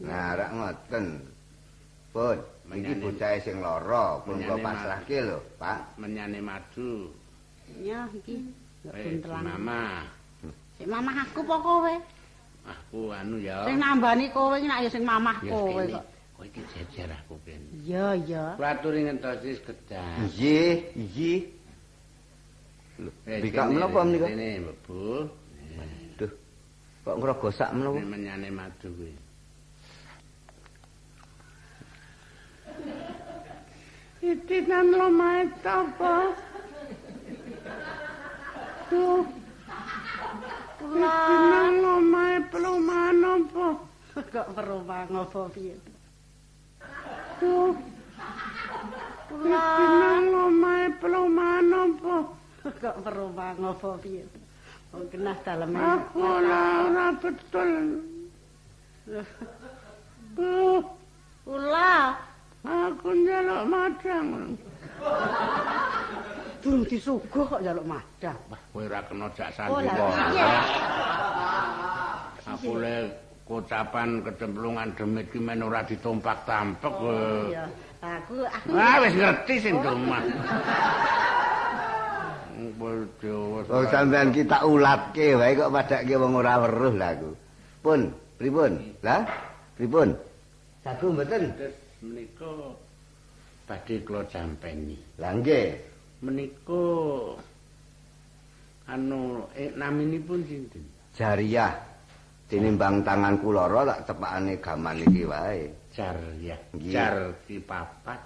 Nah, 0.00 0.32
rak 0.36 0.50
ngoten. 0.52 1.04
Pun, 2.14 2.38
iki 2.72 2.94
bocah 3.02 3.30
sing 3.42 3.58
lara, 3.58 4.22
pun 4.22 4.38
kok 4.38 4.58
pasrahke 4.62 5.18
lho, 5.18 5.38
Pak. 5.58 5.98
Menyane 5.98 6.38
madu. 6.40 7.10
Ya 7.82 8.06
iki. 8.16 8.38
Nggak 8.84 8.94
Eh, 8.94 9.04
buntelan. 9.04 9.42
mama. 9.44 9.84
Sing 10.76 10.88
mamah 10.88 11.14
aku 11.24 11.40
apa 11.44 11.56
kowe? 11.58 11.94
Aku 12.64 13.00
anu 13.12 13.36
ya. 13.40 13.64
Sing 13.68 13.76
nambani 13.76 14.28
kowe 14.32 14.56
iki 14.56 14.68
nek 14.68 14.80
ya 14.86 14.90
sing 14.92 15.04
mamah 15.04 15.36
kowe 15.42 15.82
kok. 15.84 16.04
Kok 16.36 16.44
iki 16.48 16.60
jejer 16.72 17.08
aku 17.12 17.34
kene. 17.44 17.66
Iya, 17.82 18.06
iya. 18.24 18.44
Kuaturi 18.60 19.04
ngentosis 19.08 19.58
kedah. 19.64 20.28
Nggih, 20.28 20.92
nggih. 20.96 21.40
Eh, 22.94 23.42
bikak 23.42 23.74
menapa 23.74 24.06
menika? 24.06 24.30
Kene, 24.30 24.62
Bu. 24.86 25.26
Duh. 26.14 26.32
Kok 27.02 27.16
ngrogosak 27.18 27.74
menapa? 27.74 27.98
Menyane 28.06 28.48
madu 28.54 28.86
kuwi. 28.94 29.14
Itinan 34.22 34.94
lomae 34.94 35.42
apa? 35.66 36.14
Tuh. 38.88 39.26
Itinan 40.80 41.72
lomae 41.82 42.34
peluman 42.46 43.18
apa? 43.26 43.66
Kok 44.14 44.48
perumah 44.54 45.02
ngopo 45.10 45.50
piye? 45.50 45.74
Tuh. 47.42 47.74
Itinan 49.42 50.22
lomae 50.30 50.94
peluman 51.02 51.68
apa? 51.74 52.16
Kok 52.82 52.96
perumah 53.04 53.52
ngopo 53.60 54.00
piye? 54.00 54.24
Wong 54.94 55.04
kenah 55.12 55.36
daleme. 55.44 55.76
Aku 55.76 56.18
ora 56.22 57.12
betul. 57.18 57.72
Tuh. 60.34 60.80
Ula, 61.44 62.16
Aku 62.64 63.12
njaluk 63.12 63.68
madang. 63.68 64.56
durung 66.64 66.88
disuguh 66.88 67.44
kok 67.44 67.60
njaluk 67.60 67.84
madang. 67.84 68.38
Wah, 68.48 68.56
kowe 68.72 68.80
ora 68.88 69.04
kena 69.04 69.28
jak 69.36 69.52
Oh, 69.52 69.52
sandi 69.52 69.84
lah, 69.84 69.92
kok. 69.92 70.10
iya. 70.32 70.48
Aku 72.56 72.70
le 72.80 72.96
kocapan 73.44 74.24
kecemplungan 74.24 74.88
demit 74.96 75.28
ki 75.28 75.44
men 75.44 75.60
ora 75.60 75.84
ditompak-tampek 75.84 76.92
kowe. 76.96 77.52
Iya. 77.52 77.68
Aku 78.00 78.48
aku 78.48 78.68
Wah, 78.72 78.96
wis 79.04 79.12
ngerti 79.12 79.54
sing 79.60 79.76
domah. 79.84 80.24
Wong 82.78 83.86
sampean 83.90 84.34
ki 84.34 84.42
tak 84.44 84.66
ulatke 84.66 85.38
wae 85.38 85.54
kok 85.54 85.70
padake 85.70 86.14
wong 86.18 86.32
ora 86.38 86.58
weruh 86.66 86.94
lah 86.94 87.14
aku. 87.14 87.30
Pun, 87.84 88.00
pripun? 88.40 88.72
Lah, 89.04 89.22
pripun? 89.76 90.16
Sagu 90.80 91.12
mboten? 91.12 91.52
Terus 91.56 91.76
menika 92.04 92.52
badhe 93.64 93.94
kula 94.04 94.24
jampeni. 94.28 94.96
Lah 95.20 95.32
nggih. 95.36 95.76
Menika 96.24 96.84
anu 98.88 99.48
eh, 99.56 99.72
naminipun 99.72 100.44
sinten? 100.44 100.84
Jariah. 101.16 101.72
Tinimbang 102.44 103.00
tanganku 103.00 103.56
lara 103.56 103.88
tak 103.88 104.12
tepakane 104.12 104.60
gaman 104.60 105.00
iki 105.00 105.24
wae. 105.24 105.64
Jar 105.96 106.16
ya. 106.44 106.56
Nggih. 106.76 106.92
Jar 106.92 107.16
ki 107.48 107.56
papat. 107.64 108.20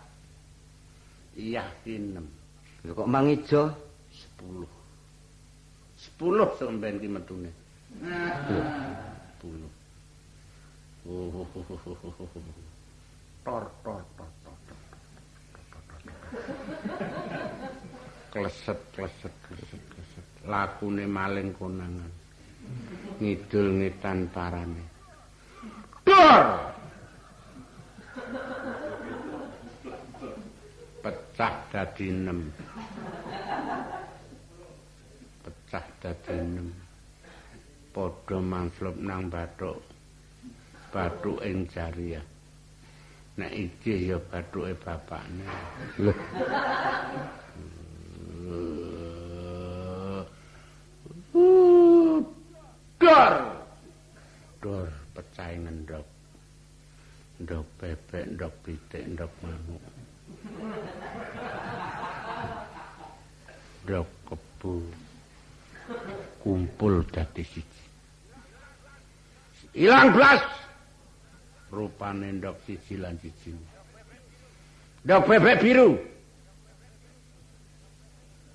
Iya 1.39 1.63
ki. 1.87 2.19
Lho 2.83 2.93
kok 2.95 3.07
mang 3.07 3.31
ijo? 3.31 3.88
10. 4.39 4.67
10 5.99 6.59
sampean 6.59 6.97
ki 7.03 7.09
metune. 7.11 7.51
Sepuluh. 9.39 9.71
Tor, 13.45 13.65
tor, 13.83 14.03
tor, 14.17 14.31
tor, 14.45 14.57
tor. 14.67 14.79
Kleset, 18.29 18.81
kleset, 18.93 19.35
kleset, 19.49 19.83
kleset. 19.89 20.27
Lakune 20.45 21.09
maling 21.09 21.57
konangan. 21.57 22.13
Ngidul 23.19 23.81
ngitan 23.81 24.29
parane. 24.29 24.85
Dor! 26.05 26.45
Pecah 31.01 31.55
dadi 31.73 32.07
6. 32.13 32.68
sah 35.69 35.85
dadenem 36.01 36.73
padha 37.93 38.41
manslop 38.41 38.97
nang 38.97 39.29
bathuk 39.29 39.85
bathuk 40.89 41.45
jariah 41.69 42.25
nek 43.39 43.53
iki 43.55 44.11
ya 44.11 44.19
bathuke 44.19 44.75
bapakne. 44.83 45.47
Dor 52.99 53.35
dor 54.59 54.89
pecah 55.15 55.55
ngendok 55.55 56.07
ndok 57.39 57.65
bebek 57.79 58.25
ndok 58.35 58.53
pitik 58.67 59.05
ndok 59.15 59.31
manuk. 59.39 59.85
Ndok 63.87 64.09
kebu 64.27 64.75
Kumpul 66.49 67.05
dadi 67.13 67.45
siji. 67.45 67.85
Ilang 69.85 70.17
blas. 70.17 70.41
Rupane 71.69 72.33
ndok 72.33 72.57
siji 72.65 72.97
lan 72.97 73.21
siji. 73.21 73.53
Ndok 75.05 75.29
bebek 75.29 75.61
biru. 75.61 76.01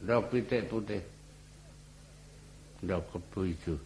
Ndok 0.01 0.23
pitik 0.31 0.69
putih. 0.69 1.01
Ndok 2.81 3.03
kebu 3.13 3.45
ijo. 3.45 3.77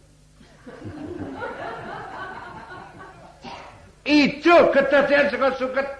Ijo 4.08 4.72
kedadian 4.72 5.28
saka 5.30 5.52
suket. 5.60 5.97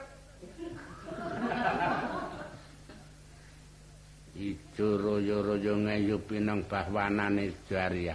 Ijo 4.38 4.94
royo-royo 5.02 5.74
ngeyupi 5.82 6.38
nang 6.38 6.62
bahwanane 6.70 7.50
Jaria. 7.66 8.14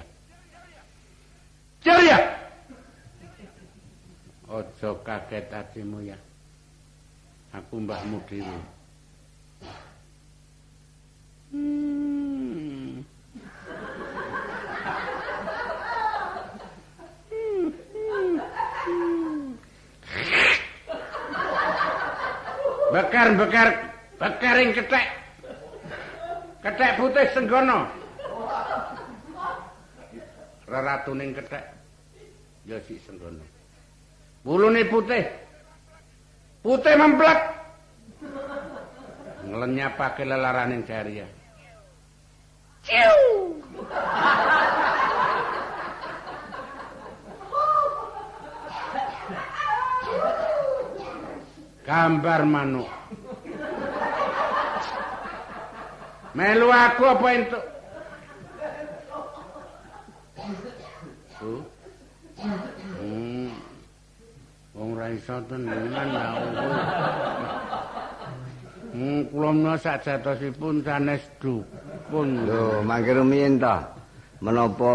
Jaria! 1.83 2.15
Aja 4.47 4.89
kaget 5.03 5.51
atimu 5.51 5.99
ya. 6.07 6.15
Aku 7.51 7.83
mbahmu 7.83 8.23
dhewe. 8.23 8.57
Hmm. 11.51 13.03
Bekar 22.95 23.27
bekar 23.35 23.69
bekaring 24.15 24.71
ketek. 24.71 25.22
Ketek 26.63 26.95
putih 26.95 27.27
senggono. 27.35 27.91
Reratuning 30.63 31.35
ketek. 31.35 31.75
Ya 32.63 32.79
si 32.87 32.95
senggono. 33.03 33.43
Bulune 34.47 34.87
putih. 34.87 35.27
Putih 36.63 36.95
memplek. 36.95 37.39
Nglenyapake 39.43 40.23
lelaraning 40.23 40.87
jariah. 40.87 41.27
Ciu. 42.87 43.59
Gambar 51.83 52.47
manuk. 52.47 52.87
Melu 56.33 56.67
aku 56.73 57.03
apa 57.05 57.27
entuk? 57.29 57.63
Bu. 61.37 61.53
Hmm. 62.97 63.53
Wong 64.73 64.89
ra 64.97 65.07
iso 65.13 65.37
tenan 65.45 66.09
ya. 66.09 66.27
Hmm, 68.93 69.25
kula 69.29 69.49
menawa 69.53 69.77
sajatosipun 69.77 70.81
sanes 70.81 71.21
dukun. 71.37 72.49
Lho, 72.49 72.81
mangke 72.81 73.13
rumiyin 73.13 73.61
to. 73.61 73.77
Menapa 74.41 74.93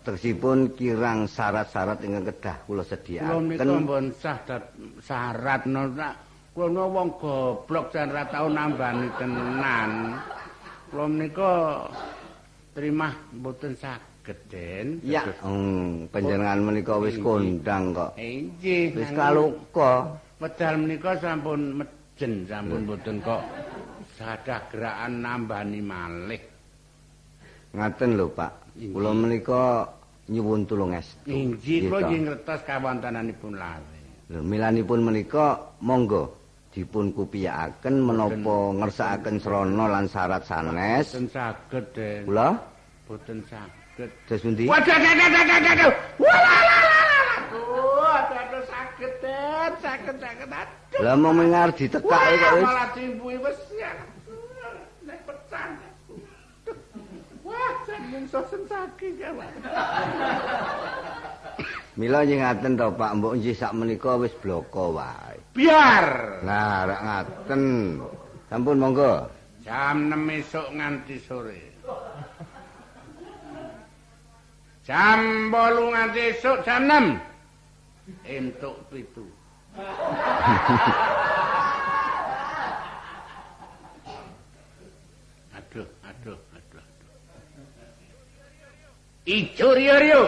tersipun 0.00 0.72
kirang 0.72 1.28
syarat-syarat 1.28 2.00
ingkang 2.08 2.24
kedah 2.32 2.56
kula 2.64 2.80
Kula 2.80 2.88
sediakaken. 2.88 3.44
menika 3.52 3.76
mbon 3.84 4.04
sah 4.16 4.40
syarat 5.04 5.62
no 5.68 5.92
nak 5.92 6.16
kula 6.56 6.88
wong 6.88 7.08
goblok 7.20 7.92
jan 7.92 8.08
ra 8.08 8.24
tau 8.32 8.48
nambani 8.48 9.12
tenan. 9.20 10.16
Kula 10.90 11.06
menika 11.06 11.86
terima 12.74 13.14
mboten 13.30 13.78
saged 13.78 14.38
den. 14.50 14.98
Ya, 15.06 15.22
hmm, 15.38 16.10
panjenengan 16.10 16.58
menika 16.66 16.98
wis 16.98 17.14
kondang 17.22 17.94
kok. 17.94 18.18
Inggih. 18.18 18.98
Wis 18.98 19.10
kaluka. 19.14 20.18
Medal 20.42 20.74
menika 20.82 21.14
sampun 21.22 21.78
mejen 21.78 22.42
sampun 22.50 22.90
mboten 22.90 23.22
kok 23.22 23.38
sadah 24.18 24.66
gerakan 24.66 25.22
nambani 25.22 25.78
malih. 25.78 26.42
Ngaten 27.70 28.18
lho, 28.18 28.26
Pak. 28.34 28.74
Kula 28.90 29.14
menika 29.14 29.86
nyuwun 30.26 30.66
tulung 30.66 30.90
estu. 30.90 31.30
Inggih 31.30 31.86
kula 31.86 32.10
nggih 32.10 32.20
ngertos 32.26 32.66
kawontenanipun 32.66 33.54
lare. 33.54 34.26
Lho, 34.26 34.42
milanipun 34.42 35.06
menika 35.06 35.70
monggo 35.86 36.39
dipun 36.70 37.10
kupiyakaken 37.10 37.94
menapa 37.98 38.56
ngersakaken 38.78 39.36
srana 39.42 39.84
lan 39.90 40.06
syarat 40.06 40.42
sanes. 40.46 41.10
Boten 41.10 41.26
saged 41.30 41.84
den. 41.94 42.22
Kula 42.30 42.48
Boten 43.10 43.38
saged. 43.50 43.80
dos 44.30 44.40
pundi? 44.40 44.64
Waduh, 44.64 44.96
waduh, 44.96 45.12
waduh, 45.12 45.42
waduh, 45.44 45.60
waduh. 45.60 45.92
Walalalala. 46.16 46.88
Aduh, 47.36 48.00
aduh, 48.16 48.38
aduh, 48.38 48.62
sakit, 48.64 49.12
Den. 49.20 49.70
Sakit, 49.82 50.16
sakit, 50.16 50.46
aduh. 50.48 51.02
Lah 51.04 51.14
mau 51.18 51.34
mengar 51.34 51.68
ditekake 51.74 52.00
kok 52.00 52.08
Wah, 52.08 52.54
wis. 52.56 52.64
malah 52.64 52.88
wis 53.44 53.60
ya. 53.76 53.92
Nek 55.04 55.18
pecah. 55.26 55.68
Wah, 57.44 57.72
saking 57.84 58.24
sosen 58.30 58.62
saking 58.70 59.14
ya. 59.20 59.30
Mila 61.98 62.22
nggih 62.24 62.38
ngaten 62.40 62.78
to, 62.78 62.88
Pak. 62.94 63.10
Mbok 63.20 63.32
nggih 63.36 63.56
sak 63.58 63.72
menika 63.76 64.16
wis 64.16 64.32
bloko 64.38 64.96
wae. 64.96 65.39
Biar. 65.60 66.40
Nah, 66.40 66.88
rak 66.88 67.00
ngaten. 67.04 68.00
Sampun 68.48 68.80
monggo. 68.80 69.28
Jam 69.60 70.08
6 70.08 70.40
esuk 70.40 70.72
nganti 70.72 71.20
sore. 71.20 71.60
Jam 74.88 75.52
8 75.52 75.92
nganti 75.92 76.32
esuk 76.32 76.64
jam 76.64 76.88
6. 76.88 77.20
Entuk 78.24 78.80
pitu. 78.88 79.28
aduh, 85.60 85.84
aduh, 86.08 86.40
aduh, 86.56 86.80
aduh. 86.80 87.12
Ijo 89.28 89.76
rio 89.76 89.96
rio. 90.00 90.24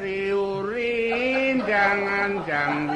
Riurin 0.00 1.60
jangan 1.68 2.40
jang 2.48 2.88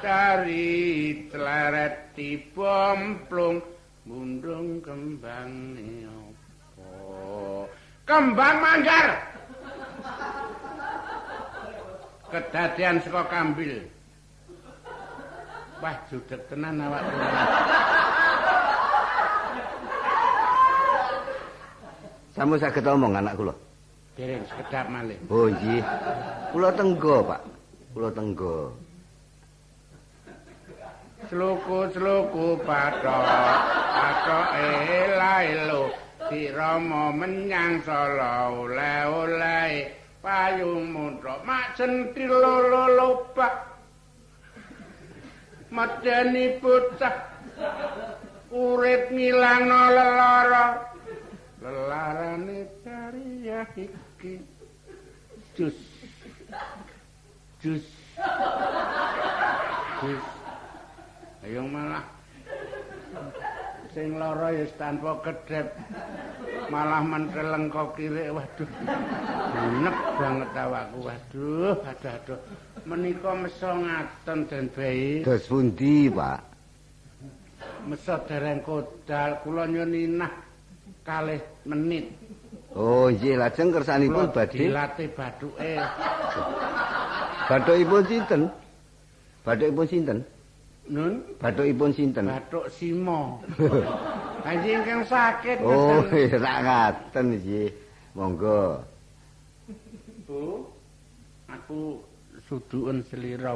wito 0.00 0.08
dari 0.08 1.28
teleret 1.28 2.16
dibomplung 2.16 3.60
mundung 4.08 4.80
kembang 4.80 5.76
opo 6.08 7.68
kembang 8.08 8.56
manggar 8.64 9.08
kedadian 12.32 12.96
saka 13.04 13.22
kambil 13.28 13.84
wah 15.84 15.96
judek 16.08 16.40
tenan 16.48 16.80
awak 16.80 17.04
Sampun 22.30 22.62
saged 22.62 22.86
omong 22.86 23.18
anak 23.18 23.34
kula. 23.36 23.52
dereng 24.14 24.46
sekedap 24.46 24.86
malih 24.86 25.18
Oh 25.28 25.50
nggih. 25.50 25.82
Kula 26.54 26.70
tenggo, 26.78 27.26
Pak. 27.26 27.42
Kula 27.90 28.08
tenggo. 28.14 28.70
Sluku-sluku 31.30 32.58
patok, 32.66 33.22
patok 33.94 34.48
ela-elo, 34.50 35.94
si 36.26 36.50
Rama 36.50 37.14
menyang 37.14 37.78
solo 37.86 38.66
oleh-oleh, 38.66 39.94
payung 40.18 40.90
muntok, 40.90 41.38
mak 41.46 41.78
centil 41.78 42.34
lolo-lopak. 42.34 43.62
Medeni 45.70 46.58
bocah, 46.58 47.14
urip 48.50 49.14
ngilangno 49.14 49.82
lelara, 49.86 50.66
lelarane 51.62 52.58
karya 52.82 53.62
iki. 53.78 54.34
Jus, 55.54 55.78
jus, 57.62 57.86
jus. 60.02 60.39
Ayo 61.44 61.64
malah. 61.64 62.04
Sing 63.90 64.14
lara 64.14 64.54
ya 64.54 64.64
tanpa 64.78 65.18
kedep 65.24 65.66
malah 66.70 67.02
menteleng 67.02 67.66
kok 67.72 67.98
kiri 67.98 68.30
waduh. 68.30 68.70
Enek 69.50 69.96
banget 70.14 70.50
awakku 70.54 70.98
waduh 71.10 71.76
aduh 71.82 72.10
aduh. 72.14 72.38
Menika 72.86 73.34
meso 73.34 73.70
ngaten 73.70 74.38
den 74.46 74.66
bayi. 74.70 75.26
Dos 75.26 75.44
pundi, 75.50 76.06
Pak? 76.06 76.50
meso 77.86 78.14
dereng 78.28 78.60
kodal 78.60 79.40
kula 79.40 79.64
nyun 79.64 79.92
inah 79.94 80.32
kalih 81.04 81.40
menit. 81.64 82.12
Oh 82.76 83.10
nggih, 83.10 83.34
lajeng 83.34 83.74
kersanipun 83.74 84.30
badhe. 84.30 84.58
dilatih 84.62 85.10
bathuke 85.10 85.74
bathukipun 87.50 88.02
sinten? 88.06 88.42
Bathukipun 89.42 89.86
sinten? 89.90 90.18
Nun 90.90 91.22
Bathukipun 91.38 91.94
sinten? 91.94 92.26
bathuk 92.26 92.66
simo 92.74 93.38
anjing 94.48 94.82
kang 94.82 95.02
sakit 95.06 95.62
Oh, 95.62 96.02
rak 96.42 96.58
ngaten 96.64 97.24
nggih. 97.38 97.68
Monggo. 98.16 98.82
Bu, 100.26 100.66
aku 101.46 102.02
suduken 102.50 103.06
selira. 103.06 103.54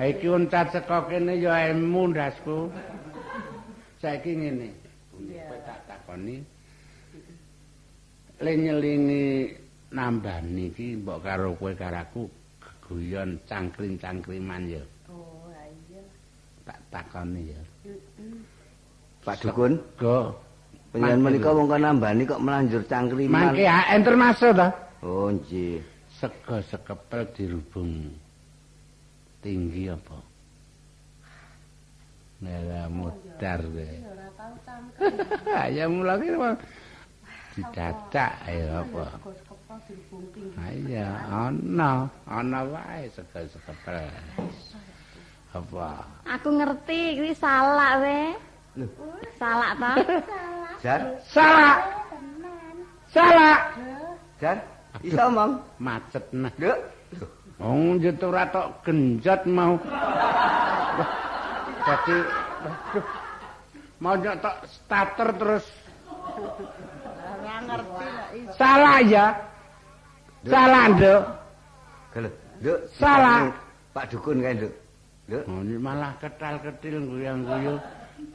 Ha 0.00 0.04
iki 0.08 0.32
uncat 0.32 0.72
saka 0.72 1.04
kene 1.12 1.36
ya 1.36 1.68
emu 1.68 2.08
ndasku. 2.08 2.72
Saiki 4.00 4.32
ngene. 4.32 4.72
Kowe 5.12 5.58
tak 5.68 5.84
takoni. 5.84 6.40
Le 8.40 8.52
nyelingi 8.56 9.52
nambani 9.92 10.72
iki 10.72 10.96
mbok 10.96 11.20
karo 11.20 11.52
kowe 11.60 11.76
karo 11.76 12.24
aku 12.90 12.98
geguyon 12.98 13.38
cangkring-cangkriman 13.46 14.66
ya. 14.66 14.82
Oh, 15.06 15.46
iya. 15.86 16.02
Tak 16.66 16.78
takoni 16.90 17.54
ya. 17.54 17.62
Pak 19.22 19.46
Dukun, 19.46 19.78
Go. 19.94 20.34
panjenengan 20.90 21.22
Mangke 21.22 21.38
menika 21.38 21.50
wong 21.54 21.66
nambani 21.70 22.22
kok 22.26 22.42
melanjur 22.42 22.82
cangkriman. 22.90 23.54
Mangke 23.54 23.62
AN 23.62 24.02
termasuk 24.02 24.50
ta? 24.58 24.74
Oh 25.06 25.30
nggih. 25.30 25.78
Sego 26.18 26.58
sekepel 26.66 27.30
dirubung 27.30 28.10
tinggi 29.38 29.86
apa? 29.86 30.18
Nela 32.42 32.90
mudar 32.90 33.62
kowe. 33.62 33.86
Ora 33.86 34.28
tau 34.34 34.54
cangkem. 34.66 35.14
Ya 35.78 35.86
mula 35.86 36.18
ki 36.18 36.28
apa? 36.34 36.50
Didadak 37.54 38.32
ya 38.50 38.82
apa? 38.82 39.04
Iya 40.58 41.06
ana, 41.30 42.10
ana 42.26 42.60
wae 42.66 43.06
sego 43.14 43.38
sekepel. 43.46 44.02
Apa? 45.54 46.02
Aku 46.26 46.48
ngerti 46.58 47.18
kuwi 47.22 47.30
salak 47.38 48.02
we. 48.02 48.20
Salak 49.38 49.78
ta? 49.78 49.92
Jar, 50.82 51.00
Salah. 51.30 51.76
Salah. 53.14 53.58
Jar, 54.42 54.58
iso 55.06 55.22
omong. 55.30 55.62
Macet 55.78 56.24
nah. 56.34 56.50
Lho. 56.58 56.74
Wong 57.62 58.02
njetur 58.02 58.34
tok 58.50 58.66
genjot 58.82 59.42
mau. 59.46 59.78
Dadi 61.86 62.16
waduh. 62.66 63.06
Mau 64.00 64.14
nyetok 64.16 64.56
starter 64.64 65.28
terus 65.36 65.66
Ora 66.40 67.56
ngerti 67.68 68.06
lah 68.08 68.28
iso. 68.32 68.52
salah 68.56 68.98
ya. 69.04 69.49
Salah, 70.46 70.84
Nduk. 70.96 71.22
Lho, 72.16 72.30
lho. 72.64 72.74
Salah. 72.96 73.52
Pak 73.92 74.04
Dukun 74.08 74.40
kae, 74.40 74.54
Nduk. 74.56 74.72
Lho, 75.30 75.38
Oh, 75.46 75.60
malah 75.78 76.12
ketal-ketil 76.18 76.96
guyang-guyu. 77.06 77.74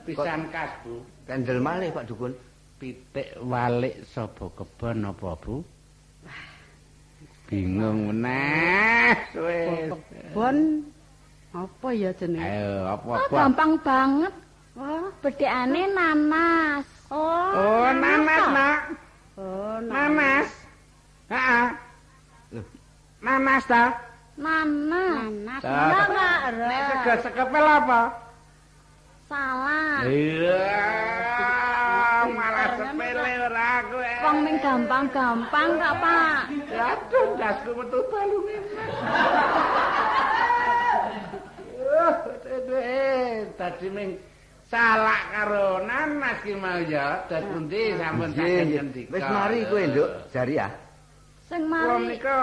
Pisan 0.05 0.49
kas, 0.49 0.69
Bu. 0.81 1.01
kendel 1.25 1.61
malih 1.61 1.89
Pak 1.89 2.05
Dukun. 2.05 2.33
Pitik 2.75 3.33
walik 3.41 4.03
sapa 4.05 4.51
kebon 4.51 5.07
apa, 5.07 5.33
Bu? 5.39 5.63
Bingung 7.45 8.09
meneh 8.09 9.13
wis. 9.37 9.93
Bon 10.33 10.81
Apa 11.55 11.87
ya 11.95 12.11
jenenge? 12.11 12.43
Ayo, 12.43 12.83
apa 12.91 13.09
Oh, 13.15 13.27
gampang 13.31 13.79
banget. 13.79 14.33
Oh, 14.75 15.07
Bedekane 15.23 15.87
nanas. 15.87 16.83
oh. 17.07 17.47
Oh, 17.55 17.87
nanas, 17.95 18.43
Nak. 18.51 18.79
Oh, 19.39 19.77
Nanas. 19.79 20.49
Heeh. 21.31 21.65
Nanas 23.25 23.65
ta? 23.65 23.83
Nanas. 24.37 25.33
nanas. 25.33 25.61
Tak. 25.65 25.73
Enggak, 25.73 26.05
enggak. 26.13 26.39
Nek 26.69 26.81
sego 26.85 27.13
sekepel 27.25 27.65
apa? 27.65 28.01
Salah. 29.25 30.05
Iya. 30.05 30.61
Malah 32.29 32.69
sepele 32.77 33.31
ora 33.49 33.71
kowe. 33.89 34.13
Wong 34.29 34.37
ming 34.45 34.57
gampang-gampang 34.61 35.69
kok, 35.81 35.93
Pak. 35.97 36.39
Aduh, 36.69 37.27
dasku 37.41 37.71
metu 37.73 37.99
balunge. 38.13 38.57
Eh, 42.75 43.49
tadi 43.57 43.87
ming 43.89 44.21
salah 44.69 45.21
karo 45.33 45.81
nanas 45.81 46.37
ki 46.45 46.53
mau 46.53 46.77
ya. 46.85 47.25
Dadi 47.25 47.45
pundi 47.49 47.81
sampun 47.97 48.29
nggih. 48.37 48.61
ngendika. 48.69 49.09
Wis 49.17 49.25
mari 49.25 49.65
kowe, 49.65 49.81
Nduk. 49.81 50.09
Jari 50.29 50.61
ya. 50.61 50.69
Sing 51.45 51.61
Kula 51.69 52.01
mari. 52.01 52.17
menika 52.17 52.37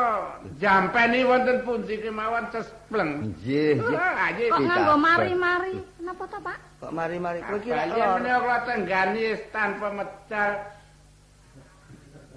jampeni 0.63 1.27
wonten 1.27 1.59
pundi 1.67 1.99
kemawon 1.99 2.47
cespleng. 2.55 3.35
Nggih, 3.35 3.83
nggih. 3.83 4.49
Kok 4.55 4.61
nganggo 4.63 4.95
mari-mari? 4.95 5.75
Napa 5.99 6.23
to, 6.31 6.39
Pak? 6.39 6.59
Kok 6.79 6.93
mari-mari 6.95 7.43
kowe 7.43 7.59
iki 7.59 7.75
Bayan 7.75 7.99
lor. 7.99 8.15
menika 8.23 8.39
kula 8.47 8.59
tenggani 8.63 9.23
tanpa 9.51 9.89
medal. 9.91 10.51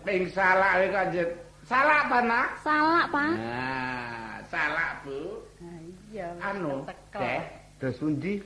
Ping 0.02 0.24
salah 0.34 0.72
kowe 0.82 0.88
kanjeng. 0.90 1.32
Salah 1.66 2.00
ta, 2.10 2.20
Nak? 2.22 2.48
Salah, 2.62 3.04
Pak. 3.10 3.32
Nah, 3.42 4.34
salah, 4.50 4.90
Bu. 5.06 5.18
Iya. 6.10 6.30
Anu. 6.42 6.86
Deh. 7.14 7.42
Dos 7.78 7.98
pundi? 7.98 8.42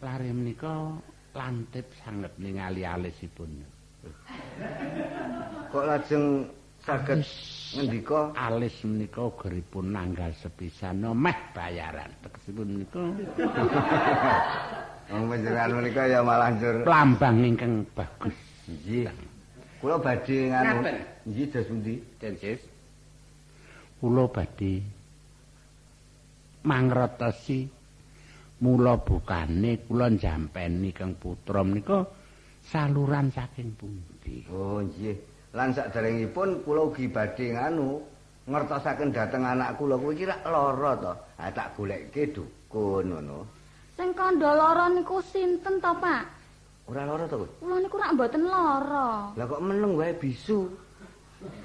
Lare 0.00 0.28
menika 0.32 0.96
lantip 1.36 1.84
sanget 2.00 2.32
ningali 2.40 2.84
alisipun. 2.84 3.60
Kok 5.68 5.84
lajeng 5.84 6.48
saged 6.84 7.20
ngendika 7.74 8.32
Alis 8.32 8.76
menika 8.84 9.28
geripun 9.36 9.92
nanggal 9.92 10.32
sepisan 10.38 11.04
no 11.04 11.12
meh 11.12 11.36
bayaran. 11.52 12.08
Tegesipun 12.24 12.66
menika 12.78 13.02
Wong 15.08 15.24
panjenengan 15.32 15.70
menika 15.80 16.02
ya 16.04 16.20
malah 16.20 16.52
njur. 16.52 16.84
lambang 16.84 17.40
ingkang 17.40 17.88
bagus. 17.96 18.36
Nggih. 18.68 19.08
Kula 19.80 19.96
badhe 19.96 20.52
nganu. 20.52 20.84
Nggih, 21.24 21.46
dos 21.48 21.64
pundi? 21.64 21.94
Densis. 22.20 22.60
Kula 23.96 24.28
badhe 24.28 24.84
mangratosi 26.68 27.64
mula 28.60 29.00
bukane 29.00 29.86
kula 29.86 30.12
jampeni 30.18 30.90
Kang 30.92 31.16
Putra 31.16 31.64
menika 31.64 32.04
saluran 32.68 33.32
saking 33.32 33.72
pundi. 33.78 34.44
Oh, 34.52 34.84
nggih. 34.84 35.16
Lan 35.56 35.72
saderengipun 35.72 36.60
kula 36.64 36.92
ugi 36.92 37.08
badhe 37.08 37.56
nganu 37.56 38.04
ngertosaken 38.48 39.12
dhateng 39.12 39.44
anak 39.44 39.76
kula 39.80 39.96
kuwi 39.96 40.16
iki 40.16 40.24
rak 40.28 40.44
lara 40.44 40.92
to. 41.00 41.12
Ha 41.40 41.48
tak 41.52 41.72
goleke 41.76 42.28
dukun 42.32 43.04
ngono. 43.12 43.38
Sing 43.96 44.12
kandha 44.12 44.52
lara 44.52 44.92
niku 44.92 45.18
sinten 45.24 45.80
to, 45.80 45.92
Pak? 45.96 46.22
Ora 46.88 47.02
lara 47.08 47.24
to? 47.28 47.48
Kula 47.60 47.76
niku 47.80 47.96
rak 47.96 48.12
mboten 48.16 48.44
lara. 48.44 49.32
Lah 49.36 49.44
kok 49.48 49.64
meneng 49.64 49.96
wae 49.96 50.12
bisu. 50.16 50.68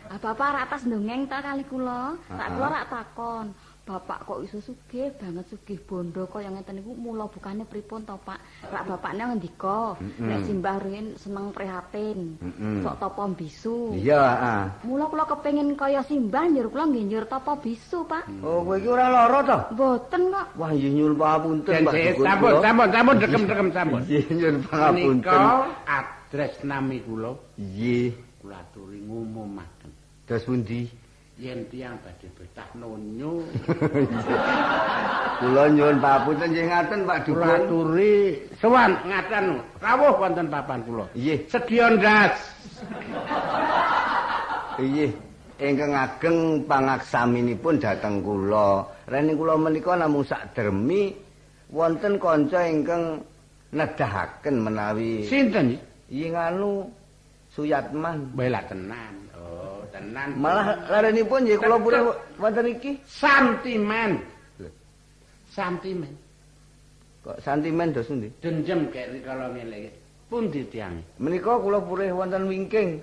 Ah, 0.08 0.20
Bapak 0.22 0.50
rak 0.54 0.66
tas 0.70 0.84
ndongeng 0.86 1.26
ta 1.28 1.42
kali 1.44 1.64
kula. 1.68 2.14
Tak 2.30 2.48
Ah. 2.48 2.52
kula 2.56 2.68
rak 2.72 2.86
takon. 2.88 3.46
Bapak 3.84 4.24
kok 4.24 4.40
iso 4.48 4.64
sugih 4.64 5.12
banget 5.20 5.44
sugih 5.52 5.76
bondo 5.84 6.24
kaya 6.32 6.48
ngeten 6.48 6.80
niku 6.80 6.96
mula 6.96 7.28
bukane 7.28 7.68
pripun 7.68 8.08
to, 8.08 8.16
Pak? 8.16 8.40
Rak 8.72 8.88
bapakne 8.88 9.28
ngendika, 9.28 10.00
Mm-mm. 10.00 10.24
nek 10.24 10.40
Simbah 10.48 10.80
Ruhin 10.80 11.20
seneng 11.20 11.52
prihatin. 11.52 12.40
Mm-mm. 12.40 12.80
Sok 12.80 12.96
tapa 12.96 13.28
bisu. 13.36 13.92
Iya, 14.00 14.24
ah. 14.24 14.64
Mula 14.88 15.12
kula 15.12 15.28
kepengin 15.28 15.76
kaya 15.76 16.00
Simbah 16.08 16.48
njur 16.48 16.72
kula 16.72 16.88
nggih 16.88 17.12
njur 17.12 17.28
tapa 17.28 17.60
bisu, 17.60 18.08
Pak. 18.08 18.24
Oh, 18.40 18.64
kowe 18.64 18.80
iki 18.80 18.88
ora 18.88 19.12
lara 19.12 19.40
to? 19.44 19.58
Mboten 19.76 20.22
kok. 20.32 20.48
Wah, 20.56 20.70
nggih 20.72 20.92
nyuwun 20.96 21.16
pangapunten, 21.20 21.74
Pak 21.84 21.94
sampun, 21.94 22.16
kula. 22.16 22.62
sampun, 22.64 22.88
sampun, 22.88 23.16
dekem-dekem 23.20 23.70
sampun. 23.76 24.02
Nggih, 24.08 24.24
nyuwun 24.32 24.58
pangapunten. 24.64 25.28
Menika 25.28 25.40
adres 25.84 26.56
nami 26.64 26.98
kula 27.04 27.32
Nggih. 27.60 28.16
kula 28.40 28.64
aturi 28.64 29.04
ngumumaken. 29.04 29.92
Dos 30.24 30.48
pundi? 30.48 30.88
Yen 31.44 31.68
tiyang 31.68 32.00
badhe 32.00 32.32
betah 32.40 32.70
nonyo, 32.80 33.44
Kula 35.44 35.64
nyuwun 35.76 36.00
pangapunten 36.00 36.56
nggih 36.56 36.68
ngaten 36.72 37.00
Pak 37.04 37.20
Dukun. 37.28 37.44
aturi 37.44 38.16
sowan 38.64 38.96
ngaten 39.04 39.60
rawuh 39.84 40.16
wonten 40.24 40.48
papan 40.48 40.80
kula. 40.88 41.04
Nggih, 41.12 41.44
Sedya 41.52 41.92
ndas. 42.00 42.40
nggih. 44.80 45.12
Ingkang 45.60 45.92
ageng 45.96 46.64
pangaksaminipun 46.64 47.76
dhateng 47.76 48.24
kula. 48.24 48.88
Rene 49.12 49.36
kula 49.36 49.60
menika 49.60 50.00
namung 50.00 50.24
sakdermi 50.24 51.12
wonten 51.76 52.24
kanca 52.24 52.64
ingkang 52.64 53.20
nedahaken 53.76 54.64
menawi 54.64 55.28
Sinten? 55.28 55.76
Iya 56.08 56.28
nganu 56.32 56.88
Suyatman. 57.52 58.32
Bela 58.32 58.64
tenan. 58.64 59.23
Tenan. 59.94 60.30
Malah 60.42 60.90
larenipun 60.90 61.46
nggih 61.46 61.62
kula 61.62 61.78
purih 61.78 62.02
wonten 62.42 62.66
iki. 62.66 62.98
santimen. 63.06 64.18
Santimen. 65.54 66.10
Kok 67.22 67.38
santimen 67.46 67.94
dos 67.94 68.10
pundi? 68.10 68.28
Denjem 68.42 68.90
kek 68.90 69.14
rikala 69.14 69.54
ngene 69.54 69.78
iki. 69.86 69.92
Pundi 70.34 70.66
tiyang? 70.66 70.98
Menika 71.22 71.62
kula 71.62 71.78
purih 71.78 72.10
wonten 72.10 72.50
wingking. 72.50 72.98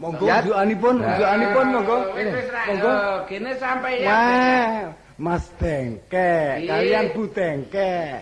Monggo 0.00 0.24
unjukanipun, 0.26 0.96
unjukanipun 1.04 1.66
monggo. 1.70 1.96
Wis 2.16 2.48
ra. 2.50 2.62
Monggo. 2.66 2.90
Oh, 2.90 3.16
Kene 3.30 3.50
sampai 3.60 4.02
ya. 4.02 4.08
Wah, 4.10 4.80
Mas 5.22 5.46
Dengkek, 5.62 6.66
Iya. 6.66 6.70
kalian 6.74 7.04
Bu 7.14 7.22
Dengkek. 7.30 8.18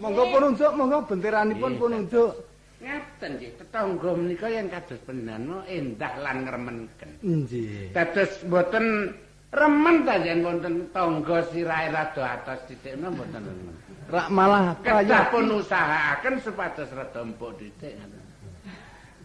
Monggo 0.00 0.22
pun 0.32 0.42
unjuk, 0.54 0.72
monggo 0.78 0.98
benteranipun 1.04 1.72
pun 1.76 1.90
unjuk. 2.00 2.32
Ngaten 2.80 3.30
nggih, 3.36 3.52
tetangga 3.60 4.10
menika 4.16 4.48
yen 4.48 4.72
kados 4.72 4.96
panjenengan 5.04 5.68
endah 5.68 6.12
lan 6.24 6.48
ngremenken. 6.48 7.10
Nggih. 7.20 7.92
Dados 7.92 8.40
mboten 8.48 9.12
remen 9.52 9.96
ta 10.08 10.16
yen 10.16 10.40
wonten 10.40 10.88
tangga 10.88 11.44
sirahe 11.52 11.92
rada 11.92 12.40
atos 12.40 12.64
titik 12.72 12.96
menawa 12.96 13.20
mboten 13.20 13.42
remen. 13.44 13.74
Rak 14.08 14.28
malah 14.32 14.80
kaya 14.80 15.28
pun 15.28 15.60
usahaaken 15.60 16.40
supados 16.40 16.88
rada 16.96 17.20
empuk 17.20 17.60
titik 17.60 18.00
ngoten. 18.00 18.30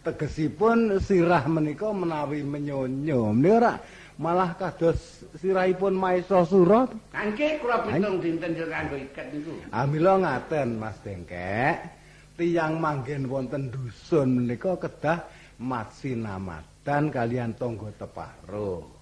tegesipun 0.06 1.02
sirah 1.02 1.48
menika 1.50 1.90
menawi 1.90 2.44
menyonyo. 2.46 3.32
Menika 3.32 3.58
rak 3.58 3.76
malah 4.20 4.52
kados 4.54 5.24
sirahipun 5.40 5.96
Maesa 5.96 6.44
Sura. 6.44 6.86
Kangge 7.08 7.56
kula 7.58 7.88
pitung 7.88 8.20
dinten 8.20 8.52
yo 8.52 8.68
kanggo 8.68 9.00
iket 9.00 9.26
niku. 9.32 9.56
Amila 9.72 10.20
ngaten 10.20 10.76
Mas 10.76 11.00
Dengkek. 11.00 11.95
Tiyang 12.36 12.76
manggen 12.76 13.32
wonten 13.32 13.72
dusun 13.72 14.44
menika 14.44 14.76
kedah 14.76 15.24
matsinamadan 15.56 17.08
kalian 17.08 17.56
tangga 17.56 17.88
teparo. 17.96 18.92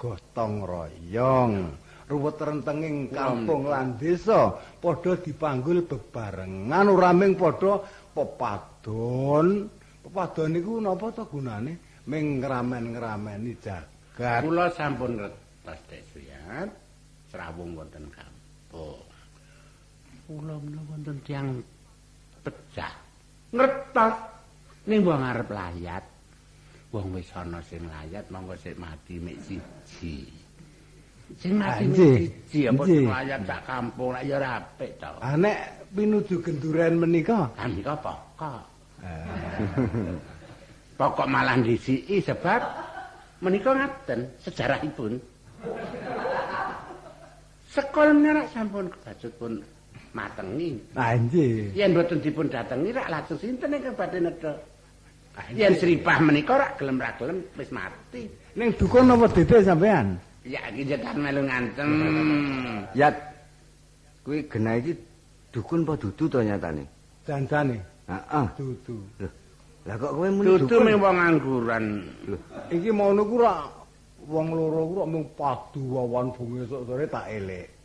Gotong 0.00 0.64
royong. 0.64 1.68
Ruwet 2.08 2.40
rentenging 2.40 3.12
kampung 3.12 3.68
lan 3.68 4.00
desa 4.00 4.56
padha 4.80 5.20
dipanggul 5.20 5.84
bebarengan 5.84 6.88
ora 6.88 7.12
mung 7.12 7.36
padha 7.36 7.84
pepadon. 8.16 9.68
Pepadon 10.00 10.48
niku 10.56 10.80
napa 10.80 11.12
to 11.12 11.28
gunane? 11.28 12.00
Ming 12.08 12.40
ngramen-ngrameni 12.40 13.52
jagat. 13.60 14.40
Kula 14.40 14.72
sampun 14.72 15.20
ngertos 15.20 15.78
Dek 15.92 16.00
Suyat, 16.16 16.72
srawung 17.28 17.76
wonten 17.76 18.08
kampung. 18.08 19.04
Kula 20.24 20.56
menawa 20.56 20.96
wonten 20.96 21.20
tiyang 21.28 21.60
pecah. 22.52 22.92
Ngertos 23.52 24.16
ning 24.88 25.00
wong 25.04 25.20
arep 25.20 25.48
layat. 25.48 26.04
Wong 26.92 27.12
wis 27.12 27.28
ana 27.36 27.60
sing 27.64 27.84
layat 27.84 28.24
monggo 28.32 28.56
sik 28.56 28.76
mati 28.80 29.20
mek 29.20 29.36
siji. 29.44 30.24
Sing 31.36 31.60
mati 31.60 31.84
mek 31.88 31.96
siji 31.96 32.60
apa 32.68 32.82
sing 32.88 33.08
layat 33.08 33.40
sak 33.44 33.60
kampung 33.68 34.16
lak 34.16 34.24
ya 34.24 34.40
ora 34.40 34.48
apik 34.60 34.90
to. 34.96 35.12
Ah 35.20 35.36
nek 35.36 35.88
pinuju 35.92 36.40
genduren 36.40 36.96
menika 36.96 37.52
Ah 37.56 37.68
nika 37.68 37.94
pokok. 37.96 38.62
Pokok 40.98 41.30
malah 41.30 41.54
disiki 41.62 42.18
sebab 42.18 42.58
menika 43.38 43.70
ngaten 43.70 44.26
sejarahipun. 44.42 45.14
Sekol 47.70 48.10
menika 48.16 48.42
sampun 48.50 48.90
kebacut 48.90 49.32
pun 49.38 49.52
matengi. 50.14 50.78
Ah 50.96 51.14
nggih. 51.16 51.72
Yen 51.74 51.92
boten 51.94 52.18
dipun 52.20 52.48
datengi 52.48 52.90
rak 52.92 53.08
lajeng 53.08 53.38
sinten 53.38 53.74
ingkang 53.74 53.96
badhe 53.96 54.18
nedha. 54.20 54.52
Yen 55.54 55.74
sripah 55.78 56.18
menika 56.18 56.58
rak 56.58 56.78
gelem 56.78 56.98
ra 56.98 57.10
gelem 57.18 57.38
wis 57.54 57.70
mati. 57.70 58.26
Ning 58.58 58.74
dukun 58.74 59.06
napa 59.06 59.26
dite 59.30 59.62
sampean? 59.62 60.18
Ya 60.42 60.64
iki 60.72 60.82
jekan 60.88 61.16
melu 61.20 61.42
ngantem. 61.46 61.90
Yat. 62.96 63.14
kuwi 64.24 64.44
genah 64.50 64.76
iki 64.76 64.92
dukun 65.54 65.88
apa 65.88 65.96
dudu 65.96 66.24
to 66.28 66.38
nyatane? 66.44 66.84
Janjane 67.24 67.76
Heeh. 68.08 68.46
dudu. 68.56 68.96
Loh. 69.20 69.32
Lah 69.88 69.96
kok 69.96 70.12
kowe 70.20 70.28
muni 70.28 70.48
Dudu 70.52 70.68
dukun? 70.68 70.84
ming 70.84 70.96
wong 71.00 71.16
ngangguran. 71.16 71.84
Loh, 72.28 72.40
Iki 72.68 72.90
mau 72.92 73.12
niku 73.16 73.36
ra 73.40 73.64
wong 74.28 74.46
loro 74.52 74.80
ku 74.84 74.94
ra 75.00 75.04
mung 75.08 75.24
padu 75.32 75.80
wawan 75.96 76.28
bungi 76.36 76.60
esuk 76.68 76.82
sore 76.84 77.04
tak 77.08 77.24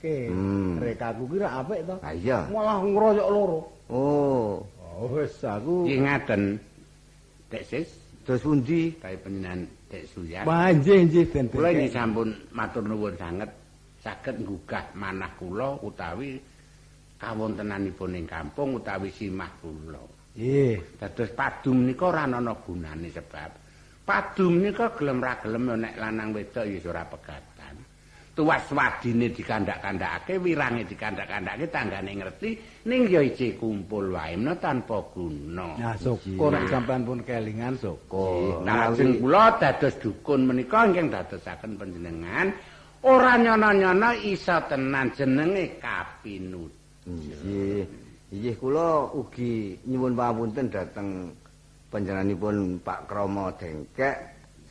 elekke. 0.04 0.32
Hmm. 0.32 0.74
Rekaku 0.84 1.24
ki 1.32 1.38
ra 1.40 1.50
apik 1.64 1.80
to. 1.88 1.96
Ah 2.04 2.14
iya. 2.14 2.40
Malah 2.52 2.78
ngroyok 2.84 3.30
loro. 3.32 3.60
Oh, 3.92 4.64
Oh 4.94 5.10
wis 5.10 5.34
aku 5.42 5.88
Iki 5.90 5.98
ngaten. 6.06 6.42
Dek 7.50 7.64
Sis, 7.70 7.90
terus 8.26 8.42
pundi? 8.42 8.94
kae 8.98 9.18
panjenengan 9.22 9.66
Dek 9.90 10.04
Suya. 10.10 10.42
Panjih 10.46 11.06
nggih 11.06 11.26
den. 11.30 11.46
Kula 11.50 11.70
ini 11.74 11.90
sampun 11.90 12.34
matur 12.54 12.82
nuwun 12.86 13.14
sanget 13.18 13.50
saged 14.02 14.42
nggugah 14.42 14.94
manah 14.98 15.32
kula 15.38 15.80
utawi 15.86 16.42
kawontenanipun 17.22 18.18
ing 18.18 18.26
kampung 18.26 18.82
utawi 18.82 19.10
simah 19.14 19.50
kula. 19.62 20.02
Nggih. 20.34 20.98
Dados 20.98 21.30
padum 21.38 21.86
nika 21.86 22.10
ora 22.10 22.26
ana 22.26 22.54
gunane 22.58 23.10
sebab 23.14 23.52
padum 24.02 24.66
nika 24.66 24.94
gelem 24.98 25.22
ra 25.22 25.38
gelem 25.38 25.78
nek 25.78 25.94
lanang 25.98 26.34
wedok 26.34 26.66
ya 26.66 26.78
ora 26.90 27.06
pegatan. 27.06 27.53
Tuwas 28.34 28.66
wadine 28.74 29.30
dikandak-kandakake, 29.30 30.42
wirange 30.42 30.90
dikandak-kandakake, 30.90 31.70
tanggane 31.70 32.18
ngerti 32.18 32.58
ning 32.90 33.06
ya 33.06 33.22
ije 33.22 33.54
kumpul 33.62 34.10
wae 34.10 34.34
menawa 34.34 34.58
tanpa 34.58 35.06
guna. 35.14 35.78
Nah, 35.78 35.94
syukur 36.02 36.50
sampean 36.66 37.06
pun 37.06 37.22
kelingan 37.22 37.78
syukur. 37.78 38.66
Nah, 38.66 38.90
lajeng 38.90 39.22
kula 39.22 39.62
dados 39.62 39.94
dukun 40.02 40.50
menika 40.50 40.82
ingkang 40.82 41.14
dadosaken 41.14 41.78
panjenengan 41.78 42.50
ora 43.06 43.38
nyono-nyono 43.38 44.18
isa 44.26 44.66
tenan 44.66 45.14
jenenge 45.14 45.78
kapinut. 45.78 46.74
Nggih. 47.06 47.86
Nggih 48.34 48.56
kula 48.58 49.14
ugi 49.14 49.78
nyuwun 49.86 50.18
pangapunten 50.18 50.74
dhateng 50.74 51.30
panjenenganipun 51.94 52.82
Pak 52.82 53.06
Kromo 53.06 53.54
Dengkek 53.54 54.18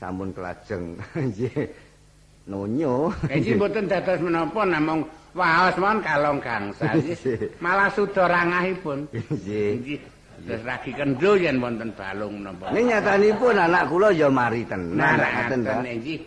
sampun 0.03 0.35
kelajeng 0.35 0.99
nggih 1.31 1.71
nonyo. 2.47 3.13
Iki 3.31 3.55
mboten 3.59 3.87
dados 3.87 4.19
menapa 4.19 4.63
namung 4.67 5.07
waos 5.35 5.77
mawon 5.79 6.01
kalong 6.03 6.39
gangsal. 6.43 6.97
Malah 7.65 7.91
suda 7.95 8.27
rangahipun. 8.27 9.07
Nggih. 9.11 10.01
Terus 10.43 10.63
ragi 10.67 10.91
kendo 10.91 11.39
yen 11.39 11.63
wonten 11.63 11.95
balung 11.95 12.43
menapa. 12.43 12.75
Ning 12.75 12.91
nyatanipun 12.91 13.55
anak 13.55 13.87
kula 13.87 14.11
ya 14.11 14.27
mari 14.27 14.67
tenan 14.67 14.99
Nah, 14.99 15.15
ngaten 15.15 15.61
ta. 15.63 15.79
ngaten 15.79 15.97
nggih. 16.03 16.21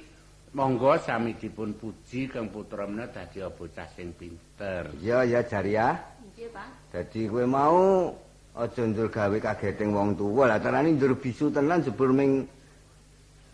Monggo 0.56 0.96
sami 1.04 1.36
dipun 1.36 1.76
puji 1.76 2.32
kang 2.32 2.48
putra 2.48 2.88
menika 2.88 3.28
dadi 3.28 3.44
bocah 3.44 3.92
sing 3.92 4.16
pinter. 4.16 4.88
Ya 5.04 5.28
ya 5.28 5.44
Jaria. 5.44 6.00
Nggih, 6.32 6.48
Pak. 6.48 6.96
Dadi 6.96 7.28
kowe 7.28 7.44
mau 7.44 8.08
aja 8.56 8.88
njur 8.88 9.12
gawe 9.12 9.36
kageting 9.36 9.92
wong 9.92 10.16
tuwa. 10.16 10.48
Lah 10.48 10.64
terane 10.64 10.96
njur 10.96 11.12
bisu 11.20 11.52
tenan 11.52 11.84
jebul 11.84 12.16
ming 12.16 12.48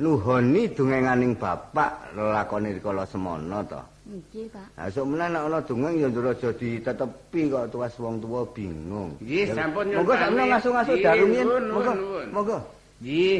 nuhoni 0.01 0.73
dongenganing 0.73 1.37
bapak 1.37 2.11
lelakone 2.17 2.73
rikala 2.73 3.05
semana 3.05 3.61
to. 3.69 3.81
Nggih, 4.01 4.49
Pak. 4.49 4.91
Sok 4.91 5.05
menawa 5.07 5.29
nek 5.29 5.43
ana 5.47 5.59
dongeng 5.61 5.95
ya 6.01 6.07
njur 6.09 6.25
aja 6.33 6.49
ditetepi 6.51 7.47
kok 7.47 7.69
tuwas 7.71 7.95
wong 8.01 8.17
tuwa 8.19 8.41
bingung. 8.49 9.15
Nggih, 9.21 9.53
sampun 9.55 9.87
nyuwun 9.87 10.03
Monggo 10.03 10.13
Nggih, 10.91 11.05
darumien. 11.05 11.45
nuwun, 11.47 11.65
Monggo. 11.71 11.93
Monggo. 12.33 12.57
Nggih. 12.99 13.39